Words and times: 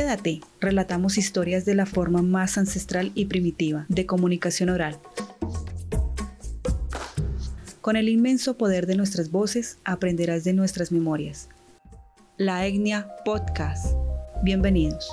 Quédate, 0.00 0.40
relatamos 0.62 1.18
historias 1.18 1.66
de 1.66 1.74
la 1.74 1.84
forma 1.84 2.22
más 2.22 2.56
ancestral 2.56 3.12
y 3.14 3.26
primitiva 3.26 3.84
de 3.90 4.06
comunicación 4.06 4.70
oral. 4.70 4.96
Con 7.82 7.96
el 7.96 8.08
inmenso 8.08 8.56
poder 8.56 8.86
de 8.86 8.96
nuestras 8.96 9.30
voces 9.30 9.78
aprenderás 9.84 10.42
de 10.42 10.54
nuestras 10.54 10.90
memorias. 10.90 11.50
La 12.38 12.66
Etnia 12.66 13.14
Podcast. 13.26 13.94
Bienvenidos. 14.42 15.06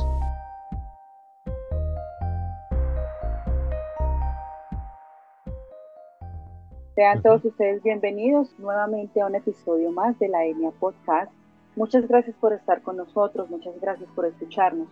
Sean 6.96 7.22
todos 7.22 7.44
ustedes 7.44 7.84
bienvenidos 7.84 8.58
nuevamente 8.58 9.20
a 9.20 9.26
un 9.26 9.36
episodio 9.36 9.92
más 9.92 10.18
de 10.18 10.30
la 10.30 10.46
Etnia 10.46 10.72
Podcast. 10.80 11.34
Muchas 11.78 12.08
gracias 12.08 12.36
por 12.38 12.54
estar 12.54 12.82
con 12.82 12.98
nosotros, 12.98 13.52
muchas 13.52 13.80
gracias 13.80 14.10
por 14.16 14.26
escucharnos. 14.26 14.88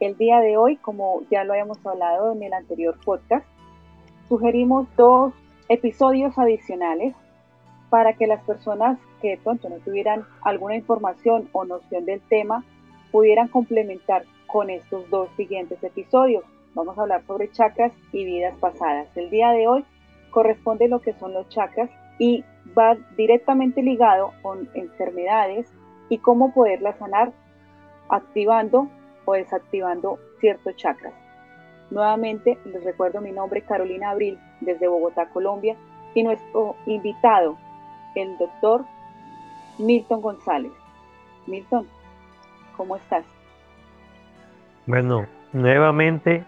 El 0.00 0.16
día 0.16 0.40
de 0.40 0.56
hoy, 0.56 0.76
como 0.78 1.20
ya 1.30 1.44
lo 1.44 1.52
habíamos 1.52 1.84
hablado 1.84 2.32
en 2.32 2.42
el 2.42 2.54
anterior 2.54 2.98
podcast, 3.04 3.44
sugerimos 4.26 4.88
dos 4.96 5.34
episodios 5.68 6.38
adicionales 6.38 7.14
para 7.90 8.14
que 8.14 8.26
las 8.26 8.42
personas 8.44 8.98
que 9.20 9.32
de 9.32 9.36
pronto 9.36 9.68
no 9.68 9.76
tuvieran 9.80 10.24
alguna 10.40 10.76
información 10.76 11.50
o 11.52 11.66
noción 11.66 12.06
del 12.06 12.22
tema 12.22 12.64
pudieran 13.12 13.48
complementar 13.48 14.24
con 14.46 14.70
estos 14.70 15.10
dos 15.10 15.28
siguientes 15.36 15.84
episodios. 15.84 16.44
Vamos 16.72 16.96
a 16.96 17.02
hablar 17.02 17.26
sobre 17.26 17.50
chakras 17.50 17.92
y 18.12 18.24
vidas 18.24 18.56
pasadas. 18.56 19.14
El 19.18 19.28
día 19.28 19.50
de 19.50 19.68
hoy 19.68 19.84
corresponde 20.30 20.88
lo 20.88 21.00
que 21.00 21.12
son 21.12 21.34
los 21.34 21.46
chakras 21.50 21.90
y 22.18 22.42
va 22.76 22.96
directamente 23.18 23.82
ligado 23.82 24.32
con 24.40 24.70
enfermedades 24.72 25.70
y 26.08 26.18
cómo 26.18 26.52
poderlas 26.52 26.96
sanar 26.98 27.32
activando 28.08 28.88
o 29.24 29.32
desactivando 29.34 30.18
ciertos 30.40 30.76
chakras. 30.76 31.14
Nuevamente 31.90 32.58
les 32.64 32.82
recuerdo 32.84 33.20
mi 33.20 33.32
nombre 33.32 33.62
Carolina 33.62 34.10
Abril 34.10 34.38
desde 34.60 34.88
Bogotá, 34.88 35.28
Colombia 35.30 35.76
y 36.14 36.22
nuestro 36.22 36.76
invitado, 36.86 37.56
el 38.14 38.36
doctor 38.38 38.84
Milton 39.78 40.20
González. 40.20 40.72
Milton, 41.46 41.86
¿cómo 42.76 42.96
estás? 42.96 43.24
Bueno, 44.86 45.26
nuevamente 45.52 46.44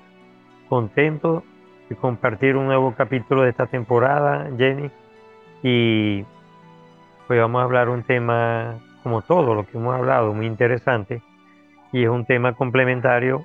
contento 0.69 1.42
de 1.89 1.97
compartir 1.97 2.56
un 2.56 2.67
nuevo 2.67 2.95
capítulo 2.95 3.42
de 3.42 3.51
esta 3.51 3.67
temporada, 3.67 4.48
Jenny. 4.56 4.91
Y 5.62 6.25
pues 7.27 7.41
vamos 7.41 7.61
a 7.61 7.64
hablar 7.64 7.89
un 7.89 8.03
tema 8.03 8.79
como 9.09 9.23
todo 9.23 9.55
lo 9.55 9.64
que 9.64 9.78
hemos 9.78 9.95
hablado, 9.95 10.34
muy 10.34 10.45
interesante. 10.45 11.23
Y 11.92 12.05
es 12.05 12.11
un 12.11 12.27
tema 12.27 12.53
complementario 12.53 13.42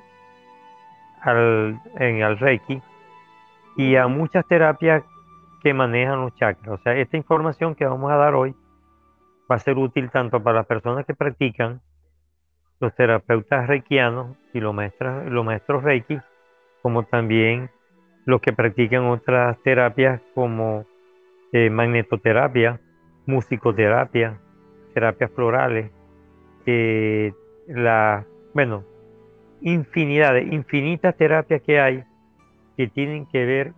al, 1.22 1.80
en, 1.96 2.22
al 2.22 2.38
Reiki 2.38 2.82
y 3.78 3.96
a 3.96 4.08
muchas 4.08 4.46
terapias 4.46 5.06
que 5.62 5.74
manejan 5.74 6.20
los 6.20 6.36
chakras. 6.36 6.68
O 6.68 6.84
sea, 6.84 6.98
esta 6.98 7.16
información 7.16 7.76
que 7.76 7.86
vamos 7.86 8.12
a 8.12 8.18
dar 8.18 8.36
hoy 8.36 8.54
va 9.50 9.56
a 9.56 9.60
ser 9.60 9.78
útil 9.78 10.12
tanto 10.12 10.44
para 10.44 10.58
las 10.58 10.66
personas 10.66 11.06
que 11.06 11.14
practican, 11.14 11.80
los 12.82 12.94
terapeutas 12.94 13.66
reikianos 13.66 14.36
y 14.54 14.60
los 14.60 14.74
maestros, 14.74 15.32
los 15.32 15.46
maestros 15.46 15.82
reiki, 15.82 16.20
como 16.82 17.04
también 17.04 17.70
los 18.26 18.42
que 18.42 18.52
practican 18.52 19.06
otras 19.06 19.58
terapias 19.64 20.20
como 20.36 20.86
eh, 21.54 21.70
magnetoterapia, 21.70 22.82
musicoterapia, 23.26 24.42
terapias 24.94 25.32
florales, 25.32 25.92
eh, 26.66 27.34
la, 27.68 28.26
bueno, 28.54 28.84
infinidad, 29.62 30.34
de, 30.34 30.44
infinitas 30.44 31.16
terapias 31.16 31.62
que 31.62 31.80
hay 31.80 32.04
que 32.78 32.88
tienen 32.88 33.26
que 33.26 33.46
ver 33.46 33.74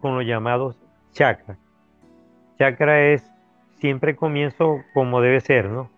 con 0.00 0.14
los 0.14 0.24
llamados 0.24 0.78
chakras. 1.12 1.58
Chakra 2.58 3.06
es 3.06 3.30
siempre 3.76 4.16
comienzo 4.16 4.82
como 4.94 5.20
debe 5.20 5.40
ser, 5.40 5.68
¿no? 5.68 5.90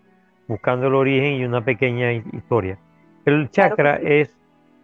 Buscando 0.47 0.89
el 0.89 0.95
origen 0.95 1.35
y 1.35 1.45
una 1.45 1.65
pequeña 1.65 2.13
historia. 2.13 2.79
El 3.25 3.51
chakra 3.51 3.97
es 3.97 4.37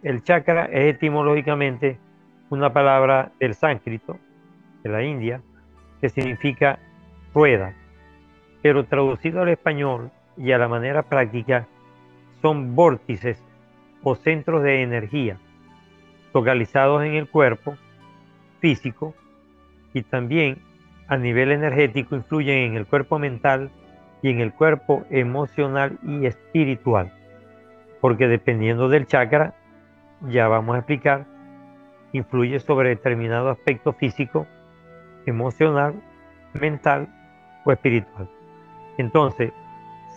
el 0.03 0.23
chakra 0.23 0.65
es 0.65 0.95
etimológicamente 0.95 1.97
una 2.49 2.71
palabra 2.71 3.31
del 3.39 3.53
sánscrito, 3.55 4.17
de 4.83 4.89
la 4.89 5.03
India, 5.03 5.41
que 5.99 6.09
significa 6.09 6.79
rueda, 7.33 7.73
pero 8.61 8.85
traducido 8.85 9.41
al 9.41 9.49
español 9.49 10.11
y 10.37 10.51
a 10.51 10.57
la 10.57 10.67
manera 10.67 11.03
práctica 11.03 11.67
son 12.41 12.75
vórtices 12.75 13.43
o 14.03 14.15
centros 14.15 14.63
de 14.63 14.83
energía 14.83 15.37
localizados 16.33 17.03
en 17.03 17.15
el 17.15 17.27
cuerpo 17.27 17.77
físico 18.59 19.15
y 19.93 20.03
también 20.03 20.59
a 21.07 21.17
nivel 21.17 21.51
energético 21.51 22.15
influyen 22.15 22.71
en 22.71 22.75
el 22.75 22.85
cuerpo 22.85 23.17
mental 23.17 23.71
y 24.21 24.29
en 24.29 24.39
el 24.41 24.53
cuerpo 24.53 25.05
emocional 25.09 25.97
y 26.03 26.25
espiritual. 26.25 27.13
Porque 28.01 28.27
dependiendo 28.27 28.89
del 28.89 29.07
chakra, 29.07 29.53
ya 30.29 30.47
vamos 30.47 30.75
a 30.75 30.79
explicar, 30.79 31.25
influye 32.13 32.59
sobre 32.59 32.89
determinado 32.89 33.49
aspecto 33.49 33.93
físico, 33.93 34.45
emocional, 35.25 35.95
mental 36.59 37.07
o 37.65 37.71
espiritual. 37.71 38.29
Entonces, 38.97 39.53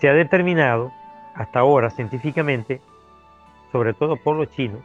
se 0.01 0.09
ha 0.09 0.15
determinado 0.15 0.93
hasta 1.35 1.61
ahora 1.61 1.91
científicamente, 1.91 2.81
sobre 3.73 3.93
todo 3.93 4.17
por 4.17 4.37
los 4.37 4.51
chinos, 4.51 4.81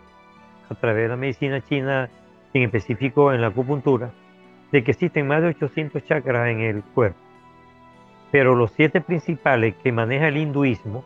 a 0.69 0.75
través 0.75 1.03
de 1.03 1.09
la 1.09 1.15
medicina 1.15 1.61
china, 1.61 2.09
en 2.53 2.63
específico 2.63 3.33
en 3.33 3.41
la 3.41 3.47
acupuntura, 3.47 4.11
de 4.71 4.83
que 4.83 4.91
existen 4.91 5.27
más 5.27 5.41
de 5.41 5.49
800 5.49 6.03
chakras 6.03 6.49
en 6.49 6.61
el 6.61 6.83
cuerpo. 6.83 7.19
Pero 8.31 8.55
los 8.55 8.71
siete 8.71 9.01
principales 9.01 9.75
que 9.75 9.91
maneja 9.91 10.27
el 10.27 10.37
hinduismo, 10.37 11.03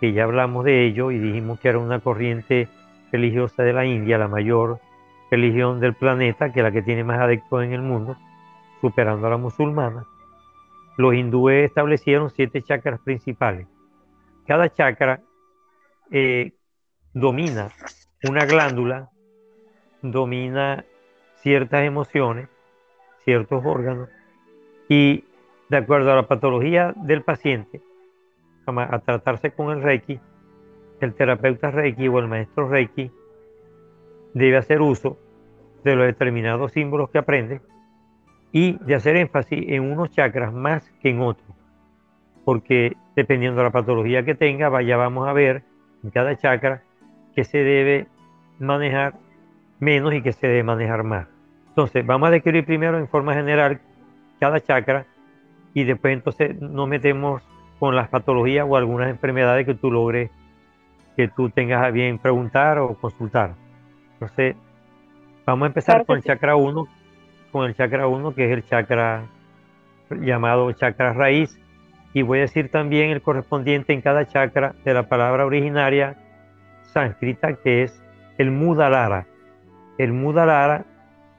que 0.00 0.12
ya 0.12 0.24
hablamos 0.24 0.64
de 0.64 0.86
ello 0.86 1.10
y 1.10 1.18
dijimos 1.18 1.60
que 1.60 1.68
era 1.68 1.78
una 1.78 2.00
corriente 2.00 2.68
religiosa 3.12 3.62
de 3.62 3.72
la 3.72 3.84
India, 3.84 4.18
la 4.18 4.28
mayor 4.28 4.78
religión 5.30 5.80
del 5.80 5.94
planeta, 5.94 6.52
que 6.52 6.60
es 6.60 6.64
la 6.64 6.70
que 6.70 6.82
tiene 6.82 7.04
más 7.04 7.20
adeptos 7.20 7.64
en 7.64 7.72
el 7.72 7.82
mundo, 7.82 8.16
superando 8.80 9.26
a 9.26 9.30
la 9.30 9.36
musulmana, 9.36 10.04
los 10.98 11.14
hindúes 11.14 11.64
establecieron 11.64 12.28
siete 12.28 12.60
chakras 12.60 13.00
principales. 13.00 13.68
Cada 14.46 14.68
chakra 14.68 15.22
eh, 16.10 16.52
domina 17.14 17.68
una 18.28 18.44
glándula, 18.44 19.08
domina 20.02 20.84
ciertas 21.36 21.84
emociones, 21.84 22.48
ciertos 23.24 23.64
órganos, 23.64 24.08
y 24.88 25.24
de 25.68 25.76
acuerdo 25.76 26.10
a 26.10 26.16
la 26.16 26.26
patología 26.26 26.92
del 26.96 27.22
paciente, 27.22 27.80
a 28.66 28.98
tratarse 28.98 29.52
con 29.52 29.70
el 29.70 29.82
Reiki, 29.82 30.18
el 31.00 31.14
terapeuta 31.14 31.70
Reiki 31.70 32.08
o 32.08 32.18
el 32.18 32.26
maestro 32.26 32.68
Reiki 32.68 33.12
debe 34.34 34.56
hacer 34.56 34.80
uso 34.80 35.16
de 35.84 35.94
los 35.94 36.06
determinados 36.06 36.72
símbolos 36.72 37.08
que 37.10 37.18
aprende 37.18 37.60
y 38.52 38.78
de 38.78 38.94
hacer 38.94 39.16
énfasis 39.16 39.64
en 39.68 39.90
unos 39.90 40.10
chakras 40.10 40.52
más 40.52 40.90
que 41.00 41.10
en 41.10 41.20
otros. 41.20 41.48
Porque 42.44 42.96
dependiendo 43.14 43.58
de 43.58 43.64
la 43.64 43.70
patología 43.70 44.24
que 44.24 44.34
tenga, 44.34 44.68
vaya 44.68 44.96
vamos 44.96 45.28
a 45.28 45.32
ver 45.32 45.62
en 46.02 46.10
cada 46.10 46.36
chakra 46.36 46.82
que 47.34 47.44
se 47.44 47.58
debe 47.58 48.06
manejar 48.58 49.14
menos 49.78 50.14
y 50.14 50.22
que 50.22 50.32
se 50.32 50.46
debe 50.46 50.62
manejar 50.62 51.04
más. 51.04 51.28
Entonces, 51.68 52.04
vamos 52.04 52.28
a 52.28 52.32
describir 52.32 52.64
primero 52.64 52.98
en 52.98 53.08
forma 53.08 53.34
general 53.34 53.80
cada 54.40 54.60
chakra 54.60 55.06
y 55.74 55.84
después 55.84 56.14
entonces 56.14 56.60
nos 56.60 56.88
metemos 56.88 57.42
con 57.78 57.94
las 57.94 58.08
patologías 58.08 58.66
o 58.68 58.76
algunas 58.76 59.10
enfermedades 59.10 59.66
que 59.66 59.74
tú 59.74 59.90
logres 59.90 60.30
que 61.18 61.26
tú 61.26 61.50
tengas 61.50 61.84
a 61.84 61.90
bien 61.90 62.18
preguntar 62.18 62.78
o 62.78 62.94
consultar. 62.94 63.56
Entonces, 64.12 64.54
vamos 65.44 65.64
a 65.64 65.66
empezar 65.66 66.06
con 66.06 66.16
el 66.16 66.22
chakra 66.22 66.54
1, 66.54 66.86
con 67.52 67.66
el 67.66 67.74
chakra 67.74 68.06
1, 68.06 68.34
que 68.34 68.44
es 68.46 68.52
el 68.52 68.64
chakra 68.64 69.26
llamado 70.10 70.70
chakra 70.72 71.12
raíz, 71.12 71.58
y 72.14 72.22
voy 72.22 72.38
a 72.38 72.42
decir 72.42 72.70
también 72.70 73.10
el 73.10 73.22
correspondiente 73.22 73.92
en 73.92 74.00
cada 74.00 74.26
chakra 74.26 74.74
de 74.84 74.94
la 74.94 75.04
palabra 75.04 75.44
originaria 75.44 76.16
sánscrita, 76.92 77.54
que 77.54 77.82
es 77.82 78.02
el 78.38 78.50
mudalara. 78.50 79.26
El 79.98 80.12
mudalara, 80.12 80.84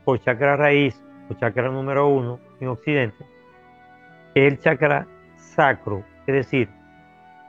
o 0.05 0.17
chakra 0.17 0.55
raíz, 0.55 1.01
o 1.29 1.33
chakra 1.33 1.69
número 1.69 2.07
1 2.07 2.39
en 2.61 2.67
Occidente, 2.67 3.25
es 4.35 4.53
el 4.53 4.59
chakra 4.59 5.07
sacro, 5.37 6.03
es 6.27 6.33
decir, 6.33 6.69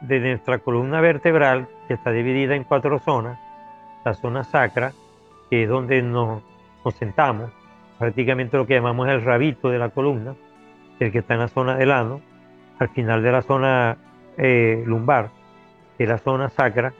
de 0.01 0.21
nuestra 0.21 0.59
columna 0.59 1.01
vertebral, 1.01 1.69
que 1.89 1.95
está 1.95 2.11
dividida 2.11 2.55
en 2.55 2.65
cuatro 2.65 2.99
zonas, 3.01 3.39
la 4.05 4.15
zona 4.15 4.45
sacra, 4.45 4.93
que 5.51 5.65
es 5.65 5.69
donde 5.69 6.03
nos, 6.03 6.43
nos 6.85 6.95
sentamos, 6.95 7.51
prácticamente 8.01 8.57
lo 8.57 8.67
que 8.67 8.73
llamamos 8.73 9.09
el 9.09 9.23
rabito 9.23 9.69
de 9.69 9.79
la 9.79 9.91
columna, 9.91 10.35
el 11.01 11.13
que 11.13 11.19
está 11.19 11.35
en 11.35 11.41
la 11.41 11.49
zona 11.49 11.77
del 11.77 11.93
ano, 11.93 12.23
al 12.79 12.89
final 12.89 13.23
de 13.23 13.31
la 13.31 13.43
zona 13.43 13.99
eh, 14.39 14.83
lumbar, 14.87 15.29
que 15.99 16.07
la 16.07 16.17
zona 16.17 16.49
sacra, 16.49 16.95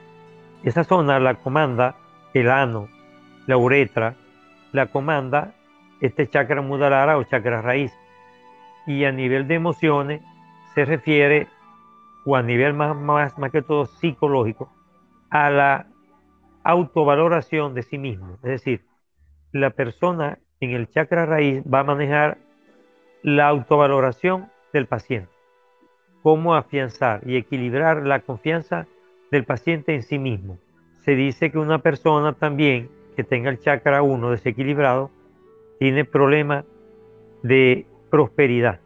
esa 0.63 0.83
zona 0.83 1.19
la 1.19 1.33
comanda 1.33 1.95
el 2.35 2.51
ano, 2.51 2.87
la 3.47 3.57
uretra, 3.57 4.13
la 4.73 4.85
comanda 4.85 5.55
este 6.01 6.27
chakra 6.27 6.61
mudalara 6.61 7.17
o 7.17 7.23
chakra 7.23 7.63
raíz. 7.63 7.91
Y 8.85 9.03
a 9.05 9.11
nivel 9.11 9.47
de 9.47 9.55
emociones 9.55 10.21
se 10.75 10.85
refiere, 10.85 11.47
o 12.25 12.35
a 12.35 12.43
nivel 12.43 12.75
más, 12.75 12.95
más, 12.95 13.39
más 13.39 13.51
que 13.51 13.63
todo 13.63 13.87
psicológico, 13.87 14.71
a 15.31 15.49
la 15.49 15.87
autovaloración 16.63 17.73
de 17.73 17.81
sí 17.81 17.97
mismo. 17.97 18.35
Es 18.43 18.51
decir, 18.51 18.85
la 19.51 19.71
persona 19.71 20.37
en 20.61 20.71
el 20.71 20.89
chakra 20.89 21.25
raíz 21.25 21.63
va 21.63 21.79
a 21.79 21.83
manejar 21.83 22.37
la 23.23 23.47
autovaloración 23.47 24.49
del 24.71 24.85
paciente. 24.85 25.31
Cómo 26.21 26.55
afianzar 26.55 27.21
y 27.25 27.35
equilibrar 27.35 28.03
la 28.03 28.19
confianza 28.19 28.87
del 29.31 29.43
paciente 29.43 29.95
en 29.95 30.03
sí 30.03 30.19
mismo. 30.19 30.57
Se 31.03 31.15
dice 31.15 31.51
que 31.51 31.57
una 31.57 31.79
persona 31.79 32.33
también 32.33 32.89
que 33.15 33.23
tenga 33.23 33.49
el 33.49 33.59
chakra 33.59 34.03
1 34.03 34.29
desequilibrado 34.29 35.09
tiene 35.79 36.05
problemas 36.05 36.63
de 37.41 37.87
prosperidad. 38.11 38.79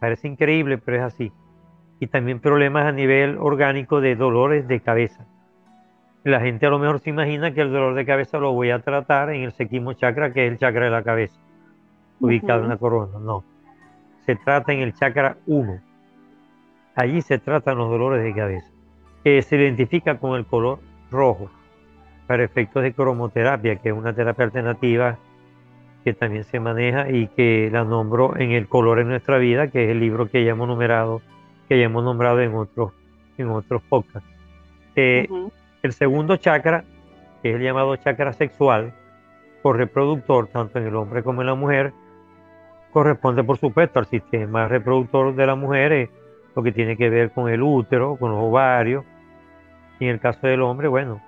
Parece 0.00 0.28
increíble, 0.28 0.78
pero 0.78 0.98
es 0.98 1.02
así. 1.02 1.32
Y 1.98 2.06
también 2.06 2.38
problemas 2.38 2.86
a 2.86 2.92
nivel 2.92 3.36
orgánico 3.38 4.00
de 4.00 4.14
dolores 4.14 4.68
de 4.68 4.80
cabeza. 4.80 5.26
La 6.26 6.40
gente 6.40 6.66
a 6.66 6.70
lo 6.70 6.80
mejor 6.80 6.98
se 6.98 7.10
imagina 7.10 7.54
que 7.54 7.60
el 7.60 7.70
dolor 7.70 7.94
de 7.94 8.04
cabeza 8.04 8.38
lo 8.38 8.52
voy 8.52 8.70
a 8.70 8.80
tratar 8.80 9.30
en 9.30 9.42
el 9.42 9.52
séptimo 9.52 9.92
chakra, 9.92 10.32
que 10.32 10.44
es 10.44 10.50
el 10.50 10.58
chakra 10.58 10.86
de 10.86 10.90
la 10.90 11.04
cabeza, 11.04 11.38
ubicado 12.18 12.64
en 12.64 12.68
la 12.68 12.78
corona. 12.78 13.20
No, 13.20 13.44
se 14.24 14.34
trata 14.34 14.72
en 14.72 14.80
el 14.80 14.92
chakra 14.92 15.36
1. 15.46 15.80
Allí 16.96 17.22
se 17.22 17.38
tratan 17.38 17.78
los 17.78 17.88
dolores 17.88 18.24
de 18.24 18.34
cabeza, 18.34 18.68
que 19.22 19.40
se 19.40 19.54
identifica 19.54 20.18
con 20.18 20.36
el 20.36 20.44
color 20.46 20.80
rojo 21.12 21.48
para 22.26 22.42
efectos 22.42 22.82
de 22.82 22.92
cromoterapia, 22.92 23.76
que 23.76 23.90
es 23.90 23.94
una 23.94 24.12
terapia 24.12 24.46
alternativa 24.46 25.18
que 26.02 26.12
también 26.12 26.42
se 26.42 26.58
maneja 26.58 27.08
y 27.08 27.28
que 27.28 27.70
la 27.70 27.84
nombro 27.84 28.36
en 28.36 28.50
el 28.50 28.66
color 28.66 28.98
en 28.98 29.06
nuestra 29.06 29.38
vida, 29.38 29.68
que 29.68 29.84
es 29.84 29.90
el 29.90 30.00
libro 30.00 30.28
que 30.28 30.44
ya 30.44 30.50
hemos 30.50 30.66
numerado, 30.66 31.22
que 31.68 31.78
ya 31.78 31.84
hemos 31.84 32.02
nombrado 32.02 32.40
en 32.40 32.52
otros, 32.52 32.90
en 33.38 33.48
otros 33.48 33.80
podcasts. 33.88 34.28
Eh, 34.96 35.28
el 35.86 35.92
segundo 35.92 36.36
chakra, 36.36 36.84
que 37.42 37.50
es 37.50 37.56
el 37.56 37.62
llamado 37.62 37.96
chakra 37.96 38.32
sexual, 38.32 38.92
por 39.62 39.76
reproductor, 39.76 40.48
tanto 40.48 40.78
en 40.78 40.86
el 40.86 40.96
hombre 40.96 41.22
como 41.22 41.40
en 41.40 41.46
la 41.46 41.54
mujer, 41.54 41.92
corresponde 42.92 43.42
por 43.42 43.58
supuesto 43.58 43.98
al 43.98 44.06
sistema 44.06 44.68
reproductor 44.68 45.34
de 45.34 45.46
la 45.46 45.54
mujer, 45.54 45.92
eh, 45.92 46.10
lo 46.54 46.62
que 46.62 46.72
tiene 46.72 46.96
que 46.96 47.10
ver 47.10 47.30
con 47.30 47.48
el 47.48 47.62
útero, 47.62 48.16
con 48.16 48.30
los 48.30 48.40
ovarios, 48.40 49.04
y 49.98 50.04
en 50.04 50.10
el 50.10 50.20
caso 50.20 50.46
del 50.46 50.62
hombre, 50.62 50.88
bueno, 50.88 51.20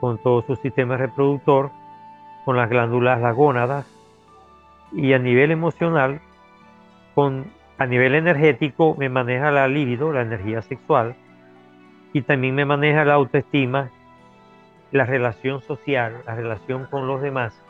con 0.00 0.18
todo 0.18 0.42
su 0.42 0.56
sistema 0.56 0.96
reproductor, 0.96 1.70
con 2.44 2.56
las 2.56 2.68
glándulas, 2.68 3.20
las 3.20 3.34
gónadas, 3.34 3.86
y 4.92 5.12
a 5.12 5.18
nivel 5.18 5.50
emocional, 5.50 6.20
con, 7.14 7.46
a 7.78 7.86
nivel 7.86 8.14
energético 8.14 8.96
me 8.98 9.08
maneja 9.08 9.50
la 9.50 9.68
libido, 9.68 10.12
la 10.12 10.22
energía 10.22 10.62
sexual, 10.62 11.14
y 12.12 12.22
también 12.22 12.54
me 12.54 12.64
maneja 12.64 13.04
la 13.04 13.14
autoestima, 13.14 13.90
la 14.92 15.04
relación 15.04 15.60
social, 15.62 16.22
la 16.26 16.34
relación 16.34 16.86
con 16.86 17.06
los 17.06 17.22
demás, 17.22 17.62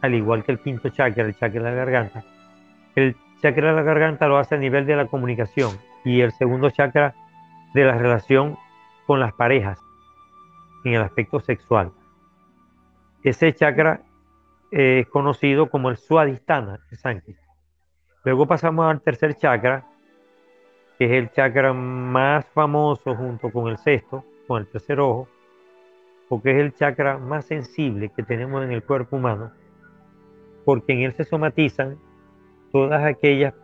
al 0.00 0.14
igual 0.14 0.44
que 0.44 0.52
el 0.52 0.60
quinto 0.60 0.88
chakra, 0.88 1.24
el 1.24 1.36
chakra 1.36 1.62
de 1.62 1.70
la 1.70 1.74
garganta. 1.74 2.24
El 2.94 3.16
chakra 3.42 3.70
de 3.70 3.76
la 3.76 3.82
garganta 3.82 4.28
lo 4.28 4.38
hace 4.38 4.54
a 4.54 4.58
nivel 4.58 4.86
de 4.86 4.96
la 4.96 5.06
comunicación 5.06 5.76
y 6.04 6.20
el 6.20 6.32
segundo 6.32 6.70
chakra 6.70 7.14
de 7.74 7.84
la 7.84 7.96
relación 7.98 8.56
con 9.06 9.20
las 9.20 9.32
parejas 9.34 9.78
en 10.84 10.94
el 10.94 11.02
aspecto 11.02 11.40
sexual. 11.40 11.92
Ese 13.22 13.52
chakra 13.54 14.00
es 14.70 15.06
conocido 15.08 15.68
como 15.68 15.90
el 15.90 15.98
Swadhisthana, 15.98 16.80
el 16.90 16.96
sánscrito. 16.96 17.42
Luego 18.24 18.46
pasamos 18.46 18.86
al 18.90 19.00
tercer 19.02 19.36
chakra, 19.36 19.84
que 21.00 21.06
es 21.06 21.12
el 21.12 21.30
chakra 21.30 21.72
más 21.72 22.44
famoso 22.52 23.16
junto 23.16 23.50
con 23.50 23.68
el 23.68 23.78
sexto, 23.78 24.22
con 24.46 24.60
el 24.60 24.66
tercer 24.66 25.00
ojo, 25.00 25.28
porque 26.28 26.50
es 26.50 26.58
el 26.58 26.74
chakra 26.74 27.16
más 27.16 27.46
sensible 27.46 28.10
que 28.10 28.22
tenemos 28.22 28.62
en 28.62 28.70
el 28.70 28.82
cuerpo 28.82 29.16
humano, 29.16 29.50
porque 30.66 30.92
en 30.92 30.98
él 31.00 31.14
se 31.14 31.24
somatizan 31.24 31.96
todas 32.70 33.02
aquellas, 33.02 33.54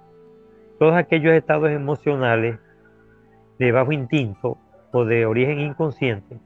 todos 0.78 0.94
aquellos 0.94 1.34
estados 1.34 1.68
emocionales 1.68 2.58
de 3.58 3.70
bajo 3.70 3.92
instinto 3.92 4.56
o 4.90 5.04
de 5.04 5.26
origen 5.26 5.60
inconsciente, 5.60 6.38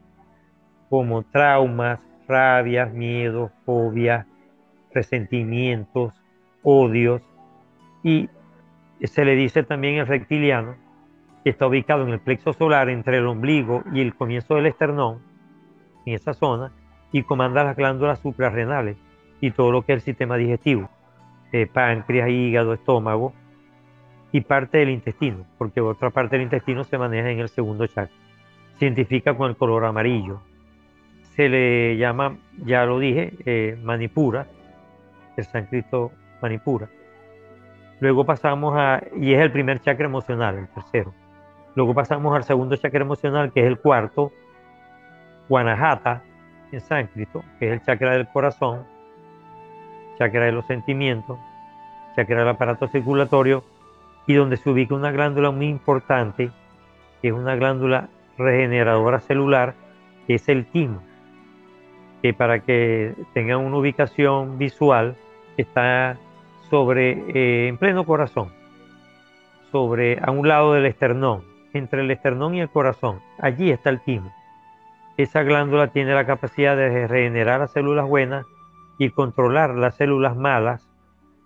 como 0.89 1.23
traumas, 1.23 2.01
rabias, 2.27 2.91
miedos, 2.91 3.49
fobias, 3.65 4.27
resentimientos, 4.93 6.13
odios, 6.63 7.21
y 8.03 8.29
se 9.03 9.23
le 9.23 9.35
dice 9.35 9.63
también 9.63 9.95
el 9.95 10.07
reptiliano, 10.07 10.80
que 11.43 11.49
está 11.49 11.67
ubicado 11.67 12.03
en 12.03 12.09
el 12.09 12.19
plexo 12.19 12.53
solar 12.53 12.89
entre 12.89 13.17
el 13.17 13.27
ombligo 13.27 13.83
y 13.93 14.01
el 14.01 14.15
comienzo 14.15 14.55
del 14.55 14.67
esternón, 14.67 15.19
en 16.05 16.15
esa 16.15 16.33
zona, 16.33 16.71
y 17.11 17.23
comanda 17.23 17.63
las 17.63 17.75
glándulas 17.75 18.19
suprarrenales 18.19 18.97
y 19.39 19.51
todo 19.51 19.71
lo 19.71 19.81
que 19.81 19.93
es 19.93 19.97
el 19.97 20.01
sistema 20.01 20.37
digestivo, 20.37 20.89
eh, 21.51 21.67
páncreas, 21.67 22.29
hígado, 22.29 22.73
estómago 22.73 23.33
y 24.31 24.41
parte 24.41 24.77
del 24.77 24.89
intestino, 24.89 25.45
porque 25.57 25.81
otra 25.81 26.09
parte 26.09 26.37
del 26.37 26.43
intestino 26.43 26.83
se 26.83 26.97
maneja 26.97 27.29
en 27.29 27.39
el 27.39 27.49
segundo 27.49 27.85
chakra. 27.87 28.15
Se 28.77 28.85
identifica 28.85 29.35
con 29.35 29.49
el 29.49 29.57
color 29.57 29.83
amarillo. 29.85 30.41
Se 31.35 31.49
le 31.49 31.97
llama, 31.97 32.37
ya 32.65 32.85
lo 32.85 32.99
dije, 32.99 33.33
eh, 33.45 33.77
manipura, 33.83 34.47
el 35.37 35.43
sánscrito 35.43 36.11
manipura. 36.41 36.87
Luego 37.99 38.25
pasamos 38.25 38.73
a, 38.75 39.03
y 39.15 39.33
es 39.33 39.41
el 39.41 39.51
primer 39.51 39.79
chakra 39.79 40.05
emocional, 40.05 40.57
el 40.57 40.67
tercero. 40.69 41.13
Luego 41.75 41.93
pasamos 41.93 42.35
al 42.35 42.43
segundo 42.43 42.75
chakra 42.75 43.01
emocional, 43.01 43.51
que 43.51 43.61
es 43.61 43.67
el 43.67 43.79
cuarto, 43.79 44.31
Guanajata, 45.47 46.23
en 46.71 46.81
sánscrito, 46.81 47.43
que 47.59 47.67
es 47.67 47.73
el 47.73 47.81
chakra 47.81 48.11
del 48.11 48.27
corazón, 48.27 48.85
chakra 50.17 50.45
de 50.45 50.51
los 50.51 50.65
sentimientos, 50.65 51.37
chakra 52.15 52.39
del 52.39 52.49
aparato 52.49 52.87
circulatorio, 52.87 53.63
y 54.27 54.33
donde 54.33 54.57
se 54.57 54.69
ubica 54.69 54.95
una 54.95 55.11
glándula 55.11 55.51
muy 55.51 55.67
importante, 55.67 56.51
que 57.21 57.29
es 57.29 57.33
una 57.33 57.55
glándula 57.55 58.09
regeneradora 58.37 59.19
celular, 59.19 59.73
que 60.27 60.35
es 60.35 60.47
el 60.49 60.65
timo, 60.65 61.01
que 62.21 62.33
para 62.33 62.59
que 62.59 63.15
tengan 63.33 63.59
una 63.59 63.77
ubicación 63.77 64.57
visual, 64.57 65.15
está 65.57 66.17
sobre, 66.69 67.11
eh, 67.33 67.67
en 67.67 67.77
pleno 67.77 68.05
corazón, 68.05 68.49
sobre 69.71 70.19
a 70.21 70.31
un 70.31 70.47
lado 70.47 70.73
del 70.73 70.85
esternón, 70.85 71.50
entre 71.73 72.01
el 72.01 72.11
esternón 72.11 72.55
y 72.55 72.61
el 72.61 72.69
corazón. 72.69 73.21
Allí 73.39 73.71
está 73.71 73.89
el 73.89 74.01
timo. 74.01 74.33
Esa 75.17 75.43
glándula 75.43 75.87
tiene 75.87 76.13
la 76.13 76.25
capacidad 76.25 76.75
de 76.75 77.07
regenerar 77.07 77.59
las 77.59 77.71
células 77.71 78.07
buenas 78.07 78.45
y 78.97 79.09
controlar 79.09 79.75
las 79.75 79.95
células 79.95 80.35
malas 80.35 80.87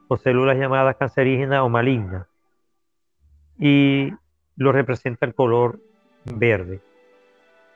o 0.07 0.17
células 0.17 0.57
llamadas 0.57 0.95
cancerígenas 0.97 1.61
o 1.61 1.69
malignas. 1.69 2.27
Y 3.57 4.13
lo 4.55 4.71
representa 4.71 5.25
el 5.25 5.33
color 5.33 5.79
verde. 6.25 6.81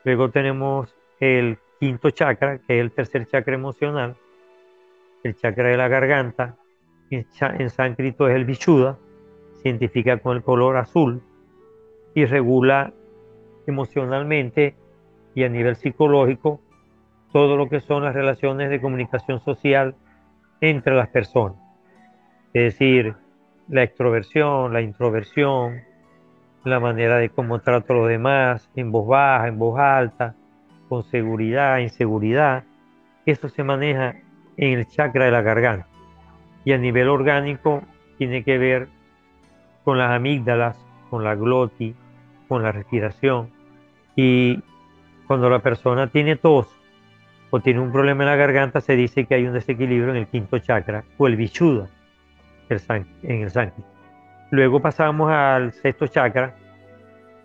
Luego 0.04 0.30
tenemos 0.30 0.94
el 1.18 1.58
quinto 1.78 2.10
chakra, 2.10 2.58
que 2.58 2.78
es 2.78 2.80
el 2.80 2.92
tercer 2.92 3.26
chakra 3.26 3.54
emocional, 3.54 4.16
el 5.22 5.34
chakra 5.36 5.68
de 5.68 5.76
la 5.76 5.88
garganta, 5.88 6.56
en 7.10 7.70
sánscrito 7.70 8.28
es 8.28 8.36
el 8.36 8.44
Vishuddha, 8.44 8.96
se 9.56 9.68
identifica 9.68 10.18
con 10.18 10.36
el 10.36 10.42
color 10.42 10.76
azul 10.76 11.22
y 12.14 12.24
regula 12.24 12.92
emocionalmente 13.66 14.74
y 15.34 15.44
a 15.44 15.48
nivel 15.48 15.76
psicológico 15.76 16.60
todo 17.32 17.56
lo 17.56 17.68
que 17.68 17.80
son 17.80 18.04
las 18.04 18.14
relaciones 18.14 18.70
de 18.70 18.80
comunicación 18.80 19.40
social 19.40 19.94
entre 20.60 20.94
las 20.94 21.08
personas. 21.08 21.58
Es 22.52 22.72
decir, 22.72 23.14
la 23.68 23.84
extroversión, 23.84 24.72
la 24.72 24.80
introversión, 24.80 25.82
la 26.64 26.80
manera 26.80 27.18
de 27.18 27.30
cómo 27.30 27.60
trato 27.60 27.92
a 27.92 27.96
los 27.96 28.08
demás, 28.08 28.68
en 28.74 28.90
voz 28.90 29.06
baja, 29.06 29.46
en 29.46 29.58
voz 29.58 29.78
alta, 29.78 30.34
con 30.88 31.04
seguridad, 31.04 31.78
inseguridad. 31.78 32.64
Eso 33.24 33.48
se 33.48 33.62
maneja 33.62 34.16
en 34.56 34.78
el 34.78 34.86
chakra 34.88 35.26
de 35.26 35.30
la 35.30 35.42
garganta 35.42 35.86
y 36.64 36.72
a 36.72 36.78
nivel 36.78 37.08
orgánico 37.08 37.82
tiene 38.18 38.44
que 38.44 38.58
ver 38.58 38.88
con 39.84 39.98
las 39.98 40.10
amígdalas, 40.10 40.78
con 41.10 41.24
la 41.24 41.34
glotis, 41.34 41.94
con 42.48 42.62
la 42.62 42.72
respiración. 42.72 43.50
Y 44.16 44.62
cuando 45.26 45.50
la 45.50 45.58
persona 45.58 46.06
tiene 46.06 46.36
tos 46.36 46.68
o 47.50 47.60
tiene 47.60 47.80
un 47.80 47.92
problema 47.92 48.22
en 48.22 48.30
la 48.30 48.36
garganta, 48.36 48.80
se 48.80 48.96
dice 48.96 49.26
que 49.26 49.34
hay 49.34 49.46
un 49.46 49.52
desequilibrio 49.52 50.10
en 50.10 50.16
el 50.16 50.26
quinto 50.26 50.58
chakra 50.58 51.04
o 51.18 51.26
el 51.26 51.36
bichuda 51.36 51.88
en 52.68 53.42
el 53.42 53.50
sánscrito. 53.50 53.88
Luego 54.50 54.80
pasamos 54.80 55.30
al 55.30 55.72
sexto 55.72 56.06
chakra 56.06 56.54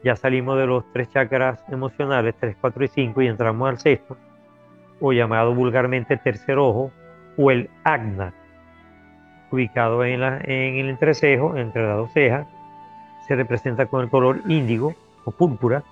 ya 0.05 0.15
salimos 0.15 0.55
de 0.59 0.67
los 0.67 0.83
tres 0.93 1.09
chakras 1.09 1.65
emocionales, 1.67 2.35
3, 2.39 2.55
4 2.61 2.83
y 2.83 2.87
5, 2.87 3.21
y 3.23 3.27
entramos 3.27 3.67
al 3.67 3.79
sexto, 3.79 4.15
o 5.01 5.11
llamado 5.11 5.55
vulgarmente 5.55 6.15
tercer 6.17 6.59
ojo, 6.59 6.91
o 7.37 7.49
el 7.49 7.71
agna, 7.83 8.31
ubicado 9.49 10.05
en, 10.05 10.21
en 10.21 10.75
el 10.75 10.89
entrecejo, 10.89 11.57
entre 11.57 11.87
las 11.87 11.97
dos 11.97 12.13
cejas, 12.13 12.45
se 13.27 13.35
representa 13.35 13.85
con 13.87 14.03
el 14.03 14.09
color 14.09 14.41
índigo 14.47 14.93
o 15.23 15.31
púrpura, 15.31 15.83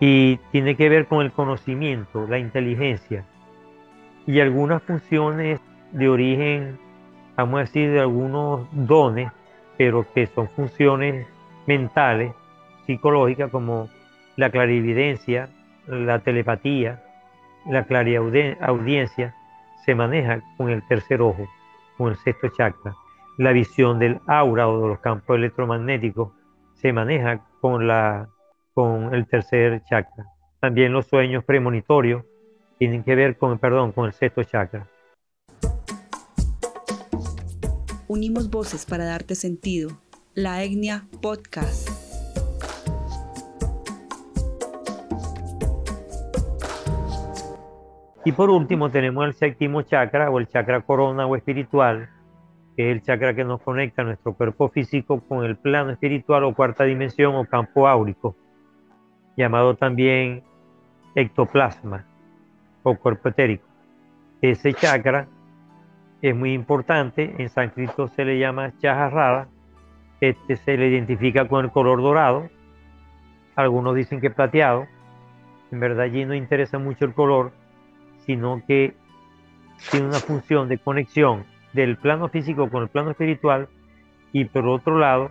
y 0.00 0.36
tiene 0.50 0.76
que 0.76 0.88
ver 0.88 1.06
con 1.06 1.22
el 1.24 1.32
conocimiento, 1.32 2.26
la 2.28 2.38
inteligencia, 2.38 3.24
y 4.26 4.40
algunas 4.40 4.82
funciones 4.82 5.60
de 5.92 6.08
origen, 6.08 6.78
vamos 7.36 7.56
a 7.56 7.60
decir, 7.60 7.90
de 7.92 8.00
algunos 8.00 8.66
dones, 8.72 9.30
pero 9.78 10.04
que 10.12 10.26
son 10.26 10.48
funciones 10.48 11.26
mentales, 11.66 12.32
psicológicas, 12.86 13.50
como 13.50 13.88
la 14.36 14.50
clarividencia, 14.50 15.48
la 15.86 16.18
telepatía, 16.18 17.02
la 17.66 17.84
clariaudiencia, 17.84 19.34
se 19.84 19.94
maneja 19.94 20.40
con 20.56 20.70
el 20.70 20.82
tercer 20.86 21.22
ojo, 21.22 21.46
con 21.96 22.10
el 22.10 22.16
sexto 22.16 22.48
chakra. 22.48 22.94
La 23.36 23.52
visión 23.52 23.98
del 23.98 24.20
aura 24.26 24.68
o 24.68 24.80
de 24.80 24.88
los 24.88 24.98
campos 25.00 25.36
electromagnéticos 25.36 26.30
se 26.74 26.92
maneja 26.92 27.44
con, 27.60 27.86
la, 27.86 28.28
con 28.74 29.14
el 29.14 29.26
tercer 29.26 29.82
chakra. 29.84 30.26
También 30.60 30.92
los 30.92 31.06
sueños 31.06 31.44
premonitorios 31.44 32.24
tienen 32.78 33.02
que 33.02 33.14
ver 33.14 33.36
con, 33.36 33.58
perdón, 33.58 33.92
con 33.92 34.06
el 34.06 34.12
sexto 34.12 34.44
chakra. 34.44 34.86
Unimos 38.08 38.50
voces 38.50 38.84
para 38.84 39.04
darte 39.04 39.34
sentido. 39.34 39.90
La 40.34 40.62
Etnia 40.62 41.06
Podcast. 41.22 41.88
Y 48.26 48.32
por 48.32 48.48
último 48.48 48.90
tenemos 48.90 49.26
el 49.26 49.34
séptimo 49.34 49.82
chakra 49.82 50.30
o 50.30 50.38
el 50.38 50.48
chakra 50.48 50.80
corona 50.80 51.26
o 51.26 51.36
espiritual, 51.36 52.08
que 52.76 52.90
es 52.90 52.96
el 52.96 53.02
chakra 53.02 53.34
que 53.34 53.44
nos 53.44 53.60
conecta 53.62 54.02
nuestro 54.02 54.34
cuerpo 54.34 54.68
físico 54.68 55.20
con 55.20 55.44
el 55.44 55.56
plano 55.56 55.90
espiritual 55.90 56.44
o 56.44 56.54
cuarta 56.54 56.84
dimensión 56.84 57.34
o 57.36 57.44
campo 57.44 57.86
áurico, 57.86 58.36
llamado 59.36 59.76
también 59.76 60.42
ectoplasma 61.14 62.04
o 62.82 62.96
cuerpo 62.96 63.28
etérico. 63.28 63.66
Ese 64.40 64.74
chakra 64.74 65.28
es 66.20 66.34
muy 66.34 66.52
importante, 66.52 67.34
en 67.38 67.48
sánscrito 67.48 68.08
se 68.08 68.24
le 68.24 68.38
llama 68.38 68.72
chajarrada, 68.78 69.48
este 70.20 70.56
se 70.56 70.76
le 70.76 70.88
identifica 70.88 71.46
con 71.46 71.64
el 71.64 71.70
color 71.70 72.02
dorado, 72.02 72.48
algunos 73.56 73.94
dicen 73.94 74.20
que 74.20 74.30
plateado, 74.30 74.86
en 75.70 75.80
verdad 75.80 76.00
allí 76.00 76.24
no 76.24 76.34
interesa 76.34 76.78
mucho 76.78 77.04
el 77.04 77.14
color, 77.14 77.52
sino 78.26 78.62
que 78.66 78.94
tiene 79.90 80.06
una 80.06 80.18
función 80.18 80.68
de 80.68 80.78
conexión 80.78 81.44
del 81.74 81.96
plano 81.96 82.28
físico 82.28 82.70
con 82.70 82.84
el 82.84 82.88
plano 82.88 83.10
espiritual 83.10 83.68
y 84.32 84.46
por 84.46 84.66
otro 84.66 84.98
lado 84.98 85.30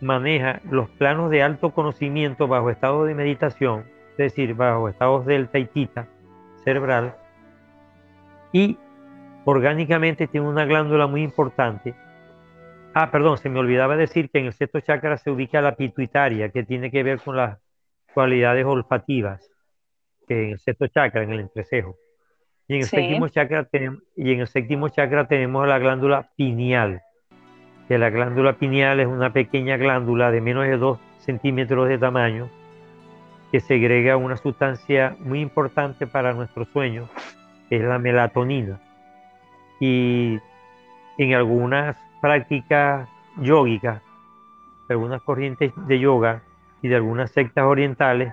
maneja 0.00 0.60
los 0.70 0.90
planos 0.90 1.30
de 1.30 1.42
alto 1.42 1.70
conocimiento 1.70 2.48
bajo 2.48 2.70
estado 2.70 3.04
de 3.04 3.14
meditación, 3.14 3.84
es 4.12 4.16
decir, 4.16 4.54
bajo 4.54 4.88
estados 4.88 5.24
del 5.24 5.48
taitita 5.48 6.08
cerebral 6.64 7.16
y 8.52 8.76
orgánicamente 9.44 10.26
tiene 10.26 10.48
una 10.48 10.64
glándula 10.64 11.06
muy 11.06 11.22
importante. 11.22 11.94
Ah, 12.94 13.10
perdón, 13.10 13.38
se 13.38 13.48
me 13.48 13.60
olvidaba 13.60 13.96
decir 13.96 14.30
que 14.30 14.38
en 14.38 14.46
el 14.46 14.52
sexto 14.52 14.80
chakra 14.80 15.16
se 15.16 15.30
ubica 15.30 15.60
la 15.60 15.76
pituitaria, 15.76 16.48
que 16.48 16.64
tiene 16.64 16.90
que 16.90 17.02
ver 17.02 17.20
con 17.20 17.36
las 17.36 17.58
cualidades 18.14 18.64
olfativas, 18.64 19.48
que 20.26 20.44
en 20.44 20.50
el 20.52 20.58
sexto 20.58 20.86
chakra, 20.88 21.22
en 21.22 21.32
el 21.32 21.40
entrecejo. 21.40 21.96
Y 22.68 22.74
en 22.74 22.80
el, 22.80 22.86
séptimo 22.86 23.28
chakra 23.28 23.64
tenemos, 23.64 24.02
y 24.16 24.32
en 24.32 24.40
el 24.40 24.48
séptimo 24.48 24.88
chakra 24.88 25.28
tenemos 25.28 25.68
la 25.68 25.78
glándula 25.78 26.30
pineal, 26.36 27.02
que 27.86 27.96
la 27.96 28.10
glándula 28.10 28.54
pineal 28.54 28.98
es 28.98 29.06
una 29.06 29.32
pequeña 29.32 29.76
glándula 29.76 30.30
de 30.32 30.40
menos 30.40 30.64
de 30.64 30.76
2 30.76 30.98
centímetros 31.18 31.88
de 31.88 31.98
tamaño, 31.98 32.48
que 33.52 33.60
segrega 33.60 34.16
una 34.16 34.36
sustancia 34.36 35.16
muy 35.20 35.40
importante 35.40 36.06
para 36.06 36.32
nuestro 36.32 36.64
sueño, 36.64 37.08
que 37.68 37.76
es 37.76 37.82
la 37.82 37.98
melatonina. 37.98 38.80
Y 39.78 40.38
en 41.18 41.34
algunas 41.34 41.96
prácticas 42.20 43.08
yógicas, 43.40 44.02
algunas 44.88 45.22
corrientes 45.22 45.72
de 45.86 45.98
yoga 46.00 46.42
y 46.82 46.88
de 46.88 46.96
algunas 46.96 47.30
sectas 47.30 47.64
orientales, 47.64 48.32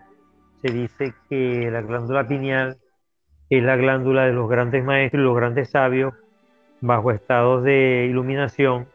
se 0.62 0.72
dice 0.74 1.14
que 1.30 1.70
la 1.70 1.82
glándula 1.82 2.28
pineal 2.28 2.78
es 3.50 3.64
la 3.64 3.76
glándula 3.76 4.26
de 4.26 4.34
los 4.34 4.50
grandes 4.50 4.84
maestros 4.84 5.22
y 5.22 5.26
los 5.26 5.36
grandes 5.36 5.70
sabios 5.70 6.14
bajo 6.82 7.12
estados 7.12 7.64
de 7.64 8.08
iluminación 8.10 8.88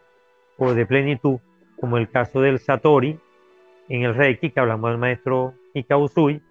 o 0.56 0.74
de 0.74 0.84
plenitud, 0.86 1.38
como 1.80 1.96
el 1.96 2.08
caso 2.10 2.40
del 2.40 2.58
Satori 2.58 3.18
en 3.88 4.02
el 4.02 4.14
Reiki, 4.14 4.50
que 4.50 4.60
hablamos 4.60 4.90
del 4.90 4.98
maestro 4.98 5.54
Usui, 5.96 6.42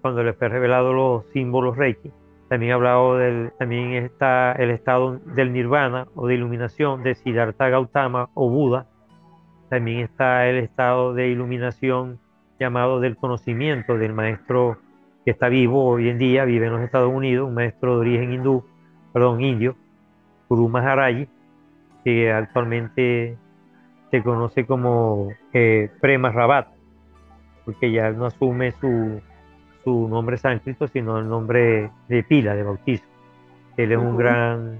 cuando 0.00 0.22
le 0.22 0.32
fue 0.32 0.48
revelado 0.48 0.92
los 0.92 1.26
símbolos 1.32 1.76
Reiki. 1.76 2.10
También 2.48 2.72
hablado 2.72 3.16
del, 3.16 3.52
también 3.58 3.92
está 3.92 4.52
el 4.52 4.70
estado 4.70 5.18
del 5.18 5.52
nirvana 5.52 6.08
o 6.16 6.26
de 6.26 6.34
iluminación 6.34 7.04
de 7.04 7.14
Siddhartha 7.14 7.68
Gautama 7.68 8.30
o 8.34 8.50
Buda. 8.50 8.86
También 9.68 10.00
está 10.00 10.48
el 10.48 10.56
estado 10.56 11.14
de 11.14 11.28
iluminación 11.28 12.18
llamado 12.58 12.98
del 12.98 13.16
conocimiento 13.16 13.96
del 13.96 14.14
maestro 14.14 14.78
que 15.24 15.30
está 15.32 15.48
vivo 15.48 15.84
hoy 15.84 16.08
en 16.08 16.18
día, 16.18 16.44
vive 16.44 16.66
en 16.66 16.72
los 16.72 16.82
Estados 16.82 17.12
Unidos, 17.12 17.48
un 17.48 17.54
maestro 17.54 17.94
de 17.94 18.00
origen 18.00 18.32
hindú, 18.32 18.64
perdón, 19.12 19.40
indio, 19.40 19.76
Guru 20.48 20.68
Maharaji, 20.68 21.28
que 22.04 22.32
actualmente 22.32 23.36
se 24.10 24.22
conoce 24.22 24.66
como 24.66 25.28
eh, 25.52 25.90
Prema 26.00 26.30
Rabat, 26.30 26.68
porque 27.64 27.92
ya 27.92 28.10
no 28.10 28.26
asume 28.26 28.72
su, 28.72 29.20
su 29.84 30.08
nombre 30.08 30.36
sánscrito, 30.36 30.88
sino 30.88 31.18
el 31.18 31.28
nombre 31.28 31.90
de 32.08 32.22
pila, 32.22 32.54
de 32.54 32.62
bautismo. 32.62 33.08
Él 33.76 33.92
es 33.92 33.98
un 33.98 34.16
gran, 34.16 34.78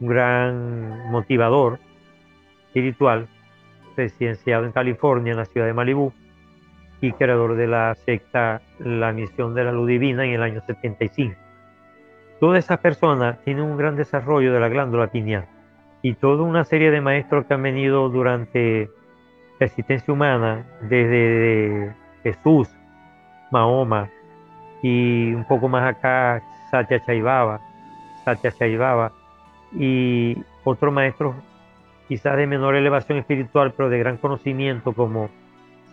un 0.00 0.08
gran 0.08 1.10
motivador 1.10 1.78
espiritual, 2.66 3.28
residenciado 3.96 4.64
en 4.64 4.72
California, 4.72 5.32
en 5.32 5.38
la 5.38 5.44
ciudad 5.44 5.66
de 5.66 5.72
Malibú, 5.72 6.12
y 7.06 7.12
creador 7.12 7.56
de 7.56 7.66
la 7.66 7.94
secta 7.94 8.62
La 8.78 9.12
Misión 9.12 9.54
de 9.54 9.64
la 9.64 9.72
Luz 9.72 9.88
Divina 9.88 10.24
en 10.24 10.32
el 10.32 10.42
año 10.42 10.62
75. 10.66 11.34
Toda 12.40 12.58
esa 12.58 12.78
persona 12.78 13.38
tiene 13.44 13.60
un 13.62 13.76
gran 13.76 13.94
desarrollo 13.96 14.52
de 14.52 14.60
la 14.60 14.68
glándula 14.68 15.08
pineal 15.08 15.46
y 16.00 16.14
toda 16.14 16.42
una 16.42 16.64
serie 16.64 16.90
de 16.90 17.02
maestros 17.02 17.44
que 17.44 17.54
han 17.54 17.62
venido 17.62 18.08
durante 18.08 18.88
la 19.60 19.66
existencia 19.66 20.12
humana, 20.12 20.64
desde 20.80 21.94
Jesús, 22.22 22.68
Mahoma, 23.50 24.08
y 24.82 25.32
un 25.32 25.44
poco 25.44 25.68
más 25.68 25.84
acá 25.94 26.42
Satya 26.70 27.04
Chaibaba, 27.04 27.60
Satya 28.24 28.50
Chaibaba 28.50 29.12
y 29.72 30.36
otros 30.64 30.92
maestros 30.92 31.34
quizás 32.08 32.36
de 32.36 32.46
menor 32.46 32.76
elevación 32.76 33.18
espiritual, 33.18 33.72
pero 33.76 33.90
de 33.90 33.98
gran 33.98 34.16
conocimiento 34.16 34.92
como 34.92 35.28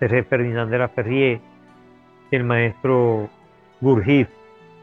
Sergé 0.01 0.23
Ferdinand 0.23 0.71
de 0.71 0.79
la 0.79 0.87
Ferrier, 0.87 1.39
el 2.31 2.43
maestro 2.43 3.29
Gurjif 3.81 4.27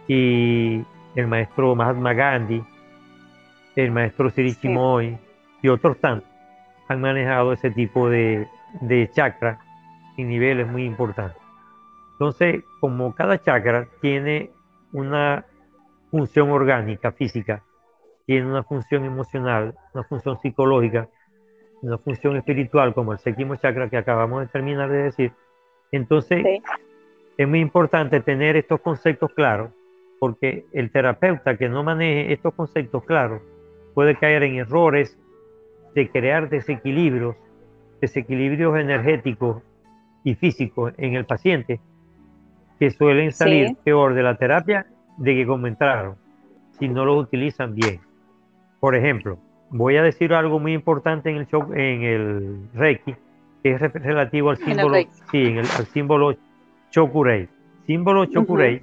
y 0.07 0.85
el 1.17 1.27
maestro 1.27 1.75
Mahatma 1.75 2.13
Gandhi, 2.15 2.63
el 3.75 3.91
maestro 3.91 4.31
Siri 4.31 4.55
Chimoy 4.55 5.19
y 5.61 5.69
otros 5.69 5.99
tantos 5.99 6.31
han 6.87 7.01
manejado 7.01 7.53
ese 7.53 7.73
tipo 7.73 8.09
de, 8.09 8.47
de 8.81 9.11
chakra 9.11 9.59
en 10.17 10.29
niveles 10.29 10.69
muy 10.69 10.85
importantes. 10.85 11.43
Entonces, 12.13 12.63
como 12.79 13.13
cada 13.17 13.43
chakra 13.43 13.89
tiene 14.01 14.53
una 14.93 15.45
función 16.13 16.49
orgánica, 16.51 17.11
física, 17.11 17.65
tiene 18.25 18.47
una 18.47 18.63
función 18.63 19.05
emocional, 19.05 19.75
una 19.95 20.05
función 20.05 20.39
psicológica, 20.39 21.09
una 21.83 21.99
función 21.99 22.37
espiritual, 22.37 22.95
como 22.95 23.13
el 23.13 23.19
séptimo 23.19 23.57
chakra 23.57 23.89
que 23.89 23.97
acabamos 23.97 24.41
de 24.41 24.47
terminar 24.49 24.91
de 24.91 25.05
decir, 25.05 25.33
entonces 25.93 26.45
es 27.37 27.49
muy 27.49 27.61
importante 27.61 28.21
tener 28.21 28.57
estos 28.57 28.81
conceptos 28.81 29.33
claros, 29.33 29.71
porque 30.19 30.67
el 30.73 30.91
terapeuta 30.91 31.57
que 31.57 31.69
no 31.69 31.83
maneje 31.85 32.33
estos 32.33 32.55
conceptos 32.55 33.05
claros 33.05 33.41
puede 33.95 34.17
caer 34.17 34.43
en 34.43 34.57
errores 34.57 35.17
de 35.95 36.11
crear 36.11 36.49
desequilibrios, 36.49 37.37
desequilibrios 38.01 38.77
energéticos 38.79 39.63
y 40.25 40.35
físicos 40.35 40.93
en 40.97 41.15
el 41.15 41.25
paciente 41.25 41.81
que 42.79 42.91
suelen 42.91 43.33
salir 43.33 43.77
peor 43.85 44.15
de 44.15 44.23
la 44.23 44.37
terapia 44.37 44.87
de 45.17 45.35
que 45.35 45.47
como 45.47 45.67
entraron, 45.67 46.17
si 46.79 46.89
no 46.89 47.05
lo 47.05 47.17
utilizan 47.17 47.75
bien. 47.75 48.01
Por 48.79 48.95
ejemplo, 48.95 49.39
voy 49.71 49.97
a 49.97 50.03
decir 50.03 50.33
algo 50.33 50.59
muy 50.59 50.73
importante 50.73 51.31
en 51.31 51.37
el, 51.37 51.47
show, 51.47 51.73
en 51.73 52.03
el 52.03 52.69
Reiki, 52.75 53.15
que 53.63 53.73
es 53.73 53.81
relativo 53.81 54.51
al 54.51 54.57
símbolo, 54.65 54.97
sí, 55.31 55.59
al 55.59 55.87
símbolo 55.87 56.37
Chokurei. 56.91 57.49
Símbolo 57.87 58.27
Chokurei 58.27 58.83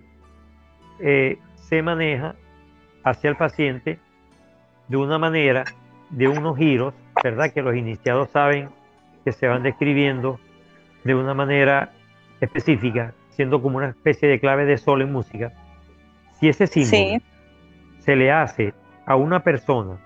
eh, 1.00 1.38
se 1.56 1.82
maneja 1.82 2.36
hacia 3.04 3.30
el 3.30 3.36
paciente 3.36 4.00
de 4.88 4.98
una 4.98 5.18
manera, 5.18 5.66
de 6.10 6.28
unos 6.28 6.58
giros, 6.58 6.94
¿verdad? 7.24 7.52
Que 7.52 7.62
los 7.62 7.76
iniciados 7.76 8.30
saben 8.30 8.70
que 9.24 9.32
se 9.32 9.48
van 9.48 9.64
describiendo 9.64 10.40
de 11.04 11.16
una 11.16 11.34
manera 11.34 11.92
específica, 12.42 13.14
siendo 13.30 13.62
como 13.62 13.78
una 13.78 13.90
especie 13.90 14.30
de 14.30 14.40
clave 14.40 14.66
de 14.66 14.78
sol 14.78 15.02
en 15.02 15.12
música. 15.12 15.52
Si 16.34 16.50
ese 16.50 16.68
símbolo 16.68 17.22
se 18.00 18.16
le 18.16 18.32
hace 18.32 18.74
a 19.06 19.16
una 19.16 19.42
persona 19.42 19.98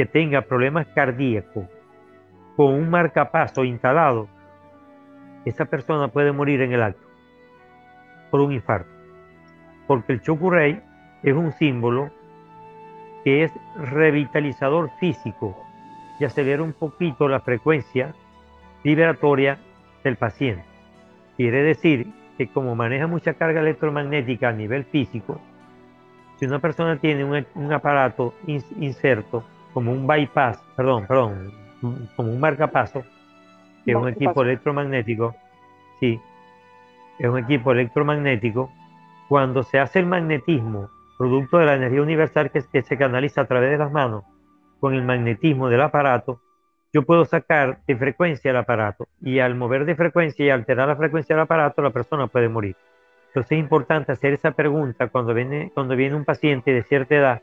que 0.00 0.06
tenga 0.06 0.40
problemas 0.40 0.86
cardíacos 0.94 1.66
con 2.56 2.72
un 2.72 2.88
marcapaso 2.88 3.64
instalado, 3.64 4.28
esa 5.44 5.66
persona 5.66 6.08
puede 6.08 6.32
morir 6.32 6.62
en 6.62 6.72
el 6.72 6.82
acto 6.82 7.06
por 8.30 8.40
un 8.40 8.52
infarto. 8.52 8.88
Porque 9.86 10.14
el 10.14 10.22
chokurei 10.22 10.80
es 11.22 11.34
un 11.34 11.52
símbolo 11.52 12.10
que 13.24 13.44
es 13.44 13.52
revitalizador 13.76 14.88
físico 15.00 15.54
y 16.18 16.24
acelera 16.24 16.62
un 16.62 16.72
poquito 16.72 17.28
la 17.28 17.40
frecuencia 17.40 18.14
vibratoria 18.82 19.58
del 20.02 20.16
paciente. 20.16 20.64
Quiere 21.36 21.62
decir 21.62 22.10
que 22.38 22.48
como 22.48 22.74
maneja 22.74 23.06
mucha 23.06 23.34
carga 23.34 23.60
electromagnética 23.60 24.48
a 24.48 24.52
nivel 24.52 24.84
físico, 24.84 25.38
si 26.38 26.46
una 26.46 26.58
persona 26.58 26.96
tiene 26.96 27.22
un, 27.22 27.70
aparato 27.74 28.32
inserto 28.46 29.44
como 29.72 29.92
un 29.92 30.06
bypass, 30.06 30.62
perdón, 30.76 31.06
perdón, 31.06 31.52
como 32.16 32.30
un 32.30 32.40
marcapaso, 32.40 33.02
que 33.84 33.92
es 33.92 33.96
un 33.96 34.08
equipo 34.08 34.42
electromagnético, 34.42 35.34
sí, 35.98 36.20
es 37.18 37.28
un 37.28 37.38
equipo 37.38 37.72
electromagnético, 37.72 38.70
cuando 39.28 39.62
se 39.62 39.78
hace 39.78 40.00
el 40.00 40.06
magnetismo, 40.06 40.90
producto 41.16 41.58
de 41.58 41.66
la 41.66 41.74
energía 41.74 42.02
universal 42.02 42.50
que, 42.50 42.82
se 42.82 42.96
canaliza 42.96 43.42
a 43.42 43.44
través 43.46 43.70
de 43.70 43.78
las 43.78 43.92
manos, 43.92 44.24
con 44.80 44.94
el 44.94 45.02
magnetismo 45.02 45.68
del 45.68 45.82
aparato, 45.82 46.40
yo 46.92 47.02
puedo 47.02 47.24
sacar 47.24 47.80
de 47.86 47.96
frecuencia 47.96 48.50
el 48.50 48.56
aparato 48.56 49.06
y 49.20 49.38
al 49.38 49.54
mover 49.54 49.84
de 49.84 49.94
frecuencia 49.94 50.44
y 50.44 50.50
alterar 50.50 50.88
la 50.88 50.96
frecuencia 50.96 51.36
del 51.36 51.42
aparato, 51.42 51.82
la 51.82 51.90
persona 51.90 52.26
puede 52.26 52.48
morir. 52.48 52.74
Entonces 53.28 53.52
es 53.52 53.58
importante 53.58 54.10
hacer 54.10 54.32
esa 54.32 54.50
pregunta 54.50 55.08
cuando 55.08 55.32
viene, 55.32 55.70
cuando 55.72 55.94
viene 55.94 56.16
un 56.16 56.24
paciente 56.24 56.72
de 56.72 56.82
cierta 56.82 57.14
edad, 57.14 57.42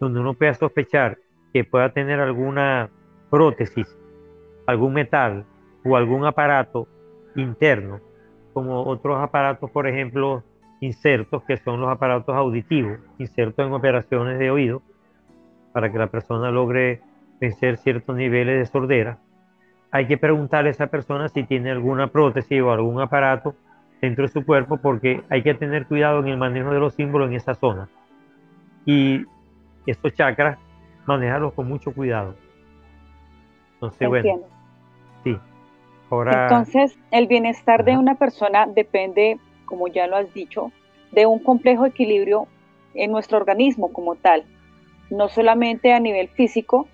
donde 0.00 0.18
uno 0.18 0.34
pueda 0.34 0.54
sospechar 0.54 1.18
que 1.54 1.62
pueda 1.62 1.90
tener 1.90 2.18
alguna 2.18 2.90
prótesis, 3.30 3.86
algún 4.66 4.92
metal 4.92 5.44
o 5.84 5.96
algún 5.96 6.26
aparato 6.26 6.88
interno, 7.36 8.00
como 8.52 8.82
otros 8.82 9.22
aparatos, 9.22 9.70
por 9.70 9.86
ejemplo, 9.86 10.42
insertos, 10.80 11.44
que 11.44 11.56
son 11.56 11.80
los 11.80 11.88
aparatos 11.90 12.34
auditivos, 12.34 12.98
insertos 13.18 13.64
en 13.64 13.72
operaciones 13.72 14.40
de 14.40 14.50
oído, 14.50 14.82
para 15.72 15.92
que 15.92 15.98
la 15.98 16.08
persona 16.08 16.50
logre 16.50 17.00
vencer 17.40 17.76
ciertos 17.76 18.16
niveles 18.16 18.58
de 18.58 18.66
sordera. 18.66 19.18
Hay 19.92 20.08
que 20.08 20.18
preguntarle 20.18 20.70
a 20.70 20.72
esa 20.72 20.88
persona 20.88 21.28
si 21.28 21.44
tiene 21.44 21.70
alguna 21.70 22.08
prótesis 22.08 22.60
o 22.62 22.72
algún 22.72 23.00
aparato 23.00 23.54
dentro 24.00 24.22
de 24.22 24.28
su 24.28 24.44
cuerpo 24.44 24.78
porque 24.78 25.22
hay 25.30 25.44
que 25.44 25.54
tener 25.54 25.86
cuidado 25.86 26.18
en 26.18 26.26
el 26.26 26.36
manejo 26.36 26.72
de 26.72 26.80
los 26.80 26.94
símbolos 26.94 27.28
en 27.28 27.36
esa 27.36 27.54
zona. 27.54 27.88
Y 28.84 29.24
estos 29.86 30.12
chakras, 30.14 30.58
manejarlos 31.06 31.52
con 31.54 31.68
mucho 31.68 31.92
cuidado. 31.92 32.34
Entonces, 33.74 34.08
bueno. 34.08 34.40
Sí. 35.24 35.36
Ahora, 36.10 36.44
Entonces, 36.44 36.98
el 37.10 37.26
bienestar 37.26 37.84
de 37.84 37.96
una 37.96 38.14
persona 38.14 38.66
depende, 38.66 39.38
como 39.64 39.88
ya 39.88 40.06
lo 40.06 40.16
has 40.16 40.32
dicho, 40.34 40.70
de 41.12 41.26
un 41.26 41.38
complejo 41.38 41.86
equilibrio 41.86 42.46
en 42.94 43.10
nuestro 43.10 43.38
organismo 43.38 43.92
como 43.92 44.14
tal, 44.16 44.44
no 45.10 45.28
solamente 45.28 45.92
a 45.92 46.00
nivel 46.00 46.28
físico 46.28 46.86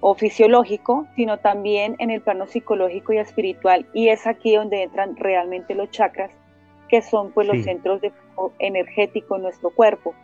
o 0.00 0.14
fisiológico, 0.14 1.06
sino 1.16 1.38
también 1.38 1.96
en 1.98 2.10
el 2.10 2.20
plano 2.20 2.46
psicológico 2.46 3.12
y 3.12 3.18
espiritual. 3.18 3.86
Y 3.92 4.08
es 4.08 4.26
aquí 4.26 4.54
donde 4.54 4.82
entran 4.82 5.16
realmente 5.16 5.74
los 5.74 5.90
chakras, 5.90 6.30
que 6.88 7.02
son 7.02 7.32
pues 7.32 7.46
los 7.46 7.62
centros 7.62 8.00
de 8.00 8.12
energético 8.58 9.36
en 9.36 9.42
nuestro 9.42 9.70
cuerpo. 9.70 10.14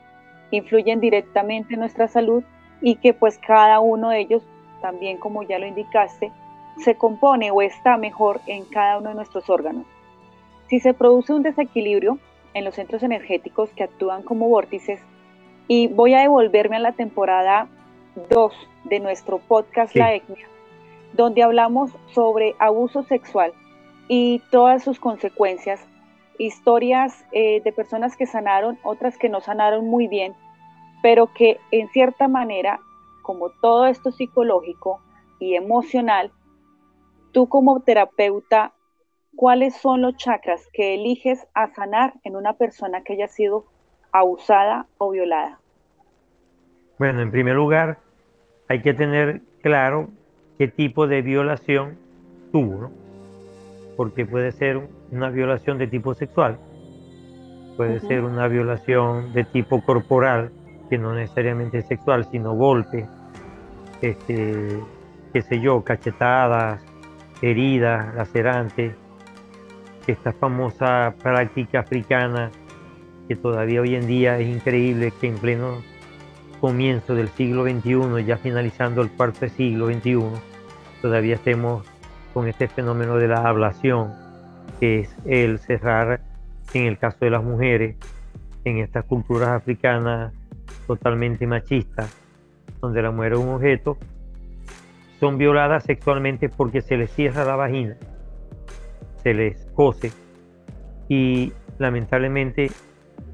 Influyen 0.51 1.01
directamente 1.01 1.75
en 1.75 1.81
nuestra 1.81 2.09
salud 2.09 2.43
y 2.81 2.97
que 2.97 3.15
pues 3.15 3.39
cada 3.39 3.81
uno 3.81 4.11
de 4.11 4.21
ellos, 4.21 4.43
también 4.81 5.19
como 5.19 5.43
ya 5.43 5.59
lo 5.59 5.67
indicaste, 5.67 6.33
se 6.79 6.95
compone 6.97 7.51
o 7.51 7.63
está 7.63 7.97
mejor 7.97 8.41
en 8.47 8.65
cada 8.65 8.99
uno 8.99 9.11
de 9.11 9.15
nuestros 9.15 9.49
órganos. 9.49 9.85
Si 10.69 10.81
se 10.81 10.95
produce 10.95 11.33
un 11.33 11.43
desequilibrio 11.43 12.19
en 12.55 12.65
los 12.65 12.75
centros 12.75 13.03
energéticos 13.03 13.71
que 13.71 13.85
actúan 13.85 14.23
como 14.23 14.49
vórtices, 14.49 15.01
y 15.69 15.89
voy 15.89 16.15
a 16.15 16.21
devolverme 16.21 16.77
a 16.77 16.81
la 16.81 16.93
temporada 16.93 17.69
2 18.31 18.53
de 18.85 19.01
nuestro 19.01 19.39
podcast 19.39 19.95
La 19.97 20.15
Etnia, 20.15 20.47
donde 21.13 21.43
hablamos 21.43 21.91
sobre 22.13 22.55
abuso 22.59 23.03
sexual 23.03 23.53
y 24.09 24.41
todas 24.51 24.85
sus 24.85 25.01
consecuencias, 25.01 25.81
historias 26.39 27.25
eh, 27.33 27.61
de 27.63 27.73
personas 27.73 28.17
que 28.17 28.27
sanaron, 28.27 28.79
otras 28.83 29.19
que 29.19 29.29
no 29.29 29.41
sanaron 29.41 29.87
muy 29.87 30.07
bien, 30.07 30.35
pero 31.03 31.33
que 31.33 31.59
en 31.71 31.89
cierta 31.89 32.29
manera, 32.29 32.81
como 33.23 33.51
todo 33.51 33.87
esto 33.87 34.11
psicológico 34.11 35.01
y 35.39 35.55
emocional, 35.55 36.33
tú 37.33 37.49
como 37.49 37.81
terapeuta, 37.81 38.73
¿cuáles 39.35 39.77
son 39.77 40.03
los 40.03 40.17
chakras 40.17 40.67
que 40.73 40.95
eliges 40.95 41.47
a 41.55 41.69
sanar 41.69 42.15
en 42.25 42.37
una 42.37 42.55
persona 42.55 43.03
que 43.03 43.15
haya 43.15 43.29
sido 43.29 43.67
abusada 44.13 44.87
o 44.99 45.11
violada? 45.11 45.61
Bueno, 46.99 47.21
en 47.21 47.31
primer 47.31 47.55
lugar, 47.55 47.99
hay 48.69 48.81
que 48.81 48.95
tener 48.95 49.43
claro 49.63 50.09
qué 50.59 50.69
tipo 50.69 51.07
de 51.07 51.23
violación 51.23 51.99
tuvo, 52.53 52.81
¿no? 52.81 52.91
Porque 53.97 54.25
puede 54.25 54.53
ser 54.53 54.89
una 55.11 55.31
violación 55.31 55.79
de 55.79 55.87
tipo 55.87 56.15
sexual, 56.15 56.59
puede 57.77 58.01
ser 58.01 58.25
una 58.25 58.49
violación 58.49 59.33
de 59.35 59.45
tipo 59.45 59.83
corporal, 59.83 60.51
que 60.89 60.99
no 60.99 61.15
necesariamente 61.15 61.79
es 61.79 61.87
sexual, 61.87 62.27
sino 62.31 62.55
golpe, 62.55 63.07
este, 64.01 64.81
qué 65.33 65.43
sé 65.43 65.61
yo, 65.61 65.83
cachetadas, 65.83 66.83
heridas, 67.43 68.15
lacerantes, 68.15 68.95
esta 70.07 70.33
famosa 70.33 71.15
práctica 71.23 71.81
africana 71.81 72.51
que 73.29 73.35
todavía 73.35 73.81
hoy 73.81 73.97
en 73.97 74.07
día 74.07 74.39
es 74.39 74.49
increíble 74.49 75.13
que 75.21 75.27
en 75.27 75.35
pleno 75.39 75.83
comienzo 76.61 77.15
del 77.15 77.29
siglo 77.29 77.65
XXI, 77.65 78.25
ya 78.25 78.37
finalizando 78.37 79.03
el 79.03 79.11
cuarto 79.11 79.49
siglo 79.49 79.87
XXI, 79.87 80.21
todavía 81.03 81.35
estemos 81.35 81.85
con 82.33 82.49
este 82.49 82.69
fenómeno 82.69 83.17
de 83.17 83.29
la 83.29 83.49
ablación, 83.49 84.13
que 84.79 85.01
es 85.01 85.17
el 85.25 85.59
cerrar, 85.59 86.21
en 86.73 86.87
el 86.87 86.99
caso 86.99 87.19
de 87.21 87.31
las 87.31 87.43
mujeres, 87.43 87.97
en 88.65 88.79
estas 88.79 89.05
culturas 89.05 89.51
africanas 89.51 90.33
totalmente 90.87 91.47
machistas, 91.47 92.15
donde 92.81 93.03
la 93.03 93.11
mujer 93.11 93.33
es 93.33 93.39
un 93.39 93.49
objeto, 93.51 93.99
son 95.21 95.39
violadas 95.39 95.85
sexualmente 95.85 96.49
porque 96.49 96.81
se 96.83 96.97
les 96.97 97.11
cierra 97.11 97.45
la 97.45 97.57
vagina, 97.57 97.97
se 99.23 99.35
les 99.35 99.67
cose 99.75 100.13
y 101.09 101.53
lamentablemente 101.79 102.71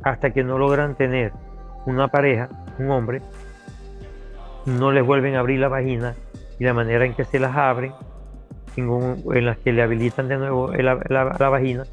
hasta 0.03 0.31
que 0.31 0.45
no 0.45 0.59
logran 0.59 0.97
tener 0.97 1.33
una 1.87 2.09
pareja, 2.09 2.49
un 2.79 2.90
hombre, 2.90 3.23
no 4.66 4.92
les 4.92 5.05
vuelven 5.05 5.35
a 5.35 5.40
abrir 5.40 5.61
la 5.61 5.68
vagina 5.68 6.14
y 6.59 6.64
la 6.64 6.75
manera 6.75 7.05
en 7.05 7.14
que 7.14 7.25
se 7.25 7.38
las 7.38 7.57
abren, 7.57 7.92
en, 8.77 9.45
las 9.45 9.59
que 9.59 9.73
le 9.73 9.83
habilitan 9.83 10.29
de 10.29 10.37
nuevo 10.38 10.73
la, 10.73 11.01
la, 11.09 11.49
vagina, 11.49 11.85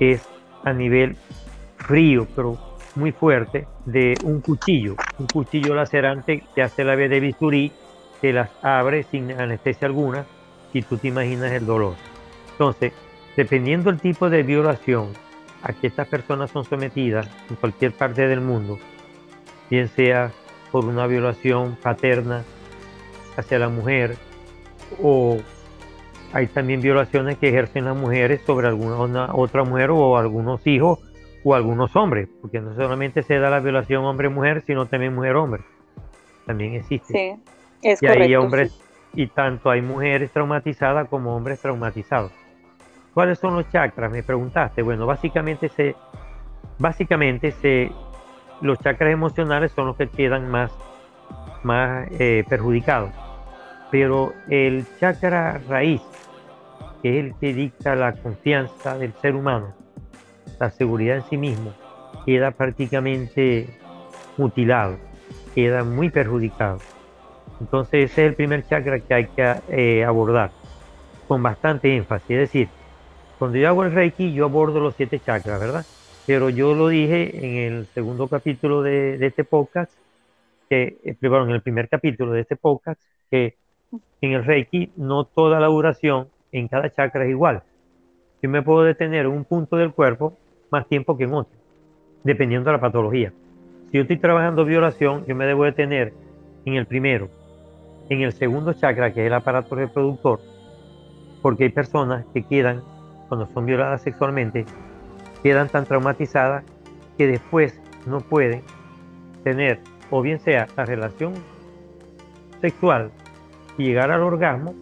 es 0.00 0.26
a 0.64 0.72
nivel 0.72 1.16
frío, 1.76 2.26
pero 2.34 2.58
muy 2.98 3.12
fuerte, 3.12 3.66
de 3.86 4.18
un 4.22 4.40
cuchillo, 4.40 4.96
un 5.18 5.26
cuchillo 5.26 5.74
lacerante 5.74 6.42
que 6.54 6.62
hace 6.62 6.84
la 6.84 6.96
vez 6.96 7.08
de 7.08 7.20
bisturí, 7.20 7.72
que 8.20 8.32
las 8.32 8.50
abre 8.62 9.04
sin 9.04 9.30
anestesia 9.30 9.86
alguna 9.86 10.26
y 10.72 10.82
tú 10.82 10.98
te 10.98 11.08
imaginas 11.08 11.52
el 11.52 11.64
dolor. 11.64 11.94
Entonces, 12.52 12.92
dependiendo 13.36 13.90
del 13.90 14.00
tipo 14.00 14.28
de 14.28 14.42
violación 14.42 15.12
a 15.62 15.72
que 15.72 15.86
estas 15.86 16.08
personas 16.08 16.50
son 16.50 16.64
sometidas 16.64 17.28
en 17.48 17.56
cualquier 17.56 17.92
parte 17.92 18.26
del 18.26 18.40
mundo, 18.40 18.78
bien 19.70 19.88
sea 19.88 20.32
por 20.72 20.84
una 20.84 21.06
violación 21.06 21.78
paterna 21.80 22.42
hacia 23.36 23.58
la 23.58 23.68
mujer 23.68 24.16
o 25.00 25.38
hay 26.32 26.46
también 26.48 26.80
violaciones 26.80 27.38
que 27.38 27.48
ejercen 27.48 27.86
las 27.86 27.96
mujeres 27.96 28.42
sobre 28.44 28.66
alguna 28.66 29.34
otra 29.34 29.64
mujer 29.64 29.90
o 29.90 30.18
algunos 30.18 30.66
hijos 30.66 30.98
o 31.44 31.54
algunos 31.54 31.94
hombres, 31.96 32.28
porque 32.40 32.60
no 32.60 32.74
solamente 32.74 33.22
se 33.22 33.38
da 33.38 33.50
la 33.50 33.60
violación 33.60 34.04
hombre-mujer, 34.04 34.62
sino 34.62 34.86
también 34.86 35.14
mujer-hombre. 35.14 35.62
También 36.46 36.74
existe. 36.74 37.12
Sí, 37.12 37.42
es 37.82 38.02
y 38.02 38.06
hay 38.06 38.34
hombres, 38.34 38.80
y 39.14 39.26
tanto 39.28 39.70
hay 39.70 39.82
mujeres 39.82 40.30
traumatizadas 40.32 41.08
como 41.08 41.34
hombres 41.36 41.60
traumatizados. 41.60 42.32
¿Cuáles 43.14 43.38
son 43.38 43.54
los 43.54 43.68
chakras? 43.70 44.10
Me 44.10 44.22
preguntaste. 44.22 44.82
Bueno, 44.82 45.06
básicamente 45.06 45.68
se, 45.68 45.94
básicamente 46.78 47.52
se, 47.52 47.90
los 48.60 48.78
chakras 48.78 49.12
emocionales 49.12 49.72
son 49.72 49.88
los 49.88 49.96
que 49.96 50.08
quedan 50.08 50.50
más, 50.50 50.72
más 51.62 52.06
eh, 52.18 52.44
perjudicados. 52.48 53.10
Pero 53.90 54.32
el 54.48 54.86
chakra 55.00 55.60
raíz, 55.68 56.02
que 57.02 57.18
es 57.18 57.24
el 57.24 57.34
que 57.36 57.54
dicta 57.54 57.94
la 57.94 58.12
confianza 58.12 58.98
del 58.98 59.12
ser 59.14 59.34
humano, 59.34 59.74
la 60.58 60.70
seguridad 60.70 61.16
en 61.16 61.22
sí 61.24 61.36
mismo, 61.36 61.72
queda 62.24 62.50
prácticamente 62.50 63.68
mutilado, 64.36 64.96
queda 65.54 65.84
muy 65.84 66.10
perjudicado. 66.10 66.78
Entonces 67.60 68.10
ese 68.10 68.24
es 68.24 68.28
el 68.30 68.34
primer 68.34 68.66
chakra 68.66 69.00
que 69.00 69.14
hay 69.14 69.26
que 69.26 69.54
eh, 69.68 70.04
abordar 70.04 70.50
con 71.26 71.42
bastante 71.42 71.94
énfasis. 71.94 72.30
Es 72.30 72.38
decir, 72.38 72.68
cuando 73.38 73.58
yo 73.58 73.68
hago 73.68 73.84
el 73.84 73.92
Reiki, 73.92 74.32
yo 74.32 74.46
abordo 74.46 74.80
los 74.80 74.94
siete 74.94 75.20
chakras, 75.20 75.60
¿verdad? 75.60 75.84
Pero 76.26 76.50
yo 76.50 76.74
lo 76.74 76.88
dije 76.88 77.44
en 77.44 77.72
el 77.72 77.86
segundo 77.86 78.28
capítulo 78.28 78.82
de, 78.82 79.24
este 79.24 79.44
podcast, 79.44 79.92
que, 80.68 80.98
eh, 81.04 81.14
primero 81.18 81.44
en 81.44 81.50
el 81.50 81.62
primer 81.62 81.88
capítulo 81.88 82.32
de 82.32 82.40
este 82.40 82.56
podcast, 82.56 83.00
que 83.30 83.56
en 84.20 84.32
el 84.32 84.44
Reiki 84.44 84.92
no 84.96 85.24
toda 85.24 85.60
la 85.60 85.68
duración 85.68 86.28
en 86.52 86.68
cada 86.68 86.92
chakra 86.92 87.24
es 87.24 87.30
igual. 87.30 87.62
Yo 88.42 88.48
me 88.48 88.62
puedo 88.62 88.82
detener 88.82 89.26
en 89.26 89.32
un 89.32 89.44
punto 89.44 89.76
del 89.76 89.92
cuerpo 89.92 90.36
más 90.70 90.86
tiempo 90.86 91.16
que 91.16 91.24
en 91.24 91.34
otro, 91.34 91.56
dependiendo 92.24 92.70
de 92.70 92.76
la 92.76 92.80
patología. 92.80 93.32
Si 93.90 93.96
yo 93.96 94.02
estoy 94.02 94.18
trabajando 94.18 94.64
violación, 94.64 95.24
yo 95.26 95.34
me 95.34 95.46
debo 95.46 95.64
detener 95.64 96.12
en 96.64 96.74
el 96.74 96.86
primero, 96.86 97.28
en 98.08 98.22
el 98.22 98.32
segundo 98.32 98.72
chakra, 98.72 99.12
que 99.12 99.22
es 99.22 99.26
el 99.26 99.34
aparato 99.34 99.74
reproductor, 99.74 100.40
porque 101.42 101.64
hay 101.64 101.70
personas 101.70 102.24
que 102.34 102.42
quedan, 102.42 102.82
cuando 103.28 103.46
son 103.46 103.66
violadas 103.66 104.02
sexualmente, 104.02 104.64
quedan 105.42 105.68
tan 105.68 105.84
traumatizadas 105.84 106.64
que 107.16 107.26
después 107.26 107.80
no 108.06 108.20
pueden 108.20 108.62
tener, 109.44 109.80
o 110.10 110.22
bien 110.22 110.40
sea 110.40 110.66
la 110.76 110.84
relación 110.84 111.34
sexual 112.60 113.10
y 113.76 113.84
llegar 113.84 114.10
al 114.10 114.22
orgasmo, 114.22 114.74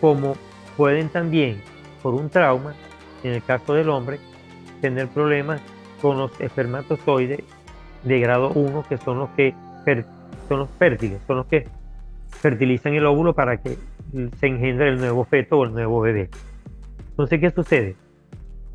como 0.00 0.34
pueden 0.76 1.08
también, 1.08 1.60
por 2.02 2.14
un 2.14 2.28
trauma, 2.30 2.74
en 3.22 3.32
el 3.32 3.42
caso 3.42 3.74
del 3.74 3.90
hombre, 3.90 4.18
tener 4.80 5.08
problemas 5.08 5.60
con 6.00 6.18
los 6.18 6.40
espermatozoides 6.40 7.40
de 8.04 8.20
grado 8.20 8.50
1, 8.50 8.84
que 8.88 8.96
son 8.96 9.18
los 9.18 9.30
que 9.30 9.54
son 10.48 10.58
los 10.60 10.70
fértiles, 10.70 11.20
son 11.26 11.36
los 11.38 11.46
que 11.46 11.68
fertilizan 12.30 12.94
el 12.94 13.06
óvulo 13.06 13.34
para 13.34 13.58
que 13.58 13.76
se 14.38 14.46
engendre 14.46 14.88
el 14.88 14.98
nuevo 14.98 15.24
feto 15.24 15.58
o 15.58 15.64
el 15.64 15.72
nuevo 15.72 16.00
bebé. 16.00 16.30
Entonces, 17.10 17.40
¿qué 17.40 17.50
sucede? 17.50 17.96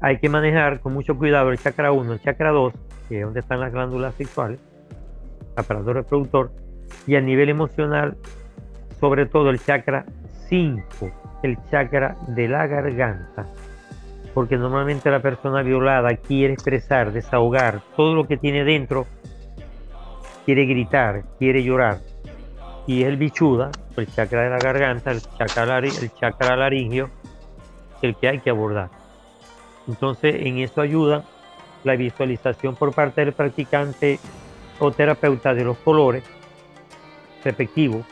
Hay 0.01 0.19
que 0.19 0.29
manejar 0.29 0.81
con 0.81 0.93
mucho 0.93 1.17
cuidado 1.17 1.51
el 1.51 1.57
chakra 1.57 1.91
1, 1.91 2.13
el 2.13 2.19
chakra 2.21 2.51
2, 2.51 2.73
que 3.09 3.19
es 3.19 3.25
donde 3.25 3.39
están 3.39 3.59
las 3.59 3.71
glándulas 3.71 4.13
sexuales, 4.15 4.59
aparato 5.55 5.93
reproductor, 5.93 6.51
y 7.07 7.15
a 7.15 7.21
nivel 7.21 7.49
emocional, 7.49 8.17
sobre 8.99 9.25
todo 9.25 9.49
el 9.49 9.59
chakra 9.59 10.05
5, 10.47 10.81
el 11.43 11.57
chakra 11.71 12.15
de 12.27 12.47
la 12.47 12.67
garganta, 12.67 13.47
porque 14.35 14.57
normalmente 14.57 15.09
la 15.09 15.21
persona 15.21 15.61
violada 15.61 16.13
quiere 16.17 16.53
expresar, 16.53 17.13
desahogar 17.13 17.81
todo 17.95 18.13
lo 18.13 18.27
que 18.27 18.35
tiene 18.35 18.65
dentro, 18.65 19.07
quiere 20.45 20.65
gritar, 20.65 21.23
quiere 21.39 21.63
llorar, 21.63 22.01
y 22.85 23.03
es 23.03 23.07
el 23.07 23.15
bichuda, 23.15 23.71
el 23.95 24.11
chakra 24.13 24.43
de 24.43 24.49
la 24.49 24.59
garganta, 24.59 25.11
el 25.11 25.21
chakra, 25.21 25.77
el 25.77 26.13
chakra 26.13 26.57
laringio, 26.57 27.09
el 28.01 28.13
que 28.17 28.27
hay 28.27 28.39
que 28.39 28.49
abordar. 28.49 28.89
Entonces, 29.87 30.35
en 30.45 30.57
eso 30.57 30.81
ayuda 30.81 31.23
la 31.85 31.95
visualización 31.95 32.75
por 32.75 32.93
parte 32.93 33.23
del 33.23 33.33
practicante 33.33 34.19
o 34.79 34.91
terapeuta 34.91 35.53
de 35.53 35.63
los 35.63 35.77
colores 35.77 36.25
respectivos 37.41 38.05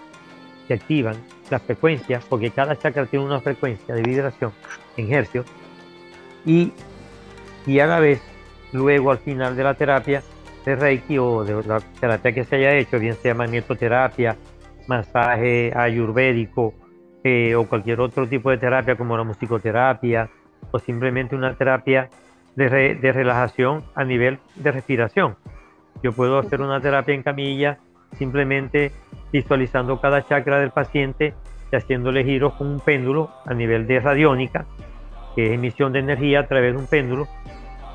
que 0.69 0.75
activan 0.75 1.17
las 1.49 1.61
frecuencias, 1.63 2.23
porque 2.29 2.49
cada 2.49 2.77
chakra 2.77 3.07
tiene 3.07 3.25
una 3.25 3.41
frecuencia 3.41 3.93
de 3.93 4.03
vibración 4.03 4.53
en 4.95 5.13
hercios, 5.13 5.45
y, 6.45 6.71
y 7.65 7.79
a 7.79 7.87
la 7.87 7.99
vez, 7.99 8.21
luego 8.71 9.11
al 9.11 9.19
final 9.19 9.55
de 9.55 9.63
la 9.63 9.73
terapia 9.73 10.21
de 10.65 10.75
Reiki 10.75 11.17
o 11.17 11.43
de 11.43 11.67
la 11.67 11.79
terapia 11.79 12.31
que 12.33 12.43
se 12.43 12.55
haya 12.55 12.73
hecho, 12.75 12.99
bien 12.99 13.15
sea 13.15 13.33
magnetoterapia, 13.33 14.37
masaje 14.87 15.71
ayurvédico 15.75 16.73
eh, 17.23 17.55
o 17.55 17.67
cualquier 17.67 17.99
otro 18.01 18.27
tipo 18.27 18.49
de 18.49 18.57
terapia 18.57 18.95
como 18.95 19.17
la 19.17 19.23
musicoterapia 19.23 20.29
o 20.71 20.79
simplemente 20.79 21.35
una 21.35 21.55
terapia 21.55 22.09
de, 22.55 22.95
de 22.95 23.11
relajación 23.11 23.83
a 23.95 24.03
nivel 24.03 24.39
de 24.55 24.71
respiración. 24.71 25.35
Yo 26.01 26.11
puedo 26.11 26.39
hacer 26.39 26.61
una 26.61 26.81
terapia 26.81 27.13
en 27.13 27.23
camilla 27.23 27.79
simplemente 28.17 28.91
visualizando 29.31 29.99
cada 29.99 30.25
chakra 30.25 30.59
del 30.59 30.71
paciente 30.71 31.33
y 31.71 31.75
haciéndole 31.75 32.23
giros 32.23 32.53
con 32.53 32.67
un 32.67 32.79
péndulo 32.79 33.31
a 33.45 33.53
nivel 33.53 33.87
de 33.87 33.99
radiónica, 33.99 34.65
que 35.35 35.47
es 35.47 35.53
emisión 35.53 35.93
de 35.93 35.99
energía 35.99 36.41
a 36.41 36.47
través 36.47 36.73
de 36.73 36.79
un 36.79 36.87
péndulo, 36.87 37.27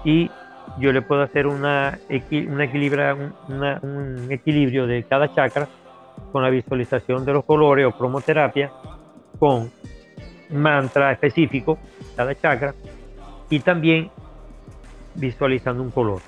y 0.05 0.31
yo 0.79 0.93
le 0.93 1.03
puedo 1.03 1.23
hacer 1.23 1.47
una, 1.47 1.99
una, 3.49 3.81
un 3.83 4.27
equilibrio 4.31 4.87
de 4.87 5.03
cada 5.05 5.35
chakra 5.35 5.69
con 6.33 6.43
la 6.43 6.51
visualización 6.51 7.25
de 7.25 7.33
los 7.33 7.45
colores 7.45 7.87
o 7.87 7.93
cromoterapia 7.93 8.71
con 9.39 9.71
mantra 10.51 11.13
específico, 11.13 11.79
cada 12.17 12.35
chakra, 12.35 12.75
y 13.51 13.61
también 13.61 14.11
visualizando 15.15 15.83
un 15.83 15.91
color. 15.91 16.21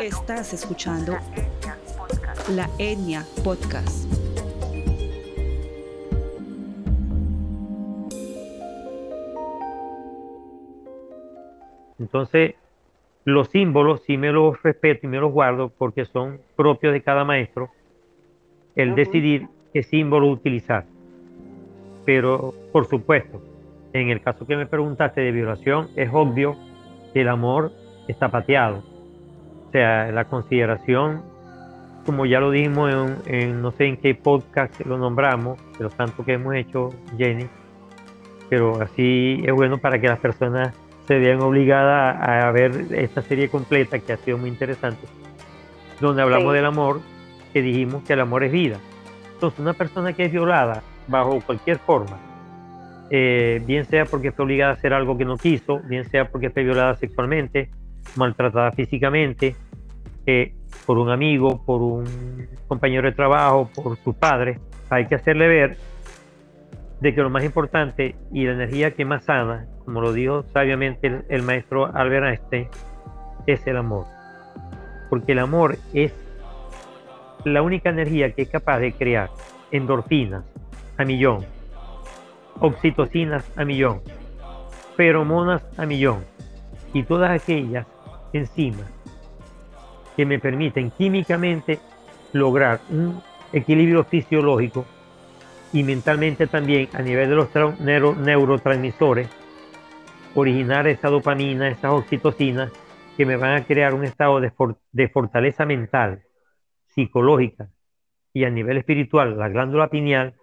Estás 0.00 0.52
escuchando 0.52 1.16
la 2.50 2.68
Etnia 2.78 3.24
Podcast. 3.42 4.23
Entonces, 12.04 12.54
los 13.24 13.48
símbolos 13.48 14.02
sí 14.02 14.18
me 14.18 14.30
los 14.30 14.62
respeto 14.62 15.06
y 15.06 15.08
me 15.08 15.18
los 15.18 15.32
guardo 15.32 15.70
porque 15.70 16.04
son 16.04 16.38
propios 16.54 16.92
de 16.92 17.00
cada 17.00 17.24
maestro 17.24 17.70
el 18.76 18.94
decidir 18.94 19.48
qué 19.72 19.82
símbolo 19.82 20.28
utilizar. 20.28 20.84
Pero, 22.04 22.52
por 22.72 22.84
supuesto, 22.84 23.40
en 23.94 24.10
el 24.10 24.20
caso 24.20 24.46
que 24.46 24.54
me 24.54 24.66
preguntaste 24.66 25.22
de 25.22 25.32
violación, 25.32 25.88
es 25.96 26.10
obvio 26.12 26.56
que 27.14 27.22
el 27.22 27.28
amor 27.28 27.72
está 28.06 28.28
pateado. 28.28 28.82
O 29.68 29.70
sea, 29.72 30.12
la 30.12 30.26
consideración, 30.26 31.22
como 32.04 32.26
ya 32.26 32.38
lo 32.38 32.50
dijimos 32.50 32.92
en, 33.26 33.62
no 33.62 33.70
sé 33.70 33.86
en 33.86 33.96
qué 33.96 34.14
podcast 34.14 34.78
lo 34.84 34.98
nombramos, 34.98 35.58
de 35.78 35.84
los 35.84 35.94
tantos 35.94 36.26
que 36.26 36.34
hemos 36.34 36.54
hecho, 36.54 36.90
Jenny, 37.16 37.46
pero 38.50 38.82
así 38.82 39.42
es 39.42 39.54
bueno 39.54 39.78
para 39.78 39.98
que 39.98 40.08
las 40.08 40.18
personas 40.18 40.76
se 41.06 41.18
vean 41.18 41.40
obligadas 41.40 42.16
a 42.20 42.50
ver 42.50 42.86
esta 42.92 43.22
serie 43.22 43.48
completa 43.48 43.98
que 43.98 44.12
ha 44.12 44.16
sido 44.16 44.38
muy 44.38 44.48
interesante, 44.48 45.06
donde 46.00 46.22
hablamos 46.22 46.54
del 46.54 46.64
amor, 46.64 47.00
que 47.52 47.62
dijimos 47.62 48.02
que 48.04 48.14
el 48.14 48.20
amor 48.20 48.44
es 48.44 48.52
vida. 48.52 48.78
Entonces, 49.34 49.60
una 49.60 49.74
persona 49.74 50.12
que 50.12 50.24
es 50.24 50.32
violada 50.32 50.82
bajo 51.06 51.40
cualquier 51.40 51.78
forma, 51.78 52.18
eh, 53.10 53.62
bien 53.66 53.84
sea 53.84 54.06
porque 54.06 54.32
fue 54.32 54.44
obligada 54.44 54.72
a 54.72 54.74
hacer 54.74 54.94
algo 54.94 55.18
que 55.18 55.24
no 55.24 55.36
quiso, 55.36 55.80
bien 55.84 56.08
sea 56.08 56.28
porque 56.28 56.50
fue 56.50 56.64
violada 56.64 56.94
sexualmente, 56.96 57.70
maltratada 58.16 58.72
físicamente, 58.72 59.54
eh, 60.26 60.54
por 60.86 60.98
un 60.98 61.10
amigo, 61.10 61.64
por 61.64 61.82
un 61.82 62.48
compañero 62.66 63.08
de 63.08 63.14
trabajo, 63.14 63.70
por 63.74 63.96
su 63.98 64.14
padre, 64.14 64.58
hay 64.88 65.06
que 65.06 65.16
hacerle 65.16 65.48
ver 65.48 65.76
de 67.00 67.14
que 67.14 67.20
lo 67.20 67.28
más 67.28 67.44
importante 67.44 68.16
y 68.32 68.44
la 68.44 68.52
energía 68.52 68.92
que 68.92 69.04
más 69.04 69.24
sana, 69.24 69.66
como 69.84 70.00
lo 70.00 70.12
dijo 70.12 70.44
sabiamente 70.52 71.24
el, 71.28 71.42
maestro 71.42 71.86
Albert 71.94 72.26
Einstein, 72.26 72.68
es 73.46 73.66
el 73.66 73.76
amor. 73.76 74.06
Porque 75.10 75.32
el 75.32 75.38
amor 75.38 75.76
es 75.92 76.12
la 77.44 77.62
única 77.62 77.90
energía 77.90 78.32
que 78.32 78.42
es 78.42 78.48
capaz 78.48 78.78
de 78.78 78.92
crear 78.92 79.30
endorfinas 79.70 80.44
a 80.96 81.04
millón, 81.04 81.44
oxitocinas 82.60 83.44
a 83.56 83.64
millón, 83.64 84.00
feromonas 84.96 85.62
a 85.76 85.84
millón 85.84 86.24
y 86.92 87.02
todas 87.02 87.30
aquellas 87.30 87.86
enzimas 88.32 88.90
que 90.16 90.24
me 90.24 90.38
permiten 90.38 90.90
químicamente 90.92 91.80
lograr 92.32 92.80
un 92.90 93.20
equilibrio 93.52 94.04
fisiológico 94.04 94.86
y 95.72 95.82
mentalmente 95.82 96.46
también 96.46 96.88
a 96.94 97.02
nivel 97.02 97.28
de 97.28 97.34
los 97.34 98.18
neurotransmisores, 98.20 99.28
originar 100.34 100.86
esa 100.86 101.08
dopamina, 101.08 101.68
esas 101.68 101.92
oxitocinas 101.92 102.72
que 103.16 103.26
me 103.26 103.36
van 103.36 103.54
a 103.56 103.64
crear 103.64 103.94
un 103.94 104.04
estado 104.04 104.40
de, 104.40 105.08
fortaleza 105.08 105.64
mental, 105.64 106.22
psicológica 106.86 107.68
y 108.32 108.44
a 108.44 108.50
nivel 108.50 108.78
espiritual 108.78 109.38
la 109.38 109.48
glándula 109.48 109.88
pineal, 109.88 110.34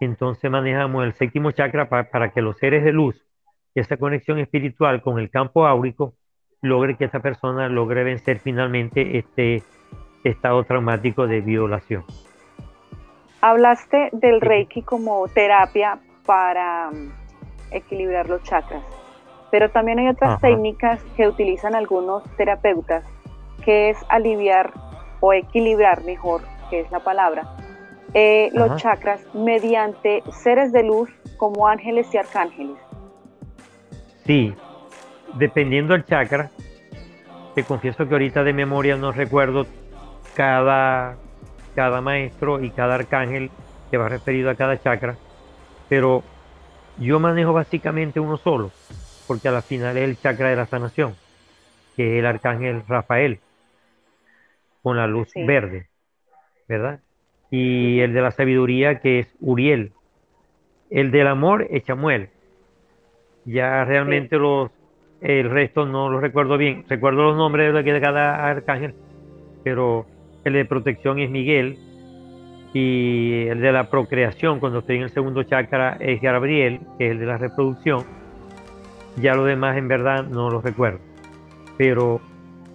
entonces 0.00 0.50
manejamos 0.50 1.04
el 1.04 1.12
séptimo 1.12 1.50
chakra 1.50 1.88
para 1.88 2.30
que 2.32 2.40
los 2.40 2.56
seres 2.56 2.84
de 2.84 2.92
luz, 2.92 3.26
esa 3.74 3.98
conexión 3.98 4.38
espiritual 4.38 5.02
con 5.02 5.18
el 5.18 5.30
campo 5.30 5.66
áurico, 5.66 6.14
logre 6.62 6.96
que 6.96 7.04
esta 7.04 7.20
persona 7.20 7.68
logre 7.68 8.04
vencer 8.04 8.38
finalmente 8.38 9.18
este 9.18 9.62
estado 10.24 10.64
traumático 10.64 11.26
de 11.26 11.40
violación. 11.40 12.04
Hablaste 13.40 14.10
del 14.12 14.40
Reiki 14.40 14.82
como 14.82 15.26
terapia 15.28 15.98
para 16.26 16.90
mm, 16.90 17.10
equilibrar 17.70 18.28
los 18.28 18.42
chakras, 18.42 18.82
pero 19.50 19.70
también 19.70 19.98
hay 19.98 20.08
otras 20.08 20.40
técnicas 20.40 21.02
que 21.16 21.26
utilizan 21.26 21.74
algunos 21.74 22.22
terapeutas, 22.36 23.04
que 23.64 23.90
es 23.90 23.98
aliviar 24.08 24.72
o 25.20 25.32
equilibrar 25.32 26.02
mejor, 26.04 26.42
que 26.70 26.80
es 26.80 26.90
la 26.90 27.00
palabra, 27.00 27.56
eh, 28.14 28.50
los 28.52 28.76
chakras 28.76 29.20
mediante 29.34 30.22
seres 30.32 30.72
de 30.72 30.82
luz 30.82 31.10
como 31.36 31.66
ángeles 31.66 32.12
y 32.14 32.18
arcángeles. 32.18 32.76
Sí, 34.24 34.54
dependiendo 35.34 35.92
del 35.92 36.04
chakra, 36.04 36.50
te 37.54 37.64
confieso 37.64 38.06
que 38.06 38.14
ahorita 38.14 38.44
de 38.44 38.52
memoria 38.52 38.96
no 38.96 39.12
recuerdo 39.12 39.66
cada, 40.34 41.16
cada 41.74 42.00
maestro 42.00 42.62
y 42.62 42.70
cada 42.70 42.94
arcángel 42.94 43.50
que 43.90 43.98
va 43.98 44.08
referido 44.08 44.50
a 44.50 44.54
cada 44.54 44.80
chakra, 44.80 45.16
pero 45.88 46.22
yo 46.98 47.18
manejo 47.18 47.52
básicamente 47.52 48.20
uno 48.20 48.36
solo, 48.36 48.70
porque 49.30 49.46
a 49.46 49.52
la 49.52 49.62
final 49.62 49.96
es 49.96 50.02
el 50.02 50.18
chakra 50.18 50.48
de 50.48 50.56
la 50.56 50.66
sanación, 50.66 51.14
que 51.94 52.14
es 52.14 52.18
el 52.18 52.26
arcángel 52.26 52.82
Rafael, 52.88 53.38
con 54.82 54.96
la 54.96 55.06
luz 55.06 55.30
verde, 55.36 55.86
¿verdad? 56.68 56.98
Y 57.48 58.00
el 58.00 58.12
de 58.12 58.22
la 58.22 58.32
sabiduría, 58.32 58.98
que 58.98 59.20
es 59.20 59.28
Uriel. 59.38 59.92
El 60.90 61.12
del 61.12 61.28
amor 61.28 61.64
es 61.70 61.84
Chamuel. 61.84 62.30
Ya 63.44 63.84
realmente 63.84 64.36
los 64.36 64.72
el 65.20 65.48
resto 65.48 65.86
no 65.86 66.08
lo 66.08 66.18
recuerdo 66.18 66.58
bien. 66.58 66.84
Recuerdo 66.88 67.22
los 67.22 67.36
nombres 67.36 67.72
de 67.72 68.00
cada 68.00 68.48
arcángel, 68.48 68.96
pero 69.62 70.06
el 70.42 70.54
de 70.54 70.64
protección 70.64 71.20
es 71.20 71.30
Miguel. 71.30 71.78
Y 72.74 73.46
el 73.46 73.60
de 73.60 73.70
la 73.70 73.90
procreación, 73.90 74.58
cuando 74.58 74.80
estoy 74.80 74.96
en 74.96 75.02
el 75.02 75.10
segundo 75.10 75.44
chakra, 75.44 75.98
es 76.00 76.20
Gabriel, 76.20 76.80
que 76.98 77.06
es 77.06 77.12
el 77.12 77.20
de 77.20 77.26
la 77.26 77.38
reproducción. 77.38 78.19
Ya 79.16 79.34
lo 79.34 79.44
demás, 79.44 79.76
en 79.76 79.88
verdad, 79.88 80.24
no 80.24 80.50
lo 80.50 80.60
recuerdo. 80.60 81.00
Pero 81.76 82.20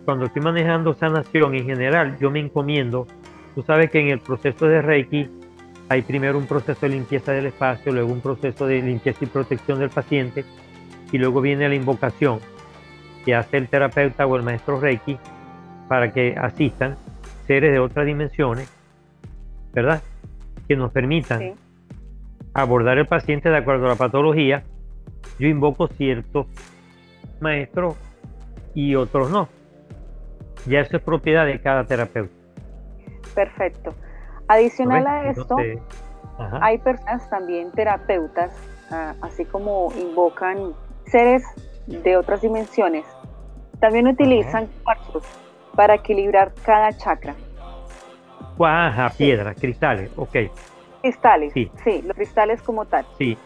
cuando 0.05 0.25
estoy 0.25 0.41
manejando 0.41 0.93
sanación 0.93 1.55
en 1.55 1.65
general, 1.65 2.17
yo 2.19 2.29
me 2.31 2.39
encomiendo. 2.39 3.07
Tú 3.55 3.63
sabes 3.63 3.89
que 3.89 3.99
en 3.99 4.09
el 4.09 4.19
proceso 4.19 4.67
de 4.67 4.81
Reiki 4.81 5.29
hay 5.89 6.01
primero 6.01 6.37
un 6.37 6.47
proceso 6.47 6.81
de 6.81 6.89
limpieza 6.89 7.31
del 7.31 7.47
espacio, 7.47 7.91
luego 7.91 8.11
un 8.11 8.21
proceso 8.21 8.67
de 8.67 8.81
limpieza 8.81 9.23
y 9.23 9.27
protección 9.27 9.79
del 9.79 9.89
paciente 9.89 10.45
y 11.11 11.17
luego 11.17 11.41
viene 11.41 11.69
la 11.69 11.75
invocación 11.75 12.39
que 13.23 13.35
hace 13.35 13.57
el 13.57 13.67
terapeuta 13.67 14.25
o 14.25 14.35
el 14.35 14.43
maestro 14.43 14.79
Reiki 14.79 15.17
para 15.87 16.11
que 16.11 16.35
asistan 16.37 16.95
seres 17.47 17.71
de 17.71 17.79
otras 17.79 18.05
dimensiones, 18.05 18.71
¿verdad? 19.73 20.01
Que 20.67 20.75
nos 20.75 20.91
permitan 20.91 21.53
abordar 22.53 22.97
el 22.97 23.05
paciente 23.05 23.49
de 23.49 23.57
acuerdo 23.57 23.85
a 23.85 23.89
la 23.89 23.95
patología. 23.95 24.63
Yo 25.39 25.47
invoco 25.47 25.87
ciertos 25.87 26.47
maestros 27.39 27.95
y 28.73 28.95
otros 28.95 29.29
no. 29.29 29.49
Ya 30.65 30.79
eso 30.79 30.97
es 30.97 31.03
propiedad 31.03 31.45
de 31.45 31.61
cada 31.61 31.85
terapeuta. 31.85 32.33
Perfecto. 33.33 33.93
Adicional 34.47 35.05
a 35.07 35.29
esto, 35.29 35.55
hay 36.61 36.77
personas 36.77 37.29
también 37.29 37.71
terapeutas, 37.71 38.55
ah, 38.91 39.13
así 39.21 39.45
como 39.45 39.91
invocan 39.99 40.73
seres 41.05 41.43
de 41.87 42.17
otras 42.17 42.41
dimensiones 42.41 43.05
también 43.79 44.07
utilizan 44.07 44.67
cuarzos 44.83 45.23
para 45.75 45.95
equilibrar 45.95 46.53
cada 46.63 46.91
chakra. 46.93 47.35
Ajá, 48.59 49.11
piedras, 49.17 49.55
cristales, 49.59 50.11
ok. 50.15 50.35
Cristales, 51.01 51.53
sí. 51.53 51.69
los 52.03 52.15
cristales 52.15 52.61
como 52.61 52.85
tal. 52.85 53.05
Sí. 53.17 53.37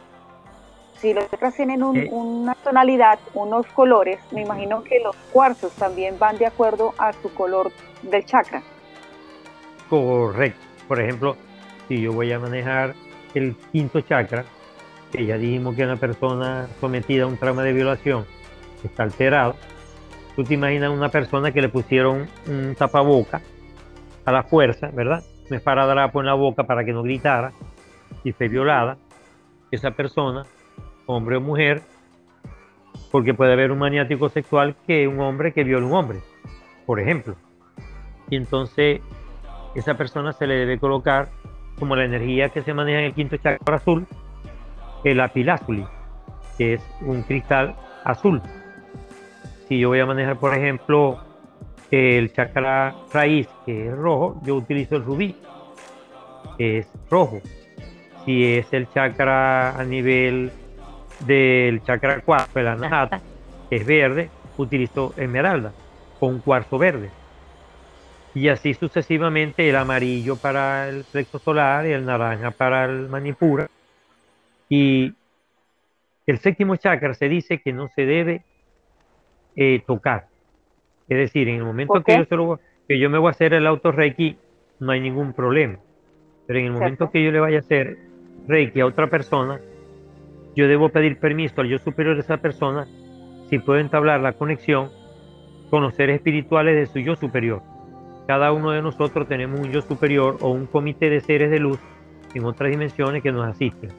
Si 0.99 1.13
los 1.13 1.29
chakras 1.29 1.55
tienen 1.55 1.81
eh. 1.95 2.09
una 2.11 2.55
tonalidad, 2.55 3.19
unos 3.33 3.65
colores, 3.67 4.19
me 4.31 4.41
imagino 4.41 4.83
que 4.83 4.99
los 4.99 5.15
cuarzos 5.31 5.71
también 5.73 6.19
van 6.19 6.37
de 6.37 6.45
acuerdo 6.45 6.93
a 6.97 7.13
su 7.13 7.33
color 7.33 7.71
del 8.01 8.25
chakra. 8.25 8.61
Correcto. 9.89 10.59
Por 10.87 10.99
ejemplo, 10.99 11.37
si 11.87 12.01
yo 12.01 12.11
voy 12.11 12.31
a 12.33 12.39
manejar 12.39 12.95
el 13.33 13.55
quinto 13.71 14.01
chakra, 14.01 14.43
que 15.11 15.25
ya 15.25 15.37
dijimos 15.37 15.75
que 15.75 15.83
una 15.83 15.95
persona 15.95 16.67
sometida 16.79 17.23
a 17.23 17.27
un 17.27 17.37
trauma 17.37 17.63
de 17.63 17.73
violación 17.73 18.25
está 18.83 19.03
alterado. 19.03 19.55
Tú 20.35 20.43
te 20.43 20.53
imaginas 20.53 20.91
una 20.91 21.09
persona 21.09 21.51
que 21.51 21.61
le 21.61 21.69
pusieron 21.69 22.27
un 22.47 22.75
tapaboca 22.77 23.41
a 24.25 24.31
la 24.31 24.43
fuerza, 24.43 24.89
¿verdad? 24.93 25.23
Me 25.49 25.57
esparadrapo 25.57 26.19
en 26.19 26.27
la 26.27 26.33
boca 26.33 26.63
para 26.63 26.83
que 26.83 26.93
no 26.93 27.03
gritara 27.03 27.51
y 28.23 28.31
fue 28.31 28.47
violada. 28.47 28.97
Esa 29.71 29.91
persona, 29.91 30.45
hombre 31.09 31.37
o 31.37 31.41
mujer, 31.41 31.81
porque 33.11 33.33
puede 33.33 33.53
haber 33.53 33.71
un 33.71 33.79
maniático 33.79 34.29
sexual 34.29 34.75
que 34.85 35.07
un 35.07 35.19
hombre 35.19 35.53
que 35.53 35.63
viola 35.63 35.87
un 35.87 35.93
hombre, 35.93 36.19
por 36.85 36.99
ejemplo. 36.99 37.35
Y 38.29 38.35
entonces 38.35 39.01
esa 39.73 39.95
persona 39.95 40.33
se 40.33 40.45
le 40.45 40.55
debe 40.55 40.77
colocar 40.77 41.29
como 41.79 41.95
la 41.95 42.05
energía 42.05 42.49
que 42.49 42.61
se 42.61 42.75
maneja 42.75 42.99
en 42.99 43.05
el 43.05 43.13
quinto 43.13 43.37
chakra 43.37 43.77
azul, 43.77 44.05
el 45.03 45.19
apilázuli, 45.19 45.85
que 46.57 46.73
es 46.73 46.81
un 47.01 47.23
cristal 47.23 47.75
azul. 48.03 48.41
Si 49.67 49.79
yo 49.79 49.89
voy 49.89 50.01
a 50.01 50.05
manejar, 50.05 50.37
por 50.37 50.53
ejemplo, 50.53 51.23
el 51.89 52.31
chakra 52.33 52.93
raíz, 53.11 53.47
que 53.65 53.87
es 53.87 53.97
rojo, 53.97 54.39
yo 54.43 54.55
utilizo 54.55 54.97
el 54.97 55.03
rubí, 55.03 55.35
que 56.57 56.79
es 56.79 56.87
rojo. 57.09 57.39
Si 58.25 58.45
es 58.45 58.71
el 58.73 58.87
chakra 58.89 59.75
a 59.79 59.83
nivel 59.83 60.51
del 61.25 61.83
chakra 61.83 62.21
4, 62.21 62.61
el 62.61 62.67
anahata, 62.67 63.21
que 63.69 63.77
es 63.77 63.85
verde, 63.85 64.29
utilizo 64.57 65.13
esmeralda 65.17 65.71
con 66.19 66.39
cuarzo 66.39 66.77
verde. 66.77 67.09
Y 68.35 68.49
así 68.49 68.73
sucesivamente 68.73 69.67
el 69.69 69.75
amarillo 69.75 70.35
para 70.35 70.87
el 70.87 71.03
plexo 71.03 71.39
solar 71.39 71.85
y 71.87 71.91
el 71.91 72.05
naranja 72.05 72.51
para 72.51 72.85
el 72.85 73.09
manipura 73.09 73.69
y 74.69 75.13
el 76.27 76.37
séptimo 76.37 76.75
chakra 76.75 77.15
se 77.15 77.27
dice 77.27 77.59
que 77.59 77.73
no 77.73 77.87
se 77.95 78.05
debe 78.05 78.43
eh, 79.55 79.81
tocar. 79.85 80.27
Es 81.07 81.17
decir, 81.17 81.49
en 81.49 81.55
el 81.55 81.63
momento 81.63 82.03
que 82.03 82.23
yo, 82.29 82.59
que 82.87 82.99
yo 82.99 83.09
me 83.09 83.17
voy 83.17 83.29
a 83.29 83.31
hacer 83.31 83.53
el 83.53 83.65
auto 83.65 83.91
Reiki, 83.91 84.37
no 84.79 84.91
hay 84.91 84.99
ningún 84.99 85.33
problema. 85.33 85.79
Pero 86.45 86.59
en 86.59 86.65
el 86.65 86.71
momento 86.71 87.09
que 87.09 87.23
yo 87.23 87.31
le 87.31 87.39
vaya 87.39 87.57
a 87.57 87.61
hacer 87.61 87.97
Reiki 88.47 88.79
a 88.79 88.85
otra 88.85 89.09
persona, 89.09 89.59
yo 90.59 90.67
debo 90.67 90.89
pedir 90.89 91.19
permiso 91.19 91.61
al 91.61 91.67
yo 91.67 91.79
superior 91.79 92.15
de 92.15 92.21
esa 92.21 92.37
persona 92.37 92.87
si 93.49 93.57
puedo 93.59 93.79
entablar 93.79 94.19
la 94.19 94.33
conexión 94.33 94.89
con 95.69 95.83
los 95.83 95.95
seres 95.95 96.17
espirituales 96.17 96.75
de 96.75 96.85
su 96.85 96.99
yo 96.99 97.15
superior. 97.15 97.61
Cada 98.27 98.51
uno 98.51 98.71
de 98.71 98.81
nosotros 98.81 99.27
tenemos 99.27 99.59
un 99.59 99.71
yo 99.71 99.81
superior 99.81 100.37
o 100.41 100.49
un 100.49 100.67
comité 100.67 101.09
de 101.09 101.21
seres 101.21 101.49
de 101.49 101.59
luz 101.59 101.79
en 102.33 102.45
otras 102.45 102.69
dimensiones 102.69 103.23
que 103.23 103.31
nos 103.31 103.47
asisten 103.47 103.89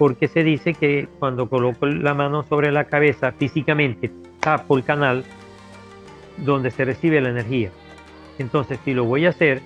porque 0.00 0.28
se 0.28 0.42
dice 0.42 0.72
que 0.72 1.08
cuando 1.18 1.50
coloco 1.50 1.84
la 1.84 2.14
mano 2.14 2.42
sobre 2.44 2.72
la 2.72 2.84
cabeza 2.84 3.32
físicamente 3.32 4.10
tapo 4.40 4.78
el 4.78 4.82
canal 4.82 5.24
donde 6.38 6.70
se 6.70 6.86
recibe 6.86 7.20
la 7.20 7.28
energía. 7.28 7.68
Entonces, 8.38 8.78
si 8.82 8.94
lo 8.94 9.04
voy 9.04 9.26
a 9.26 9.28
hacer, 9.28 9.60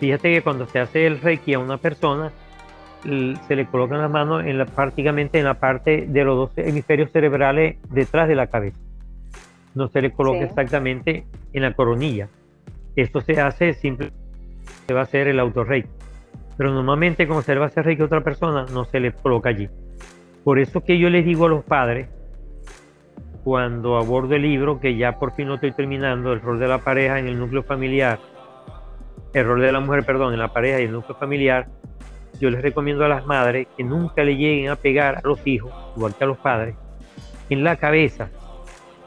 fíjate 0.00 0.32
que 0.32 0.40
cuando 0.40 0.66
se 0.66 0.78
hace 0.78 1.06
el 1.06 1.20
reiki 1.20 1.52
a 1.52 1.58
una 1.58 1.76
persona, 1.76 2.32
se 3.46 3.56
le 3.56 3.66
colocan 3.66 3.98
las 3.98 4.10
manos 4.10 4.44
en 4.44 4.58
la, 4.58 4.66
prácticamente 4.66 5.38
en 5.38 5.44
la 5.44 5.54
parte 5.54 6.06
de 6.06 6.24
los 6.24 6.36
dos 6.36 6.50
hemisferios 6.56 7.10
cerebrales 7.10 7.76
detrás 7.90 8.28
de 8.28 8.34
la 8.34 8.48
cabeza. 8.48 8.78
No 9.74 9.88
se 9.88 10.02
le 10.02 10.10
coloca 10.10 10.40
exactamente 10.40 11.24
en 11.52 11.62
la 11.62 11.74
coronilla. 11.74 12.28
Esto 12.96 13.20
se 13.20 13.40
hace 13.40 13.74
simplemente, 13.74 14.18
se 14.86 14.94
va 14.94 15.00
a 15.00 15.02
hacer 15.04 15.28
el 15.28 15.38
auto 15.38 15.64
reiki 15.64 15.88
pero 16.58 16.74
normalmente 16.74 17.28
como 17.28 17.40
se 17.40 17.54
le 17.54 17.60
va 17.60 17.66
a 17.66 17.68
hacer 17.68 17.84
reiki 17.84 18.02
a 18.02 18.06
otra 18.06 18.20
persona, 18.20 18.66
no 18.74 18.84
se 18.84 18.98
le 18.98 19.12
coloca 19.12 19.48
allí. 19.48 19.70
Por 20.42 20.58
eso 20.58 20.82
que 20.82 20.98
yo 20.98 21.08
les 21.08 21.24
digo 21.24 21.46
a 21.46 21.48
los 21.48 21.64
padres, 21.64 22.08
cuando 23.44 23.96
abordo 23.96 24.34
el 24.34 24.42
libro, 24.42 24.80
que 24.80 24.96
ya 24.96 25.20
por 25.20 25.32
fin 25.34 25.46
lo 25.46 25.54
estoy 25.54 25.70
terminando, 25.70 26.32
el 26.32 26.40
rol 26.40 26.58
de 26.58 26.66
la 26.66 26.78
pareja 26.78 27.20
en 27.20 27.28
el 27.28 27.38
núcleo 27.38 27.62
familiar, 27.62 28.18
el 29.32 29.46
rol 29.46 29.60
de 29.60 29.70
la 29.70 29.78
mujer, 29.78 30.04
perdón, 30.04 30.32
en 30.32 30.40
la 30.40 30.52
pareja 30.52 30.80
y 30.80 30.84
el 30.86 30.92
núcleo 30.92 31.16
familiar, 31.16 31.68
yo 32.40 32.50
les 32.50 32.62
recomiendo 32.62 33.04
a 33.04 33.08
las 33.08 33.26
madres 33.26 33.66
que 33.76 33.84
nunca 33.84 34.22
le 34.22 34.36
lleguen 34.36 34.70
a 34.70 34.76
pegar 34.76 35.16
a 35.16 35.26
los 35.26 35.44
hijos, 35.46 35.72
igual 35.96 36.14
que 36.14 36.24
a 36.24 36.26
los 36.26 36.38
padres, 36.38 36.74
en 37.50 37.64
la 37.64 37.76
cabeza, 37.76 38.28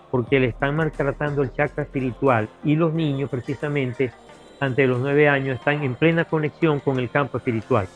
porque 0.09 0.39
le 0.39 0.47
están 0.47 0.75
maltratando 0.75 1.41
el 1.41 1.53
chakra 1.53 1.83
espiritual 1.83 2.49
y 2.63 2.75
los 2.75 2.93
niños 2.93 3.29
precisamente 3.29 4.11
ante 4.59 4.85
los 4.85 4.99
nueve 4.99 5.27
años 5.27 5.57
están 5.57 5.81
en 5.83 5.95
plena 5.95 6.25
conexión 6.25 6.79
con 6.79 6.99
el 6.99 7.09
campo 7.09 7.37
espiritual. 7.37 7.87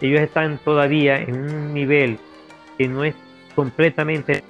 Ellos 0.00 0.20
están 0.20 0.58
todavía 0.58 1.18
en 1.18 1.36
un 1.36 1.72
nivel 1.72 2.18
que 2.76 2.86
no 2.86 3.04
es 3.04 3.14
completamente 3.54 4.44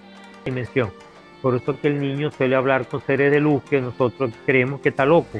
dimensión. 0.44 0.90
Por 1.40 1.54
eso 1.54 1.78
que 1.80 1.88
el 1.88 2.00
niño 2.00 2.32
suele 2.32 2.56
hablar 2.56 2.88
con 2.88 3.00
seres 3.02 3.30
de 3.30 3.38
luz 3.38 3.62
que 3.70 3.80
nosotros 3.80 4.32
creemos 4.44 4.80
que 4.80 4.88
está 4.88 5.04
loco, 5.04 5.38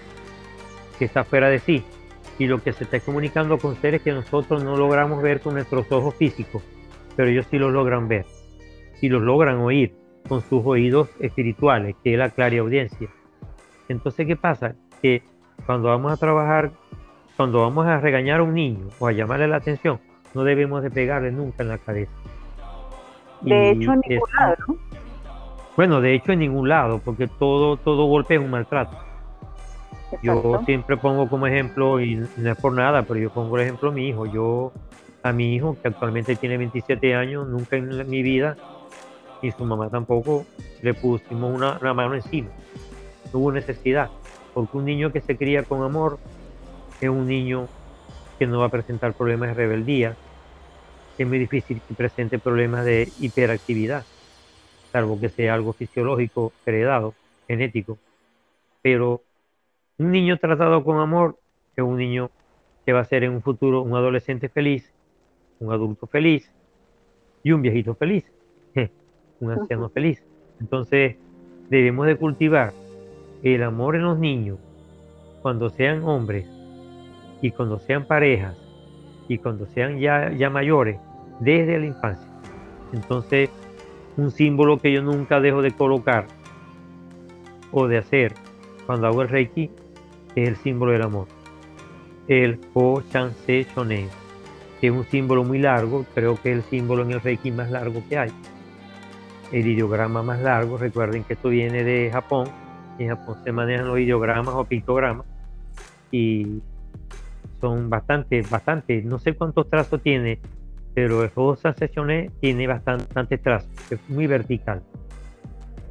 que 0.99 1.07
está 1.07 1.25
fuera 1.25 1.49
de 1.49 1.59
sí. 1.59 1.85
Y 2.39 2.47
lo 2.47 2.63
que 2.63 2.73
se 2.73 2.85
está 2.85 3.01
comunicando 3.01 3.59
con 3.59 3.77
seres 3.77 4.03
que 4.03 4.13
nosotros 4.13 4.63
no 4.63 4.77
logramos 4.77 5.23
ver 5.23 5.41
con 5.41 5.55
nuestros 5.55 5.91
ojos 5.91 6.15
físicos, 6.15 6.63
pero 7.17 7.29
ellos 7.29 7.47
sí 7.51 7.59
los 7.59 7.73
logran 7.73 8.09
ver. 8.09 8.27
Y 9.01 9.09
los 9.09 9.23
logran 9.23 9.59
oír 9.59 9.95
con 10.29 10.43
sus 10.43 10.65
oídos 10.65 11.09
espirituales, 11.21 11.97
que 12.03 12.13
es 12.13 12.19
la 12.19 12.33
audiencia. 12.59 13.09
Entonces, 13.89 14.27
¿qué 14.27 14.37
pasa? 14.37 14.75
Que 15.01 15.23
cuando 15.65 15.89
vamos 15.89 16.13
a 16.13 16.17
trabajar, 16.17 16.73
cuando 17.37 17.61
vamos 17.61 17.87
a 17.87 18.01
regañar 18.01 18.41
a 18.41 18.43
un 18.43 18.55
niño 18.55 18.89
o 18.99 19.07
a 19.07 19.13
llamarle 19.13 19.49
la 19.49 19.57
atención, 19.57 20.01
no 20.35 20.45
debemos 20.45 20.83
de 20.83 20.91
pegarle 20.91 21.31
nunca 21.31 21.63
en 21.63 21.69
la 21.71 21.79
cabeza. 21.79 22.13
De 23.43 23.71
hecho, 23.71 23.93
en 23.93 24.01
ningún 24.09 24.29
lado, 24.39 24.57
¿no? 24.69 24.77
Bueno, 25.77 26.01
de 26.01 26.15
hecho 26.15 26.33
en 26.33 26.39
ningún 26.39 26.69
lado, 26.69 27.01
porque 27.05 27.27
todo, 27.27 27.77
todo 27.77 28.07
golpe 28.07 28.35
es 28.37 28.41
un 28.41 28.51
maltrato. 28.51 28.97
Yo 30.23 30.63
siempre 30.65 30.97
pongo 30.97 31.29
como 31.29 31.47
ejemplo, 31.47 32.01
y 32.01 32.17
no 32.37 32.51
es 32.51 32.57
por 32.59 32.73
nada, 32.73 33.03
pero 33.03 33.21
yo 33.21 33.31
pongo 33.31 33.57
el 33.57 33.65
ejemplo 33.65 33.91
a 33.91 33.93
mi 33.93 34.09
hijo. 34.09 34.27
Yo, 34.27 34.73
a 35.23 35.33
mi 35.33 35.55
hijo, 35.55 35.77
que 35.81 35.89
actualmente 35.89 36.37
tiene 36.37 36.57
27 36.57 37.15
años, 37.15 37.49
nunca 37.49 37.77
en 37.77 38.09
mi 38.09 38.23
vida, 38.23 38.57
y 39.43 39.51
su 39.51 39.65
mamá 39.65 39.91
tampoco, 39.91 40.47
le 40.83 40.95
pusimos 40.95 41.55
una, 41.55 41.79
una 41.81 41.95
mano 41.95 42.15
encima. 42.15 42.49
No 43.33 43.41
hubo 43.41 43.53
necesidad, 43.53 44.11
porque 44.55 44.77
un 44.77 44.85
niño 44.85 45.13
que 45.13 45.21
se 45.21 45.37
cría 45.37 45.63
con 45.65 45.83
amor 45.83 46.19
es 47.01 47.09
un 47.09 47.27
niño 47.27 47.69
que 48.39 48.47
no 48.47 48.61
va 48.61 48.67
a 48.67 48.71
presentar 48.71 49.13
problemas 49.15 49.49
de 49.49 49.55
rebeldía, 49.55 50.17
es 51.19 51.27
muy 51.27 51.39
difícil 51.39 51.81
que 51.87 51.95
presente 51.95 52.39
problemas 52.39 52.85
de 52.85 53.11
hiperactividad, 53.21 54.05
salvo 54.93 55.19
que 55.19 55.31
sea 55.31 55.55
algo 55.55 55.73
fisiológico, 55.73 56.53
heredado, 56.65 57.15
genético. 57.49 57.99
Pero 58.83 59.23
un 59.99 60.11
niño 60.11 60.37
tratado 60.39 60.85
con 60.85 60.99
amor 60.99 61.39
es 61.75 61.83
un 61.83 61.97
niño 61.97 62.31
que 62.85 62.93
va 62.93 63.01
a 63.01 63.05
ser 63.05 63.25
en 63.25 63.33
un 63.33 63.43
futuro 63.43 63.83
un 63.83 63.95
adolescente 63.95 64.49
feliz, 64.49 64.93
un 65.59 65.73
adulto 65.73 66.07
feliz 66.07 66.53
y 67.43 67.53
un 67.53 67.63
viejito 67.63 67.95
feliz, 67.95 68.31
un 69.41 69.51
anciano 69.51 69.89
feliz. 69.89 70.23
Entonces 70.61 71.17
debemos 71.71 72.07
de 72.07 72.17
cultivar 72.17 72.73
el 73.43 73.63
amor 73.63 73.97
en 73.97 74.03
los 74.03 74.19
niños 74.19 74.59
cuando 75.43 75.71
sean 75.71 76.05
hombres 76.05 76.47
y 77.41 77.51
cuando 77.51 77.79
sean 77.79 78.07
parejas 78.07 78.57
y 79.29 79.39
cuando 79.39 79.67
sean 79.67 79.99
ya, 79.99 80.31
ya 80.33 80.51
mayores, 80.51 80.99
desde 81.41 81.79
la 81.79 81.87
infancia. 81.87 82.29
Entonces, 82.93 83.51
un 84.17 84.31
símbolo 84.31 84.79
que 84.79 84.93
yo 84.93 85.03
nunca 85.03 85.41
dejo 85.41 85.63
de 85.63 85.73
colocar 85.73 86.27
o 87.73 87.89
de 87.89 87.99
hacer 87.99 88.35
cuando 88.87 89.09
hago 89.09 89.23
el 89.23 89.29
Reiki 89.29 89.71
el 90.45 90.57
símbolo 90.57 90.93
del 90.93 91.03
amor. 91.03 91.27
El 92.29 92.61
Ho 92.75 93.03
Chan 93.11 93.33
Se 93.47 93.67
Chonen, 93.75 94.09
que 94.81 94.89
es 94.89 94.93
un 94.93 95.05
símbolo 95.05 95.45
muy 95.45 95.59
largo, 95.59 96.05
creo 96.15 96.37
que 96.41 96.53
es 96.53 96.59
el 96.59 96.63
símbolo 96.65 97.03
en 97.03 97.13
el 97.13 97.21
Reiki 97.21 97.51
más 97.51 97.71
largo 97.71 98.03
que 98.09 98.19
hay. 98.19 98.31
El 99.53 99.67
ideograma 99.67 100.23
más 100.23 100.41
largo, 100.41 100.77
recuerden 100.77 101.25
que 101.25 101.35
esto 101.35 101.49
viene 101.49 101.85
de 101.85 102.11
Japón, 102.13 102.49
en 102.99 103.09
Japón 103.09 103.37
se 103.45 103.53
manejan 103.53 103.89
los 103.89 103.99
ideogramas 103.99 104.55
o 104.55 104.65
pictogramas 104.65 105.27
y 106.11 106.61
son 107.61 107.89
bastante, 107.89 108.43
bastante, 108.43 109.03
no 109.03 109.19
sé 109.19 109.35
cuántos 109.35 109.69
trazos 109.71 110.03
tiene, 110.03 110.41
pero 110.95 111.23
el 111.23 111.31
Rosa 111.31 111.75
Sessioné 111.75 112.31
tiene 112.41 112.67
bastante, 112.67 113.39
trazos, 113.39 113.71
es 113.91 114.01
muy 114.09 114.27
vertical 114.27 114.83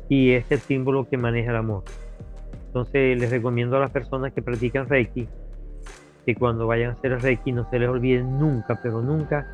y 0.09 0.31
es 0.31 0.45
el 0.51 0.59
símbolo 0.59 1.07
que 1.07 1.17
maneja 1.17 1.51
el 1.51 1.57
amor. 1.57 1.83
Entonces 2.75 3.17
les 3.17 3.29
recomiendo 3.29 3.77
a 3.77 3.79
las 3.79 3.91
personas 3.91 4.33
que 4.33 4.41
practican 4.41 4.89
Reiki 4.89 5.29
que 6.25 6.35
cuando 6.35 6.67
vayan 6.67 6.89
a 6.89 6.93
hacer 6.95 7.13
el 7.13 7.21
Reiki 7.21 7.53
no 7.53 7.69
se 7.69 7.79
les 7.79 7.87
olvide 7.87 8.21
nunca, 8.21 8.77
pero 8.83 9.01
nunca, 9.01 9.47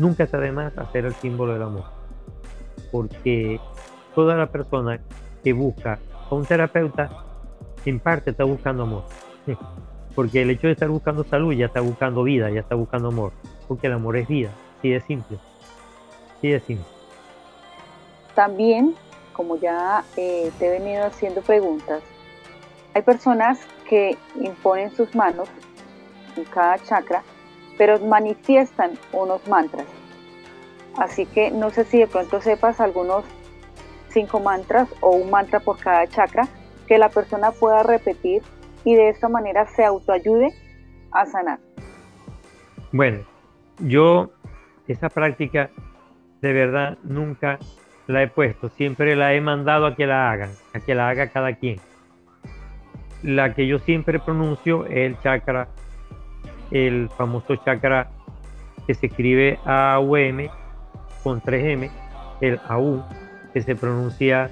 nunca 0.00 0.26
se 0.26 0.36
además 0.36 0.76
hacer 0.76 1.04
el 1.04 1.14
símbolo 1.14 1.52
del 1.52 1.62
amor. 1.62 1.84
Porque 2.90 3.60
toda 4.16 4.34
la 4.34 4.48
persona 4.48 4.98
que 5.44 5.52
busca 5.52 6.00
a 6.28 6.34
un 6.34 6.44
terapeuta, 6.44 7.08
en 7.84 8.00
parte 8.00 8.30
está 8.30 8.42
buscando 8.42 8.82
amor. 8.82 9.04
Porque 10.16 10.42
el 10.42 10.50
hecho 10.50 10.66
de 10.66 10.72
estar 10.72 10.88
buscando 10.88 11.22
salud 11.22 11.52
ya 11.52 11.66
está 11.66 11.80
buscando 11.80 12.24
vida, 12.24 12.50
ya 12.50 12.62
está 12.62 12.74
buscando 12.74 13.08
amor. 13.08 13.30
Porque 13.68 13.86
el 13.86 13.92
amor 13.92 14.16
es 14.16 14.26
vida, 14.26 14.50
sí 14.82 14.90
de 14.90 15.00
simple. 15.02 15.38
Sí 16.40 16.48
de 16.48 16.58
simple. 16.58 16.86
También, 18.34 18.96
como 19.32 19.56
ya 19.56 20.02
eh, 20.16 20.50
te 20.58 20.66
he 20.66 20.80
venido 20.80 21.04
haciendo 21.04 21.42
preguntas, 21.42 22.02
hay 22.96 23.02
personas 23.02 23.58
que 23.90 24.16
imponen 24.40 24.90
sus 24.90 25.14
manos 25.14 25.50
en 26.34 26.44
cada 26.44 26.78
chakra, 26.78 27.22
pero 27.76 27.98
manifiestan 27.98 28.92
unos 29.12 29.46
mantras. 29.48 29.84
Así 30.96 31.26
que 31.26 31.50
no 31.50 31.68
sé 31.68 31.84
si 31.84 31.98
de 31.98 32.06
pronto 32.06 32.40
sepas 32.40 32.80
algunos 32.80 33.26
cinco 34.08 34.40
mantras 34.40 34.88
o 35.02 35.10
un 35.10 35.30
mantra 35.30 35.60
por 35.60 35.78
cada 35.78 36.06
chakra 36.06 36.48
que 36.86 36.96
la 36.96 37.10
persona 37.10 37.50
pueda 37.50 37.82
repetir 37.82 38.42
y 38.82 38.94
de 38.94 39.10
esta 39.10 39.28
manera 39.28 39.66
se 39.66 39.84
autoayude 39.84 40.54
a 41.12 41.26
sanar. 41.26 41.58
Bueno, 42.92 43.26
yo 43.78 44.30
esa 44.88 45.10
práctica 45.10 45.68
de 46.40 46.52
verdad 46.54 46.96
nunca 47.02 47.58
la 48.06 48.22
he 48.22 48.28
puesto, 48.28 48.70
siempre 48.70 49.16
la 49.16 49.34
he 49.34 49.42
mandado 49.42 49.84
a 49.84 49.94
que 49.94 50.06
la 50.06 50.30
hagan, 50.30 50.52
a 50.72 50.80
que 50.80 50.94
la 50.94 51.10
haga 51.10 51.28
cada 51.28 51.52
quien. 51.56 51.78
La 53.22 53.54
que 53.54 53.66
yo 53.66 53.78
siempre 53.78 54.18
pronuncio 54.18 54.86
es 54.86 54.96
el 54.96 55.18
chakra, 55.20 55.68
el 56.70 57.08
famoso 57.16 57.56
chakra 57.56 58.10
que 58.86 58.94
se 58.94 59.06
escribe 59.06 59.58
AUM 59.64 60.48
con 61.22 61.40
3M, 61.40 61.90
el 62.40 62.60
AU, 62.68 63.02
que 63.52 63.62
se 63.62 63.74
pronuncia 63.74 64.50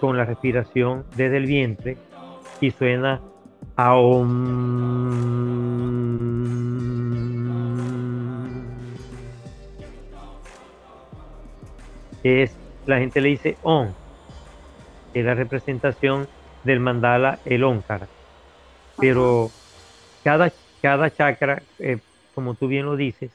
con 0.00 0.16
la 0.16 0.24
respiración 0.24 1.04
desde 1.14 1.36
el 1.36 1.46
vientre 1.46 1.96
y 2.60 2.70
suena 2.70 3.20
Aum. 3.76 4.34
Es, 12.22 12.56
la 12.86 12.98
gente 12.98 13.20
le 13.20 13.28
dice 13.28 13.56
On, 13.62 13.94
es 15.12 15.24
la 15.24 15.34
representación 15.34 16.26
del 16.64 16.80
mandala, 16.80 17.38
el 17.44 17.64
Onkara. 17.64 18.08
Pero 18.98 19.50
cada, 20.22 20.52
cada 20.82 21.10
chakra, 21.10 21.62
eh, 21.78 21.98
como 22.34 22.54
tú 22.54 22.68
bien 22.68 22.86
lo 22.86 22.96
dices, 22.96 23.30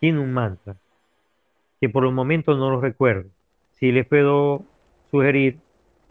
tiene 0.00 0.20
un 0.20 0.32
mantra, 0.32 0.76
que 1.80 1.88
por 1.88 2.04
el 2.04 2.12
momento 2.12 2.56
no 2.56 2.70
lo 2.70 2.80
recuerdo. 2.80 3.28
Si 3.72 3.92
les 3.92 4.06
puedo 4.06 4.62
sugerir, 5.10 5.58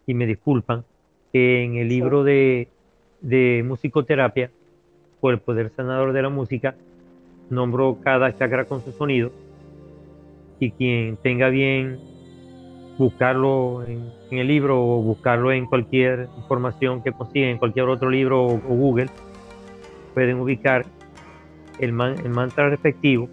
y 0.05 0.13
me 0.13 0.25
disculpan, 0.25 0.83
que 1.31 1.63
en 1.63 1.75
el 1.75 1.89
libro 1.89 2.23
de 2.23 2.67
de 3.23 3.63
musicoterapia, 3.65 4.51
por 5.19 5.33
el 5.33 5.39
poder 5.39 5.71
sanador 5.75 6.11
de 6.13 6.21
la 6.21 6.29
música, 6.29 6.75
nombro 7.49 7.97
cada 8.03 8.37
chakra 8.37 8.65
con 8.65 8.83
su 8.83 8.91
sonido 8.91 9.31
y 10.59 10.71
quien 10.71 11.17
tenga 11.17 11.49
bien 11.49 11.99
buscarlo 12.97 13.83
en, 13.85 14.11
el 14.31 14.47
libro 14.47 14.81
o 14.81 15.01
buscarlo 15.01 15.51
en 15.51 15.65
cualquier 15.65 16.29
información 16.37 17.01
que 17.01 17.11
consiga 17.11 17.47
en 17.47 17.57
cualquier 17.57 17.85
otro 17.85 18.09
libro 18.09 18.45
o, 18.45 18.57
Google, 18.57 19.09
pueden 20.13 20.39
ubicar 20.39 20.85
el, 21.79 21.89
el 21.89 22.29
mantra 22.29 22.69
respectivo, 22.69 23.29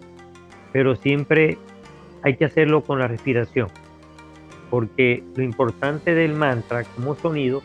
pero 0.71 0.95
siempre 0.95 1.57
hay 2.23 2.35
que 2.35 2.45
hacerlo 2.45 2.81
con 2.81 2.99
la 2.99 3.07
respiración, 3.07 3.67
porque 4.69 5.23
lo 5.35 5.43
importante 5.43 6.13
del 6.13 6.33
mantra 6.33 6.83
como 6.95 7.15
sonido 7.15 7.61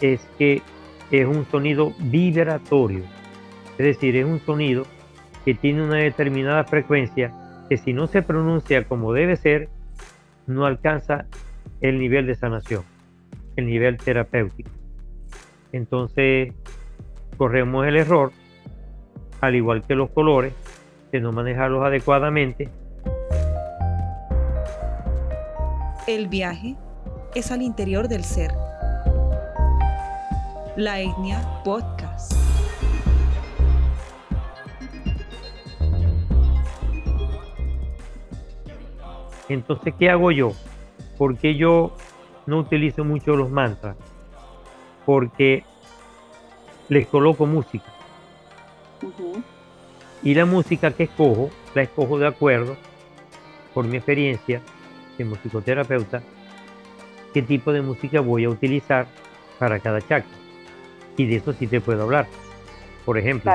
es 0.00 0.20
que 0.38 0.62
es 1.10 1.26
un 1.26 1.44
sonido 1.46 1.92
vibratorio, 1.98 3.02
es 3.78 3.86
decir, 3.86 4.16
es 4.16 4.24
un 4.24 4.40
sonido 4.40 4.84
que 5.44 5.54
tiene 5.54 5.82
una 5.82 5.96
determinada 5.96 6.64
frecuencia 6.64 7.32
que 7.68 7.76
si 7.76 7.92
no 7.92 8.06
se 8.06 8.22
pronuncia 8.22 8.84
como 8.84 9.12
debe 9.12 9.36
ser, 9.36 9.68
no 10.50 10.66
alcanza 10.66 11.26
el 11.80 11.98
nivel 11.98 12.26
de 12.26 12.34
sanación, 12.34 12.82
el 13.56 13.66
nivel 13.66 13.96
terapéutico. 13.96 14.70
Entonces, 15.72 16.52
corremos 17.36 17.86
el 17.86 17.96
error, 17.96 18.32
al 19.40 19.54
igual 19.54 19.82
que 19.82 19.94
los 19.94 20.10
colores, 20.10 20.52
de 21.12 21.20
no 21.20 21.32
manejarlos 21.32 21.84
adecuadamente. 21.84 22.68
El 26.06 26.28
viaje 26.28 26.76
es 27.34 27.50
al 27.50 27.62
interior 27.62 28.08
del 28.08 28.24
ser 28.24 28.50
La 30.76 31.00
Etnia 31.00 31.40
Podcast. 31.64 32.39
Entonces, 39.50 39.92
¿qué 39.98 40.08
hago 40.08 40.30
yo? 40.30 40.52
Porque 41.18 41.56
yo 41.56 41.96
no 42.46 42.58
utilizo 42.58 43.02
mucho 43.02 43.34
los 43.34 43.50
mantras? 43.50 43.96
Porque 45.04 45.64
les 46.88 47.08
coloco 47.08 47.46
música. 47.46 47.86
Y 50.22 50.34
la 50.34 50.44
música 50.44 50.92
que 50.92 51.02
escojo, 51.02 51.50
la 51.74 51.82
escojo 51.82 52.16
de 52.20 52.28
acuerdo, 52.28 52.76
por 53.74 53.86
mi 53.88 53.96
experiencia 53.96 54.62
de 55.18 55.24
musicoterapeuta, 55.24 56.22
qué 57.34 57.42
tipo 57.42 57.72
de 57.72 57.82
música 57.82 58.20
voy 58.20 58.44
a 58.44 58.50
utilizar 58.50 59.08
para 59.58 59.80
cada 59.80 60.00
chakra. 60.00 60.30
Y 61.16 61.26
de 61.26 61.36
eso 61.36 61.52
sí 61.54 61.66
te 61.66 61.80
puedo 61.80 62.04
hablar. 62.04 62.28
Por 63.04 63.18
ejemplo, 63.18 63.52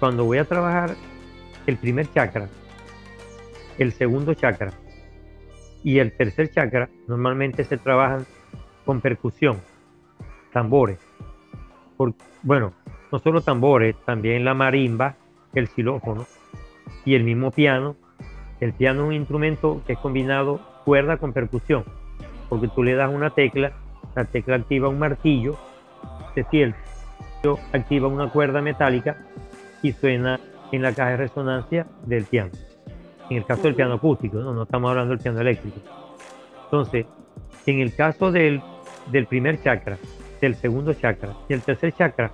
cuando 0.00 0.24
voy 0.24 0.38
a 0.38 0.46
trabajar 0.46 0.96
el 1.66 1.76
primer 1.76 2.10
chakra, 2.10 2.48
el 3.76 3.92
segundo 3.92 4.32
chakra 4.32 4.72
y 5.84 5.98
el 5.98 6.16
tercer 6.16 6.50
chakra, 6.50 6.88
normalmente 7.06 7.62
se 7.62 7.76
trabajan 7.76 8.26
con 8.86 9.00
percusión, 9.00 9.60
tambores. 10.52 10.98
bueno, 12.42 12.72
no 13.12 13.18
solo 13.18 13.42
tambores, 13.42 13.94
también 14.04 14.44
la 14.44 14.54
marimba, 14.54 15.16
el 15.52 15.68
xilófono 15.68 16.26
y 17.04 17.14
el 17.14 17.22
mismo 17.22 17.50
piano. 17.50 17.96
El 18.60 18.72
piano 18.72 19.02
es 19.02 19.08
un 19.08 19.12
instrumento 19.12 19.82
que 19.86 19.92
es 19.92 19.98
combinado 19.98 20.60
cuerda 20.84 21.18
con 21.18 21.32
percusión, 21.32 21.84
porque 22.48 22.68
tú 22.68 22.82
le 22.82 22.94
das 22.94 23.12
una 23.12 23.30
tecla, 23.30 23.72
la 24.14 24.24
tecla 24.24 24.56
activa 24.56 24.88
un 24.88 24.98
martillo, 24.98 25.56
decir, 26.34 26.74
el 27.42 27.56
activa 27.74 28.08
una 28.08 28.30
cuerda 28.30 28.62
metálica 28.62 29.18
y 29.82 29.92
suena 29.92 30.40
en 30.72 30.80
la 30.80 30.94
caja 30.94 31.10
de 31.10 31.16
resonancia 31.18 31.86
del 32.06 32.24
piano. 32.24 32.52
En 33.30 33.38
el 33.38 33.46
caso 33.46 33.62
del 33.62 33.74
piano 33.74 33.94
acústico, 33.94 34.38
no, 34.38 34.52
no 34.52 34.64
estamos 34.64 34.90
hablando 34.90 35.10
del 35.10 35.22
piano 35.22 35.40
eléctrico. 35.40 35.80
Entonces, 36.64 37.06
en 37.66 37.80
el 37.80 37.94
caso 37.94 38.30
del, 38.30 38.60
del 39.10 39.26
primer 39.26 39.62
chakra, 39.62 39.98
del 40.40 40.54
segundo 40.56 40.92
chakra 40.92 41.34
y 41.48 41.54
el 41.54 41.62
tercer 41.62 41.92
chakra, 41.94 42.30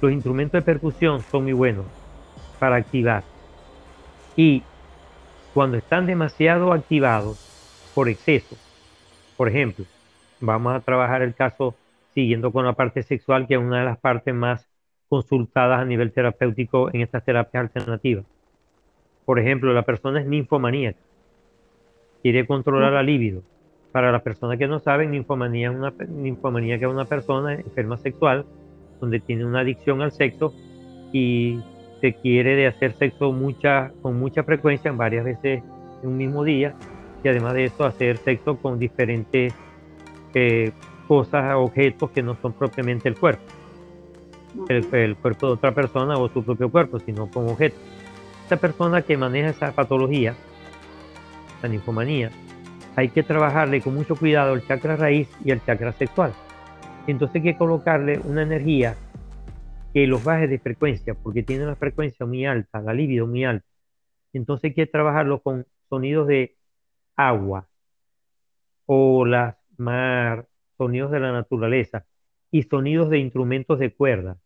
los 0.00 0.12
instrumentos 0.12 0.60
de 0.60 0.62
percusión 0.62 1.20
son 1.22 1.44
muy 1.44 1.52
buenos 1.52 1.84
para 2.58 2.76
activar. 2.76 3.22
Y 4.36 4.62
cuando 5.52 5.76
están 5.76 6.06
demasiado 6.06 6.72
activados 6.72 7.38
por 7.94 8.08
exceso, 8.08 8.56
por 9.36 9.48
ejemplo, 9.48 9.84
vamos 10.40 10.74
a 10.74 10.80
trabajar 10.80 11.22
el 11.22 11.34
caso 11.34 11.74
siguiendo 12.14 12.52
con 12.52 12.64
la 12.64 12.72
parte 12.72 13.02
sexual, 13.02 13.46
que 13.46 13.54
es 13.54 13.60
una 13.60 13.80
de 13.80 13.84
las 13.84 13.98
partes 13.98 14.34
más 14.34 14.68
consultadas 15.08 15.80
a 15.80 15.84
nivel 15.84 16.12
terapéutico 16.12 16.92
en 16.92 17.02
estas 17.02 17.24
terapias 17.24 17.62
alternativas. 17.62 18.24
Por 19.24 19.38
ejemplo, 19.38 19.72
la 19.72 19.82
persona 19.82 20.20
es 20.20 20.26
ninfomaníaca, 20.26 20.98
quiere 22.22 22.46
controlar 22.46 22.92
la 22.92 23.02
libido. 23.02 23.42
Para 23.92 24.10
las 24.10 24.22
personas 24.22 24.58
que 24.58 24.66
no 24.66 24.80
saben, 24.80 25.12
ninfomanía 25.12 25.70
es 25.70 25.76
una 25.76 25.94
ninfomanía 26.08 26.78
que 26.78 26.84
es 26.84 26.90
una 26.90 27.04
persona 27.04 27.54
enferma 27.54 27.96
sexual 27.96 28.44
donde 29.00 29.20
tiene 29.20 29.44
una 29.44 29.60
adicción 29.60 30.02
al 30.02 30.10
sexo 30.10 30.52
y 31.12 31.60
se 32.00 32.14
quiere 32.14 32.56
de 32.56 32.66
hacer 32.66 32.92
sexo 32.94 33.32
mucha, 33.32 33.92
con 34.02 34.18
mucha 34.18 34.42
frecuencia, 34.42 34.90
varias 34.92 35.24
veces 35.24 35.62
en 36.02 36.08
un 36.08 36.16
mismo 36.16 36.44
día, 36.44 36.74
y 37.22 37.28
además 37.28 37.54
de 37.54 37.64
eso 37.64 37.84
hacer 37.84 38.18
sexo 38.18 38.56
con 38.56 38.78
diferentes 38.78 39.54
eh, 40.34 40.72
cosas, 41.06 41.54
objetos 41.54 42.10
que 42.10 42.22
no 42.22 42.36
son 42.42 42.52
propiamente 42.52 43.08
el 43.08 43.16
cuerpo, 43.16 43.44
el, 44.68 44.86
el, 44.92 45.16
cuerpo 45.16 45.46
de 45.46 45.52
otra 45.52 45.72
persona 45.72 46.18
o 46.18 46.28
su 46.28 46.44
propio 46.44 46.70
cuerpo, 46.70 46.98
sino 46.98 47.30
con 47.30 47.48
objetos. 47.48 47.80
Esta 48.44 48.58
persona 48.58 49.00
que 49.00 49.16
maneja 49.16 49.48
esa 49.48 49.72
patología, 49.72 50.34
la 51.62 51.68
ninfomanía, 51.70 52.30
hay 52.94 53.08
que 53.08 53.22
trabajarle 53.22 53.80
con 53.80 53.94
mucho 53.94 54.16
cuidado 54.16 54.52
el 54.52 54.66
chakra 54.66 54.96
raíz 54.96 55.30
y 55.42 55.50
el 55.50 55.64
chakra 55.64 55.92
sexual. 55.92 56.34
Entonces 57.06 57.36
hay 57.36 57.42
que 57.42 57.56
colocarle 57.56 58.18
una 58.18 58.42
energía 58.42 58.96
que 59.94 60.06
los 60.06 60.22
baje 60.22 60.46
de 60.46 60.58
frecuencia, 60.58 61.14
porque 61.14 61.42
tiene 61.42 61.64
una 61.64 61.74
frecuencia 61.74 62.26
muy 62.26 62.44
alta, 62.44 62.82
la 62.82 62.92
libido 62.92 63.26
muy 63.26 63.44
alta. 63.44 63.66
Entonces 64.34 64.64
hay 64.64 64.74
que 64.74 64.86
trabajarlo 64.86 65.40
con 65.40 65.66
sonidos 65.88 66.28
de 66.28 66.58
agua, 67.16 67.66
olas, 68.84 69.56
mar, 69.78 70.48
sonidos 70.76 71.10
de 71.12 71.20
la 71.20 71.32
naturaleza 71.32 72.04
y 72.50 72.64
sonidos 72.64 73.08
de 73.08 73.20
instrumentos 73.20 73.78
de 73.78 73.94
cuerda, 73.94 74.36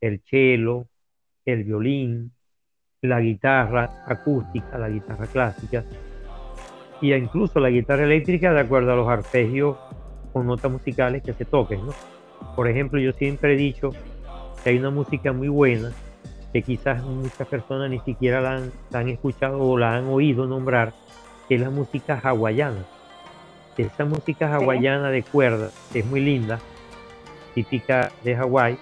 el 0.00 0.22
cello, 0.24 0.88
el 1.44 1.62
violín, 1.62 2.32
la 3.04 3.20
guitarra 3.20 4.02
acústica, 4.06 4.78
la 4.78 4.88
guitarra 4.88 5.26
clásica, 5.26 5.84
y 7.02 7.12
incluso 7.12 7.60
la 7.60 7.68
guitarra 7.68 8.04
eléctrica 8.04 8.52
de 8.52 8.60
acuerdo 8.60 8.92
a 8.92 8.96
los 8.96 9.08
arpegios 9.08 9.76
con 10.32 10.46
notas 10.46 10.72
musicales 10.72 11.22
que 11.22 11.34
se 11.34 11.44
toquen. 11.44 11.84
¿no? 11.84 11.92
Por 12.56 12.66
ejemplo, 12.66 12.98
yo 12.98 13.12
siempre 13.12 13.52
he 13.52 13.56
dicho 13.56 13.90
que 14.62 14.70
hay 14.70 14.78
una 14.78 14.90
música 14.90 15.32
muy 15.32 15.48
buena 15.48 15.92
que 16.52 16.62
quizás 16.62 17.02
muchas 17.02 17.46
personas 17.46 17.90
ni 17.90 17.98
siquiera 18.00 18.40
la 18.40 18.62
han, 18.98 19.08
escuchado 19.08 19.60
o 19.60 19.76
la 19.76 19.96
han 19.96 20.06
oído 20.06 20.46
nombrar, 20.46 20.94
que 21.46 21.56
es 21.56 21.60
la 21.60 21.68
música 21.68 22.18
hawaiana. 22.22 22.84
Esa 23.76 24.04
música 24.04 24.54
hawaiana 24.54 25.10
de 25.10 25.24
cuerda 25.24 25.70
es 25.92 26.06
muy 26.06 26.20
linda, 26.20 26.58
típica 27.54 28.12
de 28.22 28.36
Hawái 28.36 28.78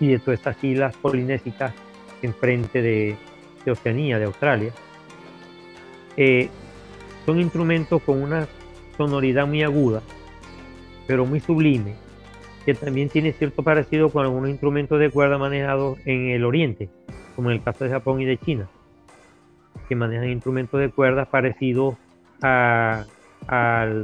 y 0.00 0.08
de 0.08 0.18
todas 0.20 0.38
estas 0.38 0.62
islas 0.62 0.96
polinésicas 0.96 1.74
enfrente 2.22 2.82
de, 2.82 3.16
de 3.64 3.70
Oceanía, 3.70 4.18
de 4.18 4.24
Australia. 4.24 4.72
Eh, 6.16 6.48
son 7.24 7.40
instrumentos 7.40 8.02
con 8.02 8.22
una 8.22 8.48
sonoridad 8.96 9.46
muy 9.46 9.62
aguda, 9.62 10.02
pero 11.06 11.26
muy 11.26 11.40
sublime, 11.40 11.94
que 12.64 12.74
también 12.74 13.08
tiene 13.08 13.32
cierto 13.32 13.62
parecido 13.62 14.10
con 14.10 14.24
algunos 14.24 14.50
instrumentos 14.50 14.98
de 14.98 15.10
cuerda 15.10 15.38
manejados 15.38 15.98
en 16.04 16.30
el 16.30 16.44
oriente, 16.44 16.88
como 17.36 17.50
en 17.50 17.56
el 17.56 17.62
caso 17.62 17.84
de 17.84 17.90
Japón 17.90 18.20
y 18.20 18.24
de 18.24 18.38
China, 18.38 18.68
que 19.88 19.94
manejan 19.94 20.28
instrumentos 20.28 20.80
de 20.80 20.90
cuerda 20.90 21.26
parecidos 21.26 21.96
al 22.40 23.06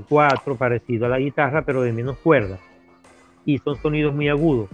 cuatro, 0.09 0.57
parecido 0.57 1.07
a 1.07 1.09
la 1.09 1.19
guitarra, 1.19 1.62
pero 1.62 1.83
de 1.83 1.93
menos 1.93 2.17
cuerda, 2.19 2.59
y 3.45 3.59
son 3.59 3.77
sonidos 3.77 4.15
muy 4.15 4.29
agudos. 4.29 4.69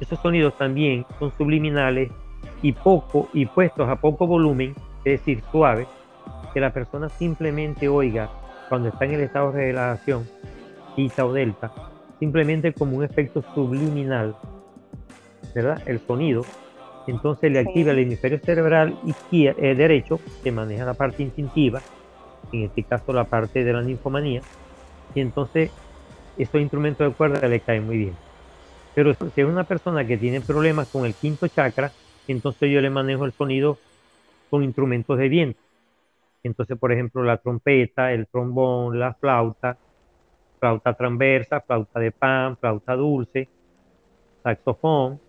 Esos 0.00 0.20
sonidos 0.20 0.56
también 0.56 1.04
son 1.18 1.32
subliminales 1.36 2.10
y 2.62 2.72
poco 2.72 3.28
y 3.32 3.46
puestos 3.46 3.88
a 3.88 3.96
poco 3.96 4.26
volumen, 4.26 4.74
es 5.04 5.20
decir, 5.20 5.42
suaves, 5.50 5.88
que 6.52 6.60
la 6.60 6.72
persona 6.72 7.08
simplemente 7.08 7.88
oiga 7.88 8.30
cuando 8.68 8.88
está 8.88 9.04
en 9.04 9.12
el 9.12 9.20
estado 9.20 9.52
de 9.52 9.66
relajación, 9.66 10.26
isa 10.96 11.24
o 11.24 11.32
delta, 11.32 11.72
simplemente 12.18 12.72
como 12.72 12.96
un 12.96 13.04
efecto 13.04 13.44
subliminal, 13.54 14.34
¿verdad? 15.54 15.82
El 15.86 16.00
sonido, 16.00 16.44
entonces 17.06 17.52
le 17.52 17.60
activa 17.60 17.92
el 17.92 18.00
hemisferio 18.00 18.38
cerebral 18.38 18.98
izquierdo, 19.04 19.62
eh, 19.62 19.74
derecho, 19.74 20.18
que 20.42 20.50
maneja 20.50 20.84
la 20.84 20.94
parte 20.94 21.22
instintiva, 21.22 21.80
en 22.52 22.64
este 22.64 22.82
caso 22.82 23.12
la 23.12 23.24
parte 23.24 23.62
de 23.62 23.72
la 23.72 23.82
ninfomanía, 23.82 24.40
y 25.14 25.20
entonces 25.20 25.70
esos 26.36 26.60
instrumentos 26.60 27.06
de 27.06 27.14
cuerda 27.14 27.46
le 27.46 27.60
caen 27.60 27.86
muy 27.86 27.98
bien. 27.98 28.14
Pero 28.94 29.12
si 29.14 29.40
es 29.40 29.46
una 29.46 29.64
persona 29.64 30.06
que 30.06 30.16
tiene 30.16 30.40
problemas 30.40 30.88
con 30.88 31.04
el 31.04 31.14
quinto 31.14 31.46
chakra, 31.48 31.92
entonces 32.32 32.70
yo 32.70 32.80
le 32.80 32.90
manejo 32.90 33.24
el 33.24 33.32
sonido 33.32 33.78
con 34.50 34.62
instrumentos 34.62 35.18
de 35.18 35.28
viento. 35.28 35.60
Entonces, 36.42 36.78
por 36.78 36.92
ejemplo, 36.92 37.22
la 37.22 37.38
trompeta, 37.38 38.12
el 38.12 38.26
trombón, 38.26 38.98
la 38.98 39.14
flauta, 39.14 39.76
flauta 40.58 40.94
transversa, 40.94 41.60
flauta 41.60 42.00
de 42.00 42.12
pan, 42.12 42.56
flauta 42.56 42.94
dulce, 42.94 43.48
saxofón, 44.42 45.20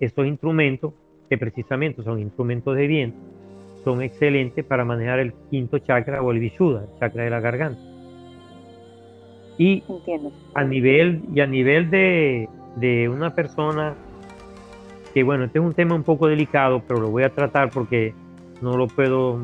estos 0.00 0.26
instrumentos, 0.26 0.92
que 1.28 1.38
precisamente 1.38 2.02
son 2.02 2.18
instrumentos 2.18 2.76
de 2.76 2.86
viento, 2.86 3.18
son 3.84 4.02
excelentes 4.02 4.64
para 4.64 4.84
manejar 4.84 5.20
el 5.20 5.32
quinto 5.50 5.78
chakra 5.78 6.22
o 6.22 6.30
el 6.32 6.40
vishuddha, 6.40 6.82
el 6.82 6.98
chakra 6.98 7.24
de 7.24 7.30
la 7.30 7.40
garganta. 7.40 7.80
Y 9.58 9.84
a 10.54 10.64
nivel, 10.64 11.22
y 11.34 11.40
a 11.40 11.46
nivel 11.46 11.88
de, 11.90 12.48
de 12.76 13.08
una 13.08 13.34
persona 13.34 13.94
que 15.12 15.22
bueno, 15.22 15.44
este 15.44 15.58
es 15.58 15.64
un 15.64 15.74
tema 15.74 15.94
un 15.94 16.02
poco 16.02 16.28
delicado, 16.28 16.82
pero 16.86 17.00
lo 17.00 17.10
voy 17.10 17.22
a 17.22 17.30
tratar 17.30 17.70
porque 17.70 18.14
no 18.60 18.76
lo 18.76 18.86
puedo, 18.86 19.40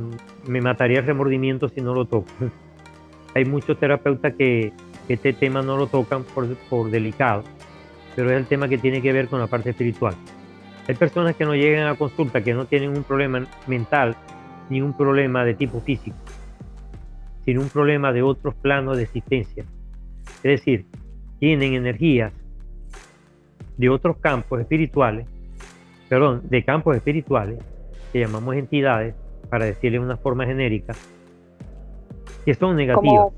me 0.47 0.61
mataría 0.61 1.01
el 1.01 1.07
remordimiento 1.07 1.69
si 1.69 1.81
no 1.81 1.95
lo 1.95 2.05
toco. 2.05 2.27
Hay 3.35 3.45
muchos 3.45 3.79
terapeutas 3.79 4.35
que 4.35 4.73
este 5.09 5.33
tema 5.33 5.63
no 5.63 5.77
lo 5.77 5.87
tocan 5.87 6.25
por, 6.25 6.55
por 6.71 6.91
delicado, 6.91 7.45
pero 8.17 8.31
es 8.31 8.37
el 8.37 8.47
tema 8.47 8.69
que 8.69 8.79
tiene 8.79 9.03
que 9.03 9.13
ver 9.13 9.29
con 9.29 9.41
la 9.41 9.47
parte 9.47 9.71
espiritual. 9.71 10.15
Hay 10.89 10.95
personas 10.95 11.37
que 11.37 11.45
no 11.45 11.55
llegan 11.55 11.87
a 11.87 11.95
consulta 11.97 12.43
que 12.43 12.55
no 12.55 12.65
tienen 12.65 12.97
un 12.97 13.05
problema 13.05 13.47
mental 13.67 14.17
ni 14.71 14.81
un 14.81 14.97
problema 14.97 15.45
de 15.45 15.55
tipo 15.55 15.81
físico, 15.81 16.17
sino 17.45 17.61
un 17.61 17.69
problema 17.69 18.13
de 18.13 18.23
otros 18.23 18.55
planos 18.55 18.97
de 18.97 19.03
existencia. 19.05 19.65
Es 20.37 20.43
decir, 20.43 20.87
tienen 21.39 21.75
energías 21.75 22.33
de 23.77 23.89
otros 23.89 24.17
campos 24.19 24.61
espirituales, 24.61 25.27
perdón, 26.09 26.43
de 26.45 26.65
campos 26.65 26.97
espirituales, 26.97 27.59
que 28.13 28.21
llamamos 28.21 28.57
entidades, 28.57 29.15
para 29.49 29.65
decirle 29.65 29.99
una 29.99 30.17
forma 30.17 30.45
genérica, 30.45 30.95
que 32.45 32.55
son 32.55 32.77
negativas. 32.77 33.05
¿Como 33.05 33.33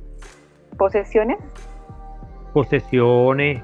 posesiones? 0.76 1.38
Posesiones, 2.52 3.62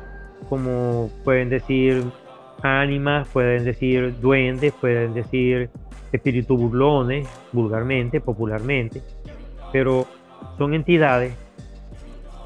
como 0.49 1.11
pueden 1.25 1.49
decir 1.49 2.05
ánimas, 2.63 3.29
pueden 3.29 3.65
decir 3.65 4.19
duendes, 4.21 4.73
pueden 4.75 5.15
decir 5.15 5.71
espíritus 6.13 6.59
burlones, 6.59 7.29
vulgarmente, 7.53 8.21
popularmente, 8.21 9.03
pero 9.73 10.07
son 10.57 10.75
entidades 10.75 11.35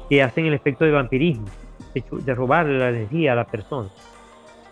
que 0.09 0.21
hacen 0.21 0.45
el 0.45 0.53
efecto 0.53 0.83
de 0.83 0.91
vampirismo, 0.91 1.45
de 1.93 2.35
robarle 2.35 2.77
la 2.77 2.89
energía 2.89 3.33
a 3.33 3.35
la 3.35 3.45
persona 3.45 3.89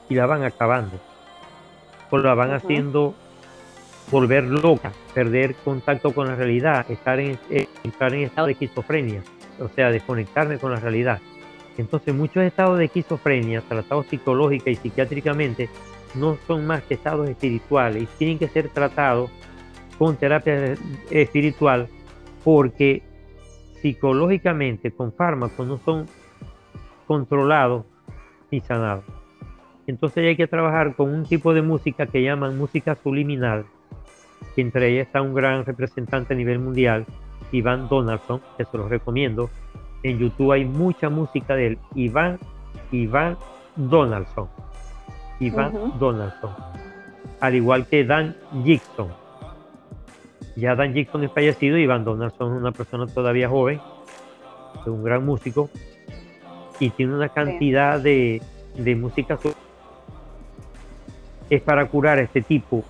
y 0.10 0.16
la 0.16 0.26
van 0.26 0.44
acabando, 0.44 0.98
o 2.10 2.18
la 2.18 2.34
van 2.34 2.52
haciendo 2.52 3.14
volver 4.12 4.46
loca, 4.46 4.92
perder 5.14 5.56
contacto 5.56 6.14
con 6.14 6.28
la 6.28 6.36
realidad, 6.36 6.90
estar 6.90 7.20
en, 7.20 7.38
eh, 7.50 7.68
entrar 7.84 8.14
en 8.14 8.24
estado 8.24 8.48
de 8.48 8.54
esquizofrenia, 8.54 9.24
o 9.60 9.68
sea, 9.70 9.92
desconectarme 9.92 10.58
con 10.58 10.72
la 10.72 10.80
realidad. 10.80 11.20
Entonces 11.78 12.14
muchos 12.14 12.44
estados 12.44 12.78
de 12.78 12.86
esquizofrenia, 12.86 13.62
tratados 13.62 14.08
psicológica 14.08 14.70
y 14.70 14.76
psiquiátricamente, 14.76 15.70
no 16.16 16.38
son 16.48 16.66
más 16.66 16.84
que 16.84 16.96
estados 16.96 17.30
espirituales 17.30 18.04
y 18.04 18.08
tienen 18.18 18.40
que 18.40 18.48
ser 18.48 18.70
tratados 18.70 19.30
con 19.98 20.16
terapia 20.16 20.76
espiritual 21.12 21.88
porque 22.44 23.04
psicológicamente 23.82 24.92
con 24.92 25.14
fármacos 25.14 25.68
no 25.68 25.78
son 25.78 26.08
controlados 27.06 27.86
ni 28.52 28.62
sanados. 28.62 29.19
Entonces 29.90 30.24
hay 30.24 30.36
que 30.36 30.46
trabajar 30.46 30.96
con 30.96 31.12
un 31.12 31.26
tipo 31.26 31.52
de 31.52 31.64
música 31.64 32.06
que 32.06 32.22
llaman 32.22 32.56
música 32.60 32.94
subliminal, 32.94 33.66
que 34.54 34.62
entre 34.62 34.90
ellas 34.90 35.08
está 35.08 35.20
un 35.20 35.34
gran 35.34 35.66
representante 35.66 36.36
a 36.36 36.38
nivel 36.38 36.60
mundial, 36.60 37.08
Iván 37.52 37.90
Donaldson, 37.90 38.40
que 38.56 38.66
se 38.66 38.78
los 38.78 38.88
recomiendo. 38.88 39.50
En 40.04 40.20
YouTube 40.20 40.52
hay 40.52 40.64
mucha 40.64 41.10
música 41.10 41.56
de 41.56 41.68
él, 41.68 41.80
Iván, 41.96 42.38
Iván 42.92 43.36
Donaldson. 43.76 44.48
Iván 45.40 45.98
Donaldson. 45.98 46.52
Al 47.40 47.56
igual 47.56 47.88
que 47.88 48.06
Dan 48.06 48.36
Gibson. 48.64 49.08
Ya 50.56 50.76
Dan 50.76 50.94
Gibson 50.94 51.24
es 51.24 51.32
fallecido, 51.32 51.80
Iván 51.80 52.04
Donaldson 52.04 52.54
es 52.54 52.60
una 52.60 52.72
persona 52.72 53.08
todavía 53.08 53.50
joven, 53.50 53.82
es 54.82 54.86
un 54.86 55.04
gran 55.04 55.26
músico 55.26 55.68
y 56.80 56.92
tiene 56.92 57.16
una 57.16 57.30
cantidad 57.30 58.00
de, 58.00 58.40
de 58.76 58.96
música 58.96 59.36
es 61.50 61.62
para 61.62 61.86
curar 61.88 62.20
este 62.20 62.42
tipo 62.42 62.84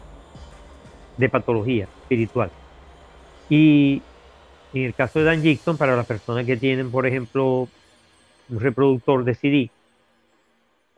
de 1.18 1.30
patología 1.30 1.88
espiritual. 2.02 2.52
Y 3.50 4.02
en 4.74 4.84
el 4.84 4.94
caso 4.94 5.20
de 5.20 5.26
Dan 5.26 5.42
Gibson, 5.42 5.78
para 5.78 5.96
las 5.96 6.06
personas 6.06 6.46
que 6.46 6.58
tienen, 6.58 6.92
por 6.92 7.06
ejemplo, 7.06 7.68
un 8.50 8.60
reproductor 8.60 9.24
de 9.24 9.36
CD 9.36 9.72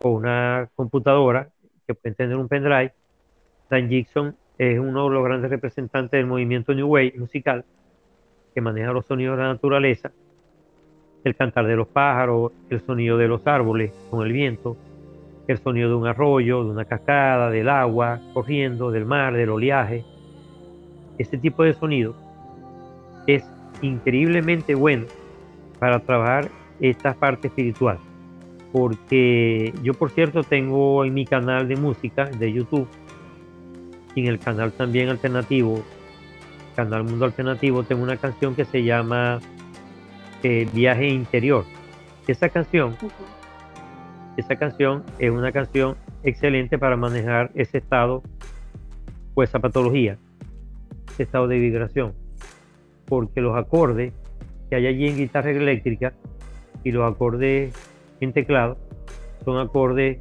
o 0.04 0.10
una 0.10 0.70
computadora 0.76 1.50
que 1.88 1.94
pueden 1.94 2.16
tener 2.16 2.36
un 2.36 2.48
pendrive, 2.48 2.94
Dan 3.70 3.90
Gibson 3.90 4.36
es 4.58 4.80
uno 4.80 5.06
de 5.08 5.16
los 5.16 5.24
grandes 5.24 5.50
representantes 5.50 6.12
del 6.12 6.28
movimiento 6.28 6.74
New 6.74 6.88
Wave 6.88 7.14
musical 7.18 7.66
que 8.54 8.62
maneja 8.62 8.92
los 8.92 9.06
sonidos 9.06 9.38
de 9.38 9.44
la 9.44 9.54
naturaleza, 9.54 10.12
el 11.24 11.36
cantar 11.36 11.66
de 11.68 11.76
los 11.76 11.88
pájaros, 11.88 12.52
el 12.70 12.82
sonido 12.82 13.18
de 13.18 13.28
los 13.28 13.48
árboles 13.48 13.92
con 14.10 14.26
el 14.26 14.34
viento, 14.34 14.76
el 15.48 15.58
sonido 15.58 15.90
de 15.90 15.96
un 15.96 16.08
arroyo, 16.08 16.64
de 16.64 16.72
una 16.72 16.86
cascada, 16.86 17.50
del 17.50 17.70
agua 17.70 18.20
corriendo, 18.34 18.92
del 18.92 19.06
mar, 19.06 19.34
del 19.34 19.50
oleaje. 19.50 20.06
Este 21.18 21.38
tipo 21.38 21.64
de 21.64 21.74
sonido 21.74 22.16
es 23.28 23.44
increíblemente 23.82 24.76
bueno 24.76 25.06
para 25.80 26.00
trabajar 26.00 26.50
esta 26.80 27.14
parte 27.14 27.48
espiritual. 27.48 27.98
Porque 28.72 29.74
yo, 29.84 29.94
por 29.94 30.12
cierto, 30.12 30.44
tengo 30.44 31.04
en 31.04 31.14
mi 31.14 31.26
canal 31.26 31.68
de 31.68 31.76
música 31.76 32.26
de 32.26 32.54
YouTube 32.54 32.88
y 34.16 34.22
en 34.22 34.28
el 34.28 34.40
canal 34.40 34.72
también 34.72 35.10
alternativo, 35.10 35.84
canal 36.76 37.04
Mundo 37.04 37.26
Alternativo, 37.26 37.84
tengo 37.84 38.04
una 38.04 38.18
canción 38.18 38.56
que 38.56 38.66
se 38.66 38.84
llama 38.84 39.40
eh, 40.44 40.68
Viaje 40.74 41.08
Interior. 41.10 41.66
Esa 42.28 42.50
canción 42.50 42.96
esa 44.38 44.56
canción 44.56 45.04
es 45.20 45.32
una 45.32 45.52
canción 45.52 45.96
excelente 46.24 46.78
para 46.78 46.96
manejar 46.96 47.52
ese 47.54 47.80
estado 47.80 48.24
o 49.34 49.44
esa 49.44 49.60
patología, 49.60 50.18
ese 51.10 51.24
estado 51.24 51.48
de 51.48 51.60
vibración, 51.60 52.14
porque 53.06 53.42
los 53.42 53.58
acordes 53.58 54.14
que 54.70 54.76
hay 54.76 54.88
allí 54.88 55.08
en 55.08 55.18
guitarra 55.18 55.52
eléctrica 55.52 56.14
y 56.84 56.92
los 56.92 57.12
acordes 57.12 57.74
en 58.20 58.34
teclado 58.34 58.78
son 59.44 59.58
acordes 59.58 60.20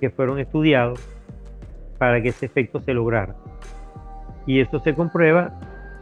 que 0.00 0.10
fueron 0.10 0.38
estudiados 0.38 1.00
para 1.98 2.22
que 2.22 2.30
ese 2.30 2.46
efecto 2.46 2.80
se 2.80 2.94
lograra. 2.94 3.36
Y 4.46 4.60
eso 4.60 4.80
se 4.80 4.94
comprueba 4.94 5.60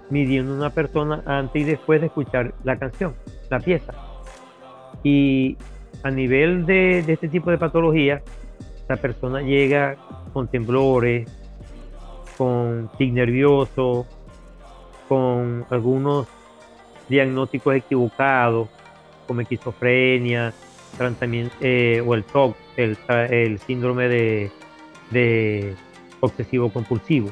midiendo 0.08 0.54
una 0.54 0.70
persona 0.70 1.22
antes 1.26 1.62
y 1.62 1.64
después 1.64 2.00
de 2.00 2.06
escuchar 2.06 2.54
la 2.64 2.78
canción, 2.78 3.14
la 3.50 3.60
pieza. 3.60 3.92
Y 5.02 5.56
a 6.02 6.10
nivel 6.10 6.66
de, 6.66 7.00
este 7.00 7.28
tipo 7.28 7.50
de 7.50 7.58
patología, 7.58 8.22
la 8.88 8.96
persona 8.96 9.42
llega 9.42 9.96
con 10.32 10.48
temblores, 10.48 11.28
con 12.36 12.90
tic 12.96 13.12
nervioso, 13.12 14.06
con 15.08 15.66
algunos 15.70 16.26
diagnósticos 17.08 17.74
equivocados, 17.74 18.68
como 19.26 19.40
esquizofrenia, 19.42 20.52
eh, 21.60 22.02
o 22.04 22.14
el 22.14 22.24
TOC, 22.24 22.56
el, 22.76 23.58
síndrome 23.60 24.08
de, 24.08 24.50
de 25.10 25.74
obsesivo 26.20 26.72
compulsivo, 26.72 27.30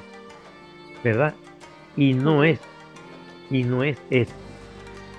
¿verdad? 1.02 1.34
Y 1.96 2.14
no 2.14 2.44
es, 2.44 2.60
y 3.50 3.64
no 3.64 3.82
es 3.82 3.98
eso, 4.10 4.34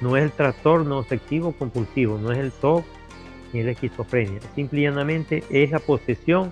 no 0.01 0.15
es 0.15 0.23
el 0.23 0.31
trastorno 0.31 0.99
obsesivo 0.99 1.51
compulsivo, 1.51 2.17
no 2.17 2.31
es 2.31 2.37
el 2.37 2.51
TOC 2.51 2.85
ni 3.53 3.63
la 3.63 3.71
esquizofrenia. 3.71 4.39
Simplemente 4.55 5.43
es 5.49 5.71
la 5.71 5.79
posesión 5.79 6.51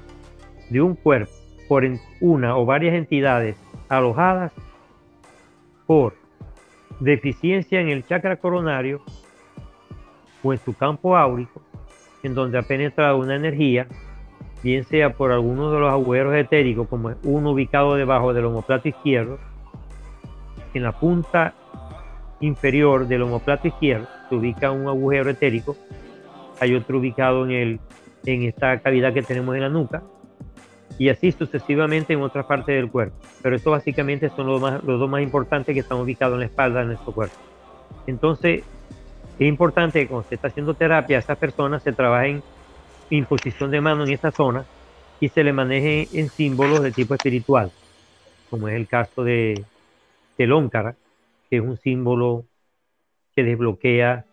de 0.69 0.81
un 0.81 0.95
cuerpo 0.95 1.31
por 1.67 1.83
una 2.21 2.57
o 2.57 2.65
varias 2.65 2.95
entidades 2.95 3.57
alojadas 3.89 4.51
por 5.85 6.15
deficiencia 6.99 7.79
en 7.81 7.89
el 7.89 8.05
chakra 8.05 8.37
coronario 8.37 9.01
o 10.43 10.53
en 10.53 10.59
su 10.59 10.75
campo 10.75 11.17
áurico, 11.17 11.61
en 12.23 12.33
donde 12.33 12.57
ha 12.57 12.63
penetrado 12.63 13.17
una 13.17 13.35
energía, 13.35 13.87
bien 14.63 14.83
sea 14.83 15.13
por 15.13 15.31
alguno 15.31 15.71
de 15.71 15.79
los 15.79 15.91
agujeros 15.91 16.35
etéricos, 16.35 16.87
como 16.87 17.13
uno 17.23 17.51
ubicado 17.51 17.95
debajo 17.95 18.33
del 18.33 18.45
homoplato 18.45 18.87
izquierdo, 18.87 19.39
en 20.73 20.83
la 20.83 20.91
punta 20.91 21.53
inferior 22.39 23.07
del 23.07 23.23
homoplato 23.23 23.67
izquierdo 23.67 24.07
se 24.29 24.35
ubica 24.35 24.71
un 24.71 24.87
agujero 24.87 25.29
etérico 25.29 25.75
hay 26.59 26.75
otro 26.75 26.99
ubicado 26.99 27.45
en, 27.45 27.51
el, 27.51 27.79
en 28.25 28.43
esta 28.43 28.79
cavidad 28.79 29.13
que 29.13 29.21
tenemos 29.21 29.55
en 29.55 29.61
la 29.61 29.69
nuca, 29.69 30.03
y 30.99 31.09
así 31.09 31.31
sucesivamente 31.31 32.13
en 32.13 32.21
otras 32.21 32.45
partes 32.45 32.75
del 32.75 32.89
cuerpo. 32.89 33.15
Pero 33.41 33.55
esto 33.55 33.71
básicamente 33.71 34.29
son 34.29 34.47
los, 34.47 34.59
más, 34.59 34.83
los 34.83 34.99
dos 34.99 35.09
más 35.09 35.21
importantes 35.21 35.73
que 35.73 35.81
están 35.81 35.99
ubicados 35.99 36.33
en 36.35 36.39
la 36.39 36.45
espalda 36.47 36.79
de 36.79 36.87
nuestro 36.87 37.11
cuerpo. 37.11 37.35
Entonces, 38.07 38.63
es 39.37 39.47
importante 39.47 40.01
que 40.01 40.07
cuando 40.07 40.27
se 40.27 40.35
está 40.35 40.47
haciendo 40.47 40.73
terapia 40.73 41.17
a 41.17 41.19
esas 41.19 41.37
personas 41.37 41.83
se 41.83 41.93
trabaje 41.93 42.29
en 42.29 42.43
imposición 43.11 43.69
de 43.69 43.81
mano 43.81 44.05
en 44.05 44.13
esa 44.13 44.31
zona 44.31 44.65
y 45.19 45.29
se 45.29 45.43
le 45.43 45.53
maneje 45.53 46.07
en 46.13 46.29
símbolos 46.29 46.81
de 46.81 46.91
tipo 46.91 47.13
espiritual, 47.13 47.71
como 48.49 48.67
es 48.67 48.75
el 48.75 48.87
caso 48.87 49.23
de, 49.23 49.63
del 50.37 50.51
óncara, 50.51 50.95
que 51.49 51.57
es 51.57 51.61
un 51.61 51.77
símbolo 51.77 52.45
que 53.35 53.43
desbloquea 53.43 54.25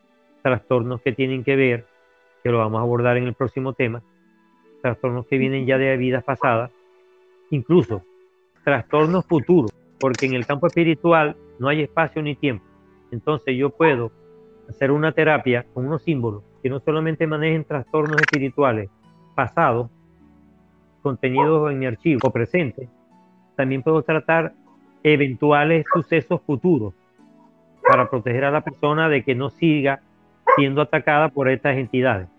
trastornos 0.43 1.01
que 1.03 1.13
tienen 1.13 1.45
que 1.45 1.57
ver 1.57 1.87
que 2.45 2.51
lo 2.51 2.59
vamos 2.59 2.79
a 2.79 2.83
abordar 2.83 3.17
en 3.17 3.25
el 3.25 3.33
próximo 3.33 3.73
tema, 3.73 4.03
trastornos 4.83 5.27
que 5.27 5.39
vienen 5.39 5.65
ya 5.65 5.79
de 5.79 5.97
vidas 5.97 6.23
pasadas, 6.23 6.71
incluso 7.51 8.03
trastornos 8.63 9.25
futuros, 9.25 9.73
porque 9.99 10.27
en 10.27 10.35
el 10.35 10.47
campo 10.47 10.67
espiritual 10.67 11.37
no 11.59 11.69
hay 11.69 11.81
espacio 11.81 12.23
ni 12.23 12.37
tiempo. 12.37 12.67
Entonces 13.11 13.57
yo 13.57 13.71
puedo 13.71 14.13
hacer 14.69 14.91
una 14.91 15.13
terapia 15.13 15.65
con 15.73 15.87
unos 15.87 16.03
símbolos 16.03 16.43
que 16.63 16.69
no 16.69 16.81
solamente 16.81 17.27
manejen 17.27 17.65
trastornos 17.65 18.21
espirituales 18.21 18.91
pasados, 19.35 19.89
contenidos 21.03 21.71
en 21.73 21.79
mi 21.79 21.87
archivo 21.87 22.21
o 22.25 22.31
presente, 22.31 22.91
también 23.57 23.83
puedo 23.83 24.03
tratar 24.03 24.53
eventuales 25.03 25.87
sucesos 25.93 26.43
futuros 26.43 26.93
para 27.87 28.11
proteger 28.11 28.45
a 28.45 28.51
la 28.51 28.61
persona 28.61 29.09
de 29.09 29.23
que 29.23 29.35
no 29.35 29.49
siga 29.49 30.01
siendo 30.57 30.83
atacada 30.83 31.31
por 31.31 31.49
estas 31.49 31.77
entidades. 31.77 32.34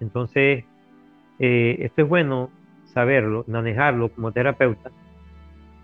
Entonces, 0.00 0.64
eh, 1.38 1.76
esto 1.80 2.02
es 2.02 2.08
bueno 2.08 2.50
saberlo, 2.84 3.44
manejarlo 3.46 4.08
como 4.10 4.32
terapeuta, 4.32 4.90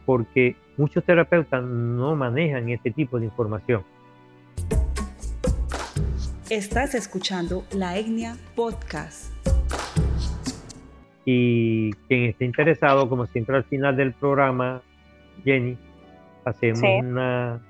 porque 0.06 0.56
muchos 0.76 1.04
terapeutas 1.04 1.62
no 1.62 2.16
manejan 2.16 2.68
este 2.70 2.90
tipo 2.90 3.18
de 3.18 3.26
información. 3.26 3.84
Estás 6.50 6.94
escuchando 6.94 7.64
la 7.72 7.96
Etnia 7.96 8.36
Podcast. 8.54 9.32
Y 11.24 11.92
quien 12.08 12.24
esté 12.24 12.44
interesado, 12.44 13.08
como 13.08 13.26
siempre 13.26 13.56
al 13.56 13.64
final 13.64 13.96
del 13.96 14.12
programa, 14.12 14.82
Jenny, 15.44 15.78
hacemos 16.44 16.82
una 16.82 17.60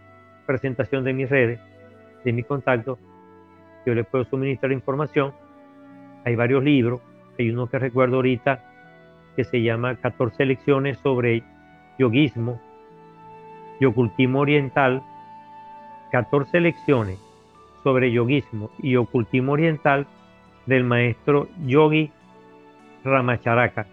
presentación 0.46 1.04
de 1.04 1.12
mis 1.12 1.28
redes, 1.28 1.60
de 2.24 2.32
mi 2.32 2.42
contacto. 2.42 2.98
Yo 3.84 3.94
le 3.94 4.04
puedo 4.04 4.24
suministrar 4.24 4.72
información. 4.72 5.32
Hay 6.24 6.36
varios 6.36 6.62
libros. 6.62 7.00
Hay 7.38 7.50
uno 7.50 7.66
que 7.66 7.78
recuerdo 7.78 8.16
ahorita 8.16 8.64
que 9.36 9.44
se 9.44 9.62
llama 9.62 9.96
14 9.96 10.44
lecciones 10.44 10.98
sobre 10.98 11.42
yoguismo 11.98 12.60
y 13.80 13.84
ocultismo 13.84 14.40
oriental. 14.40 15.02
14 16.10 16.60
lecciones 16.60 17.18
sobre 17.82 18.12
yoguismo 18.12 18.70
y 18.78 18.96
ocultismo 18.96 19.52
oriental 19.52 20.06
del 20.66 20.84
maestro 20.84 21.48
yogi 21.64 22.10
Ramacharaka. 23.04 23.86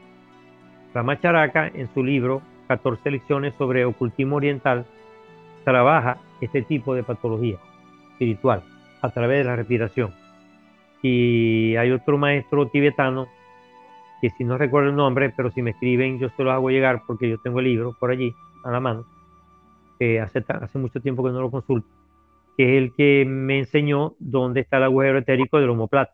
Ramacharaka 0.93 1.67
en 1.67 1.91
su 1.93 2.03
libro 2.03 2.41
14 2.67 3.09
lecciones 3.11 3.53
sobre 3.57 3.85
ocultismo 3.85 4.35
oriental 4.35 4.85
trabaja 5.63 6.17
este 6.41 6.61
tipo 6.61 6.93
de 6.93 7.03
patología 7.03 7.57
espiritual 8.11 8.63
a 9.01 9.09
través 9.09 9.39
de 9.39 9.43
la 9.45 9.55
respiración. 9.55 10.13
Y 11.01 11.75
hay 11.75 11.91
otro 11.91 12.17
maestro 12.17 12.67
tibetano 12.67 13.27
que 14.21 14.29
si 14.31 14.43
no 14.43 14.57
recuerdo 14.57 14.89
el 14.89 14.95
nombre, 14.95 15.29
pero 15.35 15.51
si 15.51 15.61
me 15.61 15.71
escriben 15.71 16.19
yo 16.19 16.29
se 16.29 16.43
lo 16.43 16.51
hago 16.51 16.69
llegar 16.69 17.03
porque 17.07 17.29
yo 17.29 17.37
tengo 17.37 17.59
el 17.59 17.65
libro 17.65 17.95
por 17.99 18.11
allí 18.11 18.33
a 18.63 18.71
la 18.71 18.79
mano, 18.79 19.05
que 19.97 20.19
hace, 20.19 20.43
hace 20.47 20.77
mucho 20.77 20.99
tiempo 20.99 21.23
que 21.23 21.31
no 21.31 21.41
lo 21.41 21.51
consulto, 21.51 21.87
que 22.57 22.77
es 22.77 22.83
el 22.83 22.93
que 22.93 23.25
me 23.25 23.59
enseñó 23.59 24.15
dónde 24.19 24.61
está 24.61 24.77
el 24.77 24.83
agujero 24.83 25.19
etérico 25.19 25.59
del 25.59 25.69
homoplata. 25.69 26.13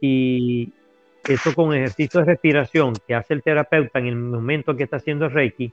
Y 0.00 0.72
eso 1.28 1.54
con 1.54 1.74
ejercicio 1.74 2.20
de 2.20 2.26
respiración 2.26 2.94
que 3.06 3.14
hace 3.14 3.34
el 3.34 3.42
terapeuta 3.42 3.98
en 3.98 4.06
el 4.06 4.16
momento 4.16 4.74
que 4.74 4.84
está 4.84 4.96
haciendo 4.96 5.26
el 5.26 5.32
Reiki, 5.32 5.70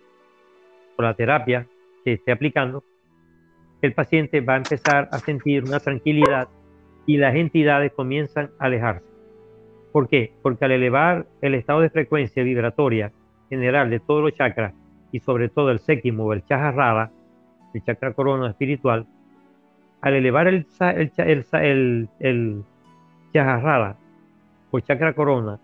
o 0.97 1.01
la 1.01 1.13
terapia 1.13 1.65
que 2.03 2.13
esté 2.13 2.31
aplicando, 2.31 2.83
el 3.81 3.93
paciente 3.93 4.41
va 4.41 4.55
a 4.55 4.57
empezar 4.57 5.07
a 5.11 5.19
sentir 5.19 5.63
una 5.63 5.79
tranquilidad 5.79 6.49
y 7.07 7.17
las 7.17 7.35
entidades 7.35 7.91
comienzan 7.93 8.51
a 8.59 8.65
alejarse. 8.65 9.07
¿Por 9.91 10.07
qué? 10.07 10.33
Porque 10.43 10.65
al 10.65 10.73
elevar 10.73 11.25
el 11.41 11.55
estado 11.55 11.79
de 11.79 11.89
frecuencia 11.89 12.43
vibratoria 12.43 13.11
general 13.49 13.89
de 13.89 13.99
todos 13.99 14.21
los 14.21 14.35
chakras 14.35 14.73
y 15.11 15.21
sobre 15.21 15.49
todo 15.49 15.71
el 15.71 15.79
séptimo 15.79 16.25
o 16.25 16.33
el 16.33 16.45
chakra 16.45 17.09
el 17.73 17.83
chakra 17.83 18.13
corona 18.13 18.49
espiritual, 18.49 19.07
al 20.01 20.13
elevar 20.13 20.47
el, 20.47 20.67
el, 20.79 21.11
el, 21.53 22.09
el, 22.19 22.63
o 24.71 24.79
chakra 24.81 25.13
corona 25.13 25.59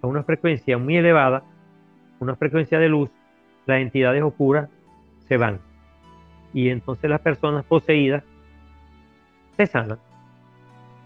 a 0.00 0.06
una 0.06 0.22
frecuencia 0.22 0.78
muy 0.78 0.96
elevada, 0.96 1.42
una 2.20 2.36
frecuencia 2.36 2.78
de 2.78 2.88
luz, 2.88 3.10
las 3.66 3.80
entidades 3.80 4.22
oscuras 4.22 4.70
se 5.26 5.36
van. 5.36 5.58
Y 6.52 6.68
entonces 6.68 7.10
las 7.10 7.20
personas 7.20 7.64
poseídas 7.64 8.22
se 9.56 9.66
sanan 9.66 9.98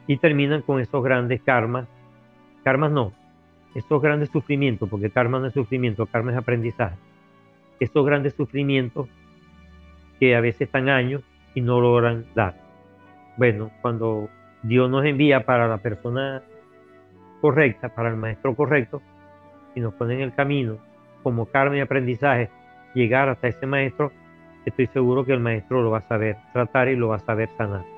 y 0.08 0.16
terminan 0.16 0.62
con 0.62 0.80
esos 0.80 1.04
grandes 1.04 1.40
karmas. 1.42 1.86
Karmas 2.64 2.90
no, 2.90 3.12
esos 3.74 4.02
grandes 4.02 4.30
sufrimientos, 4.30 4.88
porque 4.88 5.10
karma 5.10 5.38
no 5.38 5.46
es 5.46 5.54
sufrimiento, 5.54 6.06
karma 6.06 6.32
es 6.32 6.38
aprendizaje. 6.38 6.96
Esos 7.78 8.04
grandes 8.04 8.34
sufrimientos 8.34 9.06
que 10.18 10.34
a 10.34 10.40
veces 10.40 10.62
están 10.62 10.88
años 10.88 11.22
y 11.54 11.60
no 11.60 11.80
logran 11.80 12.24
dar. 12.34 12.56
Bueno, 13.36 13.70
cuando 13.82 14.28
Dios 14.62 14.90
nos 14.90 15.04
envía 15.04 15.44
para 15.44 15.68
la 15.68 15.78
persona 15.78 16.42
correcta, 17.40 17.90
para 17.90 18.08
el 18.08 18.16
maestro 18.16 18.56
correcto, 18.56 19.00
y 19.74 19.80
nos 19.80 19.94
pone 19.94 20.14
en 20.14 20.22
el 20.22 20.34
camino 20.34 20.78
como 21.22 21.46
karma 21.46 21.76
y 21.76 21.80
aprendizaje, 21.80 22.48
llegar 22.94 23.28
hasta 23.28 23.48
ese 23.48 23.66
maestro, 23.66 24.10
estoy 24.64 24.86
seguro 24.86 25.24
que 25.24 25.34
el 25.34 25.40
maestro 25.40 25.82
lo 25.82 25.90
va 25.90 25.98
a 25.98 26.08
saber 26.08 26.36
tratar 26.52 26.88
y 26.88 26.96
lo 26.96 27.08
va 27.08 27.16
a 27.16 27.20
saber 27.20 27.50
sanar. 27.58 27.97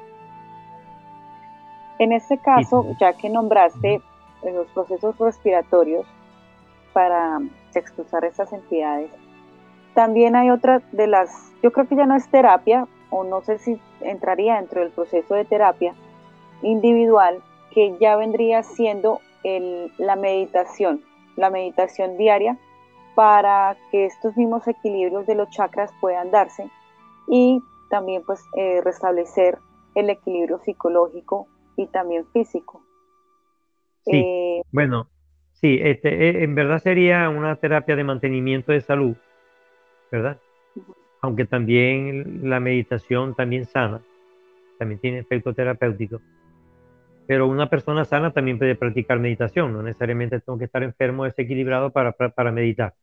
En 2.01 2.12
este 2.12 2.38
caso, 2.38 2.96
ya 2.98 3.12
que 3.12 3.28
nombraste 3.28 4.01
los 4.42 4.66
procesos 4.68 5.18
respiratorios 5.18 6.07
para 6.94 7.40
expulsar 7.74 8.24
estas 8.24 8.55
entidades, 8.55 9.11
también 9.92 10.34
hay 10.34 10.48
otra 10.48 10.80
de 10.92 11.07
las, 11.07 11.53
yo 11.62 11.70
creo 11.72 11.86
que 11.86 11.96
ya 11.96 12.07
no 12.07 12.16
es 12.16 12.26
terapia, 12.30 12.88
o 13.11 13.22
no 13.22 13.42
sé 13.42 13.59
si 13.59 13.78
entraría 14.01 14.57
dentro 14.57 14.80
del 14.80 14.92
proceso 14.92 15.34
de 15.34 15.44
terapia 15.44 15.94
individual, 16.62 17.42
que 17.70 17.94
ya 18.01 18.16
vendría 18.16 18.62
siendo 18.62 19.20
la 19.98 20.16
meditación, 20.16 21.03
la 21.36 21.51
meditación 21.51 22.16
diaria, 22.16 22.57
para 23.14 23.76
que 23.90 24.07
estos 24.07 24.38
mismos 24.38 24.66
equilibrios 24.66 25.26
de 25.26 25.34
los 25.34 25.51
chakras 25.51 25.90
puedan 26.01 26.30
darse 26.30 26.70
y 27.28 27.62
también 27.90 28.22
pues 28.24 28.42
eh, 28.57 28.80
restablecer 28.82 29.59
el 29.94 30.09
equilibrio 30.09 30.61
psicológico 30.61 31.46
y 31.81 31.87
también 31.87 32.26
físico. 32.33 32.83
Sí, 34.05 34.16
eh, 34.16 34.62
bueno, 34.70 35.09
sí, 35.53 35.78
este, 35.81 36.28
eh, 36.28 36.45
en 36.45 36.55
verdad 36.55 36.78
sería 36.78 37.28
una 37.28 37.57
terapia 37.57 37.97
de 37.97 38.05
mantenimiento 38.05 38.72
de 38.72 38.81
salud, 38.81 39.16
¿verdad? 40.11 40.39
Aunque 41.20 41.45
también 41.45 42.49
la 42.49 42.61
meditación 42.61 43.35
también 43.35 43.66
sana, 43.66 44.01
también 44.78 45.01
tiene 45.01 45.18
efecto 45.18 45.55
terapéutico. 45.55 46.20
Pero 47.26 47.47
una 47.47 47.68
persona 47.68 48.05
sana 48.05 48.33
también 48.33 48.59
puede 48.59 48.74
practicar 48.74 49.18
meditación, 49.20 49.72
no 49.72 49.83
necesariamente 49.83 50.41
tengo 50.41 50.59
que 50.59 50.64
estar 50.64 50.83
enfermo, 50.83 51.24
desequilibrado 51.24 51.91
para, 51.91 52.12
para, 52.12 52.51
meditar. 52.51 52.95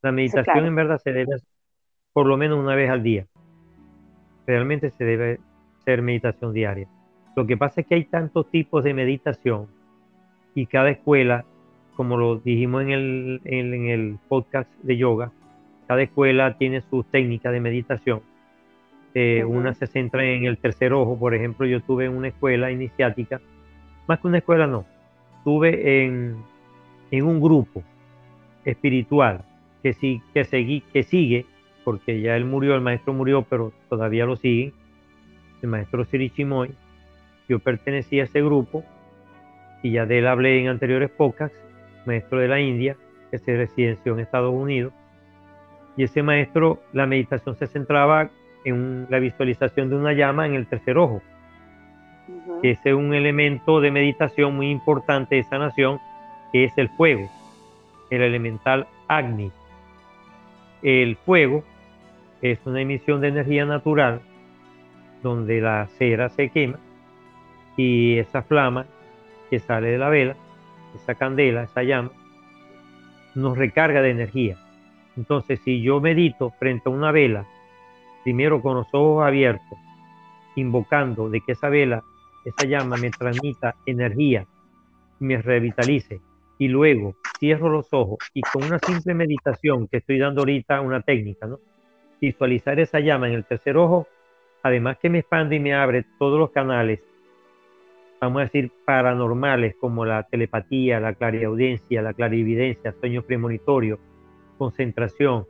La 0.00 0.12
meditación 0.12 0.66
en 0.66 0.74
verdad 0.74 0.98
se 0.98 1.12
debe 1.12 1.34
hacer 1.34 1.48
por 2.12 2.26
lo 2.26 2.36
menos 2.36 2.58
una 2.58 2.74
vez 2.74 2.90
al 2.90 3.02
día. 3.02 3.26
Realmente 4.46 4.90
se 4.90 5.04
debe 5.04 5.40
hacer 5.78 6.02
meditación 6.02 6.52
diaria. 6.52 6.88
Lo 7.34 7.46
que 7.46 7.56
pasa 7.56 7.80
es 7.80 7.86
que 7.86 7.94
hay 7.94 8.04
tantos 8.04 8.50
tipos 8.50 8.84
de 8.84 8.94
meditación 8.94 9.66
y 10.54 10.66
cada 10.66 10.90
escuela, 10.90 11.44
como 11.96 12.16
lo 12.16 12.36
dijimos 12.36 12.82
en 12.82 12.90
el, 12.90 13.40
en, 13.44 13.86
el 13.86 14.18
podcast 14.28 14.70
de 14.82 14.96
yoga, 14.96 15.32
cada 15.86 16.02
escuela 16.02 16.58
tiene 16.58 16.82
su 16.82 17.04
técnica 17.04 17.50
de 17.50 17.60
meditación. 17.60 18.20
Eh, 19.14 19.44
una 19.44 19.74
se 19.74 19.86
centra 19.86 20.24
en 20.24 20.44
el 20.44 20.58
tercer 20.58 20.92
ojo, 20.92 21.18
por 21.18 21.34
ejemplo, 21.34 21.66
yo 21.66 21.80
tuve 21.80 22.06
en 22.06 22.16
una 22.16 22.28
escuela 22.28 22.70
iniciática, 22.70 23.40
más 24.06 24.20
que 24.20 24.28
una 24.28 24.38
escuela 24.38 24.66
no, 24.66 24.86
tuve 25.44 26.04
en, 26.04 26.36
en 27.10 27.24
un 27.24 27.40
grupo 27.40 27.82
espiritual 28.64 29.44
que, 29.82 29.92
sí, 29.92 30.22
que, 30.32 30.44
seguí, 30.44 30.82
que 30.92 31.02
sigue, 31.02 31.46
porque 31.84 32.20
ya 32.20 32.36
él 32.36 32.44
murió, 32.44 32.74
el 32.74 32.80
maestro 32.80 33.12
murió, 33.12 33.42
pero 33.42 33.72
todavía 33.88 34.24
lo 34.24 34.36
sigue, 34.36 34.72
el 35.62 35.68
maestro 35.68 36.04
Sirichimoy, 36.04 36.74
yo 37.52 37.58
pertenecía 37.58 38.22
a 38.22 38.24
ese 38.24 38.40
grupo 38.40 38.82
y 39.82 39.92
ya 39.92 40.06
de 40.06 40.20
él 40.20 40.26
hablé 40.26 40.58
en 40.58 40.68
anteriores 40.68 41.10
podcasts, 41.10 41.58
maestro 42.06 42.38
de 42.38 42.48
la 42.48 42.58
India, 42.60 42.96
que 43.30 43.38
se 43.38 43.54
residenció 43.54 44.14
en 44.14 44.20
Estados 44.20 44.54
Unidos. 44.54 44.94
Y 45.98 46.04
ese 46.04 46.22
maestro, 46.22 46.82
la 46.94 47.06
meditación 47.06 47.54
se 47.56 47.66
centraba 47.66 48.30
en 48.64 49.06
la 49.10 49.18
visualización 49.18 49.90
de 49.90 49.96
una 49.96 50.14
llama 50.14 50.46
en 50.46 50.54
el 50.54 50.66
tercer 50.66 50.96
ojo. 50.96 51.20
Ese 52.62 52.90
es 52.90 52.94
un 52.94 53.12
elemento 53.12 53.82
de 53.82 53.90
meditación 53.90 54.56
muy 54.56 54.70
importante 54.70 55.34
de 55.36 55.42
sanación, 55.44 55.98
que 56.52 56.64
es 56.64 56.78
el 56.78 56.88
fuego, 56.88 57.28
el 58.08 58.22
elemental 58.22 58.86
Agni. 59.08 59.52
El 60.82 61.16
fuego 61.16 61.64
es 62.40 62.58
una 62.64 62.80
emisión 62.80 63.20
de 63.20 63.28
energía 63.28 63.66
natural 63.66 64.22
donde 65.22 65.60
la 65.60 65.86
cera 65.98 66.30
se 66.30 66.48
quema 66.48 66.78
y 67.76 68.18
esa 68.18 68.42
flama 68.42 68.86
que 69.50 69.58
sale 69.58 69.88
de 69.88 69.98
la 69.98 70.08
vela, 70.08 70.36
esa 70.94 71.14
candela, 71.14 71.64
esa 71.64 71.82
llama, 71.82 72.10
nos 73.34 73.56
recarga 73.56 74.02
de 74.02 74.10
energía. 74.10 74.56
Entonces, 75.16 75.60
si 75.64 75.82
yo 75.82 76.00
medito 76.00 76.50
frente 76.58 76.88
a 76.88 76.92
una 76.92 77.12
vela, 77.12 77.46
primero 78.24 78.60
con 78.62 78.76
los 78.76 78.86
ojos 78.92 79.26
abiertos, 79.26 79.78
invocando 80.56 81.28
de 81.28 81.40
que 81.40 81.52
esa 81.52 81.68
vela, 81.68 82.02
esa 82.44 82.66
llama 82.66 82.96
me 82.96 83.10
transmita 83.10 83.76
energía, 83.86 84.46
me 85.20 85.40
revitalice, 85.40 86.20
y 86.58 86.68
luego 86.68 87.16
cierro 87.38 87.68
los 87.68 87.88
ojos 87.92 88.18
y 88.34 88.40
con 88.40 88.62
una 88.62 88.78
simple 88.78 89.14
meditación 89.14 89.88
que 89.88 89.96
estoy 89.96 90.18
dando 90.18 90.42
ahorita, 90.42 90.80
una 90.80 91.02
técnica, 91.02 91.46
¿no? 91.46 91.58
Visualizar 92.20 92.78
esa 92.78 93.00
llama 93.00 93.28
en 93.28 93.34
el 93.34 93.44
tercer 93.44 93.76
ojo, 93.76 94.06
además 94.62 94.96
que 94.98 95.10
me 95.10 95.18
expande 95.18 95.56
y 95.56 95.60
me 95.60 95.74
abre 95.74 96.04
todos 96.18 96.38
los 96.38 96.52
canales 96.52 97.00
vamos 98.22 98.40
a 98.40 98.44
decir, 98.44 98.70
paranormales 98.84 99.74
como 99.80 100.04
la 100.04 100.22
telepatía, 100.22 101.00
la 101.00 101.14
clariaudiencia, 101.14 102.02
la 102.02 102.14
clarividencia, 102.14 102.94
sueño 103.00 103.22
premonitorio, 103.22 103.98
concentración, 104.58 105.46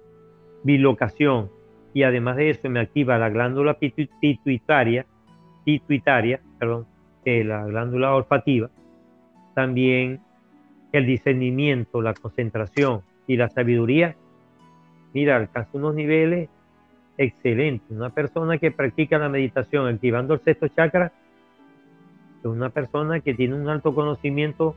bilocación, 0.63 1.51
y 1.93 2.05
además 2.05 2.37
de 2.37 2.49
eso 2.49 2.71
me 2.71 2.81
activa 2.81 3.19
la 3.19 3.29
glándula 3.29 3.79
pituitaria, 3.79 5.05
pituitaria, 5.65 6.41
perdón, 6.59 6.87
eh, 7.27 7.45
la 7.45 7.67
glándula 7.67 8.15
olfativa, 8.15 8.71
también 9.55 10.21
el 10.93 11.05
discernimiento, 11.05 12.01
la 12.01 12.15
concentración 12.15 13.03
y 13.27 13.37
la 13.37 13.51
sabiduría, 13.51 14.17
mira, 15.13 15.37
alcanza 15.37 15.71
unos 15.75 15.95
niveles 15.95 16.49
excelentes. 17.19 17.91
Una 17.91 18.09
persona 18.09 18.57
que 18.57 18.71
practica 18.71 19.19
la 19.19 19.29
meditación 19.29 19.87
activando 19.87 20.33
el 20.33 20.41
sexto 20.41 20.69
chakra 20.69 21.13
una 22.49 22.71
persona 22.71 23.21
que 23.21 23.35
tiene 23.35 23.55
un 23.55 23.69
alto 23.69 23.95
conocimiento 23.95 24.77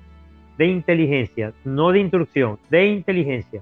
de 0.57 0.67
inteligencia, 0.67 1.53
no 1.63 1.91
de 1.91 1.99
instrucción, 1.99 2.59
de 2.69 2.87
inteligencia. 2.87 3.61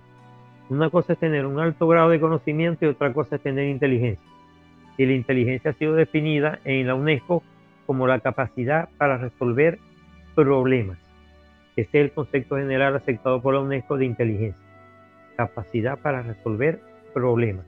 Una 0.69 0.89
cosa 0.89 1.13
es 1.13 1.19
tener 1.19 1.45
un 1.45 1.59
alto 1.59 1.87
grado 1.87 2.09
de 2.09 2.19
conocimiento 2.19 2.85
y 2.85 2.89
otra 2.89 3.13
cosa 3.13 3.35
es 3.35 3.41
tener 3.41 3.67
inteligencia. 3.67 4.25
Y 4.97 5.05
la 5.05 5.13
inteligencia 5.13 5.71
ha 5.71 5.73
sido 5.73 5.95
definida 5.95 6.59
en 6.63 6.87
la 6.87 6.95
UNESCO 6.95 7.43
como 7.85 8.07
la 8.07 8.19
capacidad 8.19 8.89
para 8.97 9.17
resolver 9.17 9.79
problemas. 10.35 10.97
Ese 11.75 11.99
es 11.99 12.05
el 12.05 12.11
concepto 12.11 12.57
general 12.57 12.95
aceptado 12.95 13.41
por 13.41 13.55
la 13.55 13.61
UNESCO 13.61 13.97
de 13.97 14.05
inteligencia. 14.05 14.61
Capacidad 15.35 15.97
para 15.97 16.21
resolver 16.21 16.79
problemas. 17.13 17.65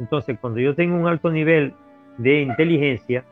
Entonces, 0.00 0.38
cuando 0.40 0.60
yo 0.60 0.74
tengo 0.74 0.96
un 0.96 1.06
alto 1.06 1.30
nivel 1.30 1.74
de 2.18 2.40
inteligencia, 2.40 3.24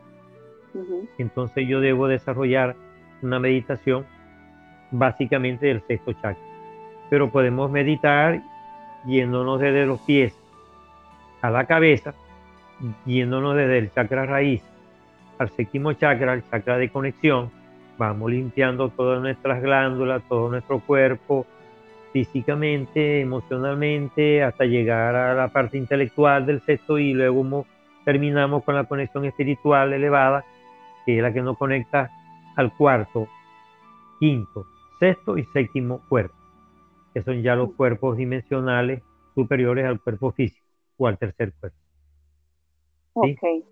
entonces 1.19 1.67
yo 1.69 1.81
debo 1.81 2.09
desarrollar 2.09 2.77
una 3.23 3.39
meditación 3.39 4.05
básicamente 4.91 5.67
del 5.67 5.83
sexto 5.87 6.13
chakra. 6.13 6.43
Pero 7.11 7.31
podemos 7.31 7.71
meditar 7.71 8.43
yéndonos 9.07 9.61
desde 9.61 9.87
los 9.87 10.01
pies 10.01 10.35
a 11.43 11.51
la 11.51 11.67
cabeza, 11.67 12.15
yéndonos 13.05 13.57
desde 13.57 13.79
el 13.79 13.93
chakra 13.93 14.27
raíz 14.27 14.63
al 15.39 15.51
séptimo 15.51 15.93
chakra, 15.93 16.35
el 16.35 16.49
chakra 16.49 16.79
de 16.79 16.89
conexión, 16.89 17.51
vamos 17.99 18.31
limpiando 18.31 18.89
todas 18.89 19.21
nuestras 19.21 19.63
glándulas, 19.63 20.23
todo 20.29 20.49
nuestro 20.49 20.81
cuerpo, 20.81 21.47
físicamente, 22.13 23.21
emocionalmente, 23.21 24.43
hasta 24.43 24.65
llegar 24.65 25.17
a 25.17 25.35
la 25.35 25.49
parte 25.49 25.77
intelectual 25.77 26.47
del 26.47 26.61
sexto 26.63 26.99
y 26.99 27.13
luego 27.13 27.67
terminamos 28.05 28.63
con 28.63 28.77
la 28.77 28.85
conexión 28.85 29.25
espiritual 29.25 29.93
elevada, 29.93 30.45
que 31.05 31.17
es 31.17 31.23
la 31.23 31.33
que 31.33 31.43
nos 31.43 31.59
conecta 31.59 32.11
al 32.57 32.75
cuarto, 32.77 33.29
quinto, 34.19 34.67
sexto 34.99 35.37
y 35.37 35.45
séptimo 35.47 36.01
cuerpo, 36.09 36.35
que 37.13 37.23
son 37.23 37.43
ya 37.43 37.55
los 37.55 37.73
cuerpos 37.75 38.17
dimensionales 38.17 39.03
superiores 39.35 39.85
al 39.85 40.01
cuerpo 40.01 40.33
físico 40.33 40.65
o 40.97 41.07
al 41.07 41.19
tercer 41.19 41.53
cuerpo. 41.61 41.79
Ok. 43.15 43.65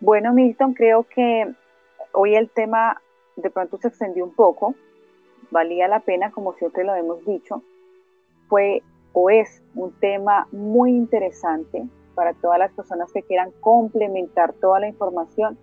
Bueno, 0.00 0.32
Milton, 0.32 0.74
creo 0.74 1.04
que 1.04 1.52
hoy 2.12 2.34
el 2.34 2.48
tema 2.50 3.00
de 3.36 3.50
pronto 3.50 3.76
se 3.78 3.88
extendió 3.88 4.24
un 4.24 4.34
poco, 4.34 4.74
valía 5.50 5.88
la 5.88 6.00
pena, 6.00 6.30
como 6.30 6.54
siempre 6.54 6.84
lo 6.84 6.94
hemos 6.94 7.24
dicho, 7.26 7.62
fue 8.48 8.82
o 9.12 9.28
es 9.28 9.62
un 9.74 9.92
tema 9.92 10.46
muy 10.52 10.90
interesante 10.90 11.86
para 12.14 12.32
todas 12.34 12.58
las 12.58 12.72
personas 12.72 13.12
que 13.12 13.22
quieran 13.22 13.50
complementar 13.60 14.52
toda 14.54 14.80
la 14.80 14.88
información 14.88 15.58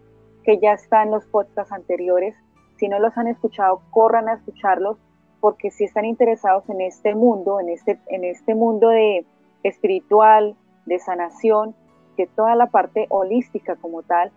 que 0.48 0.60
ya 0.60 0.72
está 0.72 1.04
en 1.04 1.12
los 1.12 1.26
podcasts 1.26 1.74
anteriores. 1.74 2.34
Si 2.78 2.88
no 2.88 3.00
los 3.00 3.18
han 3.18 3.28
escuchado, 3.28 3.82
corran 3.92 4.30
a 4.30 4.36
escucharlos 4.36 4.98
porque 5.42 5.72
si 5.72 5.84
están 5.84 6.06
interesados 6.06 6.70
en 6.70 6.80
este 6.80 7.16
mundo, 7.16 7.60
en 7.60 7.68
este, 7.68 8.00
en 8.08 8.24
este 8.24 8.56
mundo 8.56 8.88
de 8.88 9.26
espiritual, 9.64 10.56
de 10.86 11.00
sanación, 11.00 11.76
de 12.16 12.28
toda 12.28 12.56
la 12.56 12.68
parte 12.68 13.08
holística 13.10 13.76
como 13.76 14.04
tal, 14.04 14.32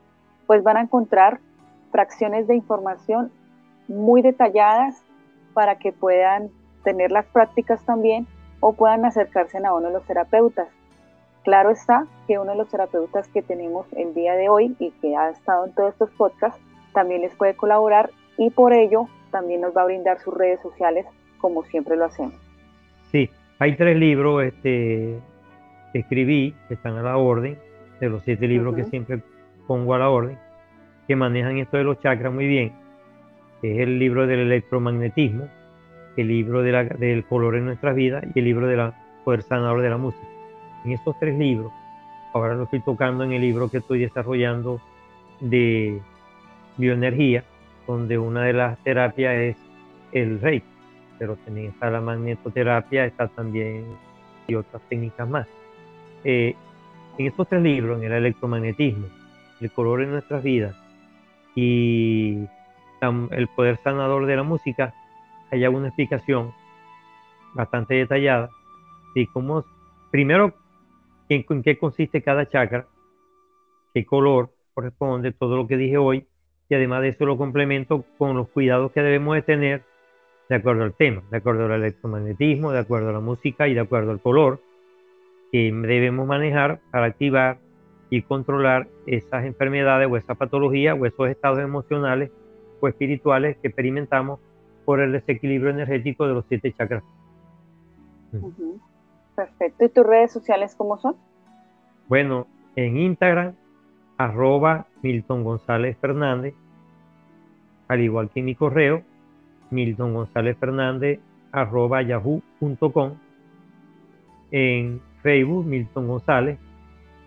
pues 0.49 0.65
van 0.65 0.79
a 0.79 0.81
encontrar 0.81 1.39
fracciones 1.93 2.49
de 2.49 2.57
información 2.57 3.31
muy 3.87 4.21
detalladas 4.21 5.01
para 5.55 5.79
que 5.79 5.93
puedan 5.93 6.51
tener 6.83 7.13
las 7.13 7.27
prácticas 7.27 7.87
también 7.87 8.27
o 8.59 8.73
puedan 8.73 9.05
acercarse 9.05 9.59
a 9.59 9.73
uno 9.73 9.87
de 9.87 9.93
los 9.93 10.07
terapeutas. 10.07 10.67
Claro 11.45 11.71
está 11.71 12.07
que 12.27 12.39
uno 12.39 12.53
de 12.53 12.59
los 12.59 12.69
terapeutas 12.69 13.27
que 13.29 13.43
tenemos 13.43 13.87
el 13.95 14.13
día 14.15 14.35
de 14.35 14.49
hoy 14.49 14.77
y 14.79 14.91
que 15.01 15.17
ha 15.17 15.31
estado 15.31 15.67
en 15.67 15.75
todos 15.75 15.93
estos 15.93 16.11
podcasts 16.11 16.61
también 16.93 17.23
les 17.23 17.35
puede 17.35 17.55
colaborar 17.55 18.11
y 18.37 18.51
por 18.51 18.73
ello 18.73 19.07
también 19.31 19.63
nos 19.63 19.75
va 19.75 19.83
a 19.83 19.87
brindar 19.87 20.19
sus 20.21 20.35
redes 20.35 20.61
sociales 20.61 21.07
como 21.39 21.65
siempre 21.65 21.97
lo 21.97 22.05
hacemos. 22.05 22.35
Sí, 23.11 23.31
hay 23.59 23.77
tres 23.77 23.97
libros 23.97 24.45
este, 24.45 25.19
que 25.93 25.99
escribí 25.99 26.55
que 26.69 26.75
están 26.75 26.97
a 26.99 27.03
la 27.03 27.17
orden, 27.17 27.59
de 28.01 28.09
los 28.09 28.23
siete 28.25 28.47
libros 28.47 28.75
que 28.75 28.85
siempre 28.85 29.21
pongo 29.67 29.95
a 29.95 29.99
la 29.99 30.11
orden, 30.11 30.39
que 31.07 31.17
manejan 31.17 31.59
esto 31.59 31.77
de 31.77 31.85
los 31.85 31.99
chakras 32.01 32.33
muy 32.33 32.47
bien. 32.47 32.73
Es 33.63 33.79
el 33.79 33.99
libro 33.99 34.27
del 34.27 34.41
electromagnetismo, 34.41 35.49
el 36.17 36.29
libro 36.29 36.63
del 36.63 37.25
color 37.27 37.57
en 37.57 37.67
nuestras 37.67 37.95
vidas 37.95 38.25
y 38.35 38.39
el 38.39 38.45
libro 38.45 38.67
del 38.67 38.93
poder 39.25 39.43
sanador 39.43 39.83
de 39.83 39.91
la 39.91 39.97
música. 39.97 40.30
En 40.85 40.93
estos 40.93 41.19
tres 41.19 41.39
libros, 41.39 41.73
ahora 42.33 42.55
lo 42.55 42.65
estoy 42.65 42.81
tocando 42.81 43.25
en 43.25 43.33
el 43.33 43.41
libro 43.41 43.71
que 43.71 43.79
estoy 43.79 44.01
desarrollando 44.01 44.81
de 45.41 46.01
bioenergía, 46.77 47.45
donde 47.87 48.19
una 48.19 48.45
de 48.45 48.53
las 48.53 48.79
terapias 48.83 49.35
es 49.35 49.57
el 50.13 50.41
reiki, 50.41 50.67
pero 51.19 51.37
también 51.37 51.69
está 51.69 51.91
la 51.91 52.01
magnetoterapia, 52.01 53.05
está 53.05 53.29
también 53.29 53.85
y 54.47 54.55
otras 54.55 54.83
técnicas 54.89 55.29
más. 55.29 55.47
Eh, 56.25 56.55
en 57.19 57.27
estos 57.27 57.49
tres 57.49 57.63
libros, 57.63 57.99
en 57.99 58.05
el 58.05 58.13
electromagnetismo, 58.13 59.07
el 59.61 59.71
color 59.73 60.03
en 60.03 60.11
nuestras 60.11 60.43
vidas 60.43 60.75
y 61.55 62.47
el 63.31 63.49
poder 63.49 63.79
sanador 63.79 64.27
de 64.27 64.37
la 64.37 64.43
música, 64.43 64.95
hay 65.51 65.67
una 65.67 65.89
explicación 65.89 66.53
bastante 67.55 67.95
detallada 67.95 68.51
de 69.15 69.27
cómo, 69.33 69.65
primero, 70.11 70.55
en, 71.31 71.45
en 71.49 71.63
qué 71.63 71.79
consiste 71.79 72.23
cada 72.23 72.49
chakra, 72.49 72.87
qué 73.95 74.05
color 74.05 74.51
corresponde, 74.75 75.33
todo 75.33 75.57
lo 75.57 75.67
que 75.67 75.77
dije 75.77 75.97
hoy, 75.97 76.27
y 76.69 76.75
además 76.75 77.03
de 77.03 77.09
eso 77.09 77.27
lo 77.27 77.37
complemento 77.37 78.05
con 78.19 78.37
los 78.37 78.49
cuidados 78.49 78.93
que 78.93 79.03
debemos 79.03 79.35
de 79.35 79.43
tener 79.43 79.83
de 80.49 80.57
acuerdo 80.57 80.83
al 80.83 80.95
tema, 80.95 81.23
de 81.31 81.37
acuerdo 81.37 81.67
al 81.67 81.73
electromagnetismo, 81.73 82.73
de 82.73 82.81
acuerdo 82.81 83.11
a 83.11 83.13
la 83.13 83.21
música 83.21 83.69
y 83.69 83.75
de 83.75 83.81
acuerdo 83.81 84.11
al 84.11 84.21
color 84.21 84.61
que 85.53 85.73
debemos 85.73 86.27
manejar 86.27 86.81
para 86.91 87.07
activar 87.07 87.59
y 88.11 88.23
controlar 88.23 88.89
esas 89.07 89.45
enfermedades 89.45 90.09
o 90.11 90.17
esa 90.17 90.35
patología 90.35 90.95
o 90.95 91.07
esos 91.07 91.29
estados 91.29 91.61
emocionales 91.61 92.31
o 92.81 92.89
espirituales 92.89 93.57
que 93.59 93.69
experimentamos 93.69 94.41
por 94.85 95.01
el 95.01 95.13
desequilibrio 95.13 95.71
energético 95.71 96.27
de 96.27 96.35
los 96.35 96.45
siete 96.49 96.73
chakras. 96.73 97.05
Perfecto. 99.41 99.87
¿Y 99.87 99.89
tus 99.89 100.05
redes 100.05 100.31
sociales 100.33 100.75
cómo 100.77 100.99
son? 100.99 101.17
Bueno, 102.09 102.47
en 102.77 102.99
Instagram, 102.99 103.55
arroba 104.19 104.87
Milton 105.01 105.45
González 105.45 105.97
Fernández, 105.99 106.53
al 107.89 108.03
igual 108.03 108.29
que 108.29 108.41
en 108.41 108.47
mi 108.47 108.55
correo, 108.55 109.03
Milton 109.71 110.13
González 110.13 110.59
Fernández, 110.59 111.21
arroba 111.53 112.03
yahoo.com. 112.03 113.15
En 114.51 115.01
Facebook, 115.23 115.65
Milton 115.65 116.09
González 116.09 116.59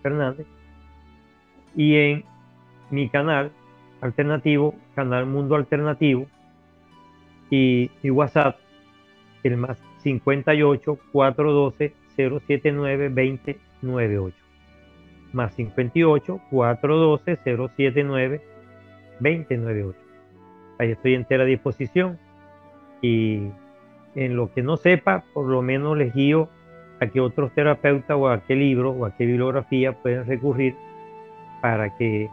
Fernández. 0.03 0.45
Y 1.75 1.95
en 1.95 2.25
mi 2.91 3.09
canal 3.09 3.51
alternativo, 4.01 4.75
canal 4.93 5.25
Mundo 5.25 5.55
Alternativo. 5.55 6.27
Y 7.49 7.89
mi 8.03 8.11
WhatsApp, 8.11 8.59
el 9.41 9.57
más 9.57 9.81
58 10.03 10.99
412 11.11 12.02
079 12.15 13.09
2098. 13.09 14.37
Más 15.31 15.53
58 15.55 16.41
412 16.49 17.39
079 17.43 18.41
2098. 19.19 19.97
Ahí 20.79 20.91
estoy 20.91 21.15
entera 21.15 21.45
disposición. 21.45 22.19
Y 23.01 23.49
en 24.15 24.35
lo 24.35 24.53
que 24.53 24.61
no 24.61 24.77
sepa, 24.77 25.23
por 25.33 25.47
lo 25.47 25.61
menos 25.61 25.97
les 25.97 26.13
guío 26.13 26.49
a 26.99 27.07
que 27.07 27.19
otros 27.19 27.51
terapeutas 27.53 28.17
o 28.17 28.29
a 28.29 28.41
qué 28.43 28.55
libro 28.55 28.91
o 28.91 29.05
a 29.05 29.15
qué 29.15 29.25
bibliografía 29.25 29.93
pueden 29.93 30.25
recurrir 30.25 30.75
para 31.61 31.95
que 31.97 32.29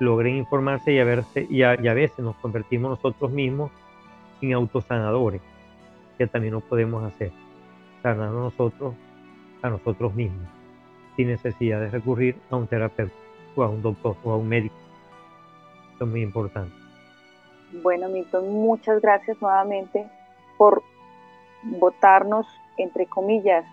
logren 0.00 0.36
informarse 0.36 0.92
y 0.92 0.98
a, 0.98 1.04
verse, 1.04 1.46
y 1.48 1.62
a, 1.62 1.76
veces 1.76 2.18
nos 2.20 2.36
convertimos 2.36 2.90
nosotros 2.90 3.30
mismos 3.30 3.70
en 4.40 4.52
autosanadores, 4.52 5.40
que 6.16 6.26
también 6.26 6.54
lo 6.54 6.60
podemos 6.60 7.04
hacer, 7.04 7.32
sanando 8.02 8.40
nosotros 8.40 8.94
a 9.62 9.70
nosotros 9.70 10.14
mismos, 10.14 10.48
sin 11.16 11.28
necesidad 11.28 11.80
de 11.80 11.90
recurrir 11.90 12.36
a 12.50 12.56
un 12.56 12.66
terapeuta 12.66 13.14
o 13.56 13.62
a 13.62 13.68
un 13.68 13.82
doctor 13.82 14.16
o 14.24 14.32
a 14.32 14.36
un 14.36 14.48
médico. 14.48 14.74
Esto 15.92 16.04
es 16.04 16.10
muy 16.10 16.22
importante. 16.22 16.74
Bueno, 17.82 18.08
Milton, 18.08 18.48
muchas 18.50 19.00
gracias 19.02 19.40
nuevamente 19.42 20.08
por 20.56 20.82
votarnos, 21.62 22.46
entre 22.76 23.06
comillas, 23.06 23.64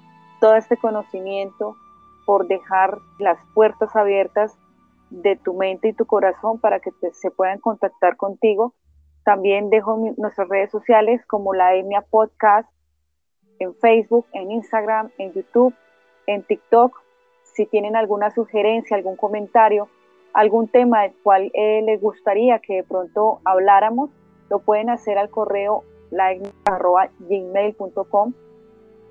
todo 0.41 0.55
este 0.55 0.77
conocimiento, 0.77 1.77
por 2.25 2.47
dejar 2.47 2.97
las 3.19 3.37
puertas 3.53 3.95
abiertas 3.95 4.57
de 5.11 5.35
tu 5.37 5.53
mente 5.53 5.89
y 5.89 5.93
tu 5.93 6.05
corazón 6.05 6.59
para 6.59 6.79
que 6.79 6.91
se 7.13 7.31
puedan 7.31 7.59
contactar 7.59 8.17
contigo. 8.17 8.73
También 9.23 9.69
dejo 9.69 9.97
nuestras 10.17 10.49
redes 10.49 10.71
sociales 10.71 11.25
como 11.27 11.53
la 11.53 11.75
Etnia 11.75 12.01
Podcast 12.01 12.69
en 13.59 13.75
Facebook, 13.75 14.25
en 14.33 14.51
Instagram, 14.51 15.09
en 15.17 15.33
YouTube, 15.33 15.73
en 16.27 16.43
TikTok. 16.43 17.01
Si 17.43 17.65
tienen 17.65 17.95
alguna 17.95 18.31
sugerencia, 18.31 18.97
algún 18.97 19.15
comentario, 19.15 19.87
algún 20.33 20.67
tema 20.67 21.03
del 21.03 21.13
cual 21.23 21.51
eh, 21.53 21.81
les 21.83 22.01
gustaría 22.01 22.59
que 22.59 22.75
de 22.77 22.83
pronto 22.83 23.39
habláramos, 23.45 24.09
lo 24.49 24.59
pueden 24.59 24.89
hacer 24.89 25.17
al 25.17 25.29
correo 25.29 25.83
gmail.com 27.19 28.33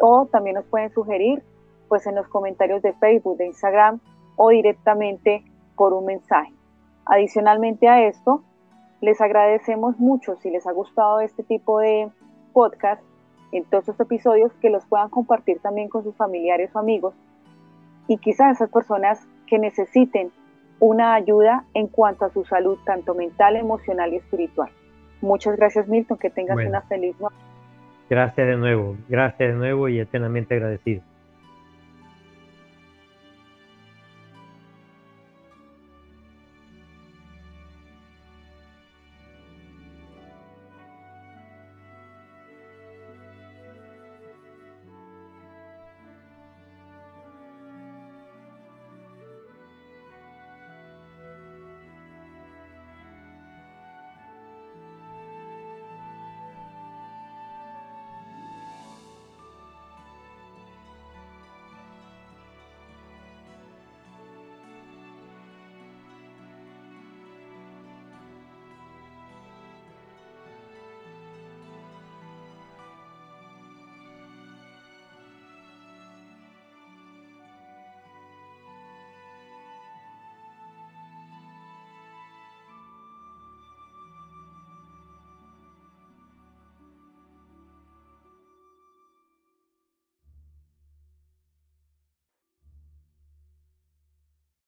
o 0.00 0.26
también 0.26 0.56
nos 0.56 0.66
pueden 0.66 0.92
sugerir 0.92 1.42
pues 1.88 2.06
en 2.06 2.14
los 2.14 2.28
comentarios 2.28 2.82
de 2.82 2.92
Facebook, 2.94 3.36
de 3.36 3.46
Instagram 3.46 4.00
o 4.36 4.48
directamente 4.50 5.44
por 5.76 5.92
un 5.92 6.06
mensaje. 6.06 6.52
Adicionalmente 7.06 7.88
a 7.88 8.06
esto, 8.06 8.42
les 9.00 9.20
agradecemos 9.20 9.98
mucho 9.98 10.36
si 10.36 10.50
les 10.50 10.66
ha 10.66 10.72
gustado 10.72 11.20
este 11.20 11.42
tipo 11.42 11.78
de 11.78 12.10
podcast, 12.52 13.02
en 13.56 13.64
todos 13.64 13.88
estos 13.88 14.06
episodios, 14.06 14.52
que 14.60 14.70
los 14.70 14.84
puedan 14.86 15.08
compartir 15.08 15.58
también 15.60 15.88
con 15.88 16.02
sus 16.02 16.14
familiares 16.16 16.70
o 16.74 16.78
amigos 16.78 17.14
y 18.08 18.18
quizás 18.18 18.56
esas 18.56 18.70
personas 18.70 19.26
que 19.46 19.58
necesiten 19.58 20.30
una 20.80 21.14
ayuda 21.14 21.64
en 21.74 21.86
cuanto 21.86 22.24
a 22.24 22.30
su 22.30 22.44
salud, 22.44 22.78
tanto 22.84 23.14
mental, 23.14 23.56
emocional 23.56 24.12
y 24.12 24.16
espiritual. 24.16 24.70
Muchas 25.20 25.56
gracias, 25.56 25.88
Milton. 25.88 26.18
Que 26.18 26.30
tengas 26.30 26.56
una 26.56 26.82
feliz 26.82 27.18
noche. 27.20 27.36
Gracias 28.10 28.46
de 28.46 28.56
nuevo, 28.56 28.96
gracias 29.08 29.50
de 29.50 29.54
nuevo 29.54 29.88
y 29.88 29.98
eternamente 29.98 30.54
agradecido. 30.54 31.02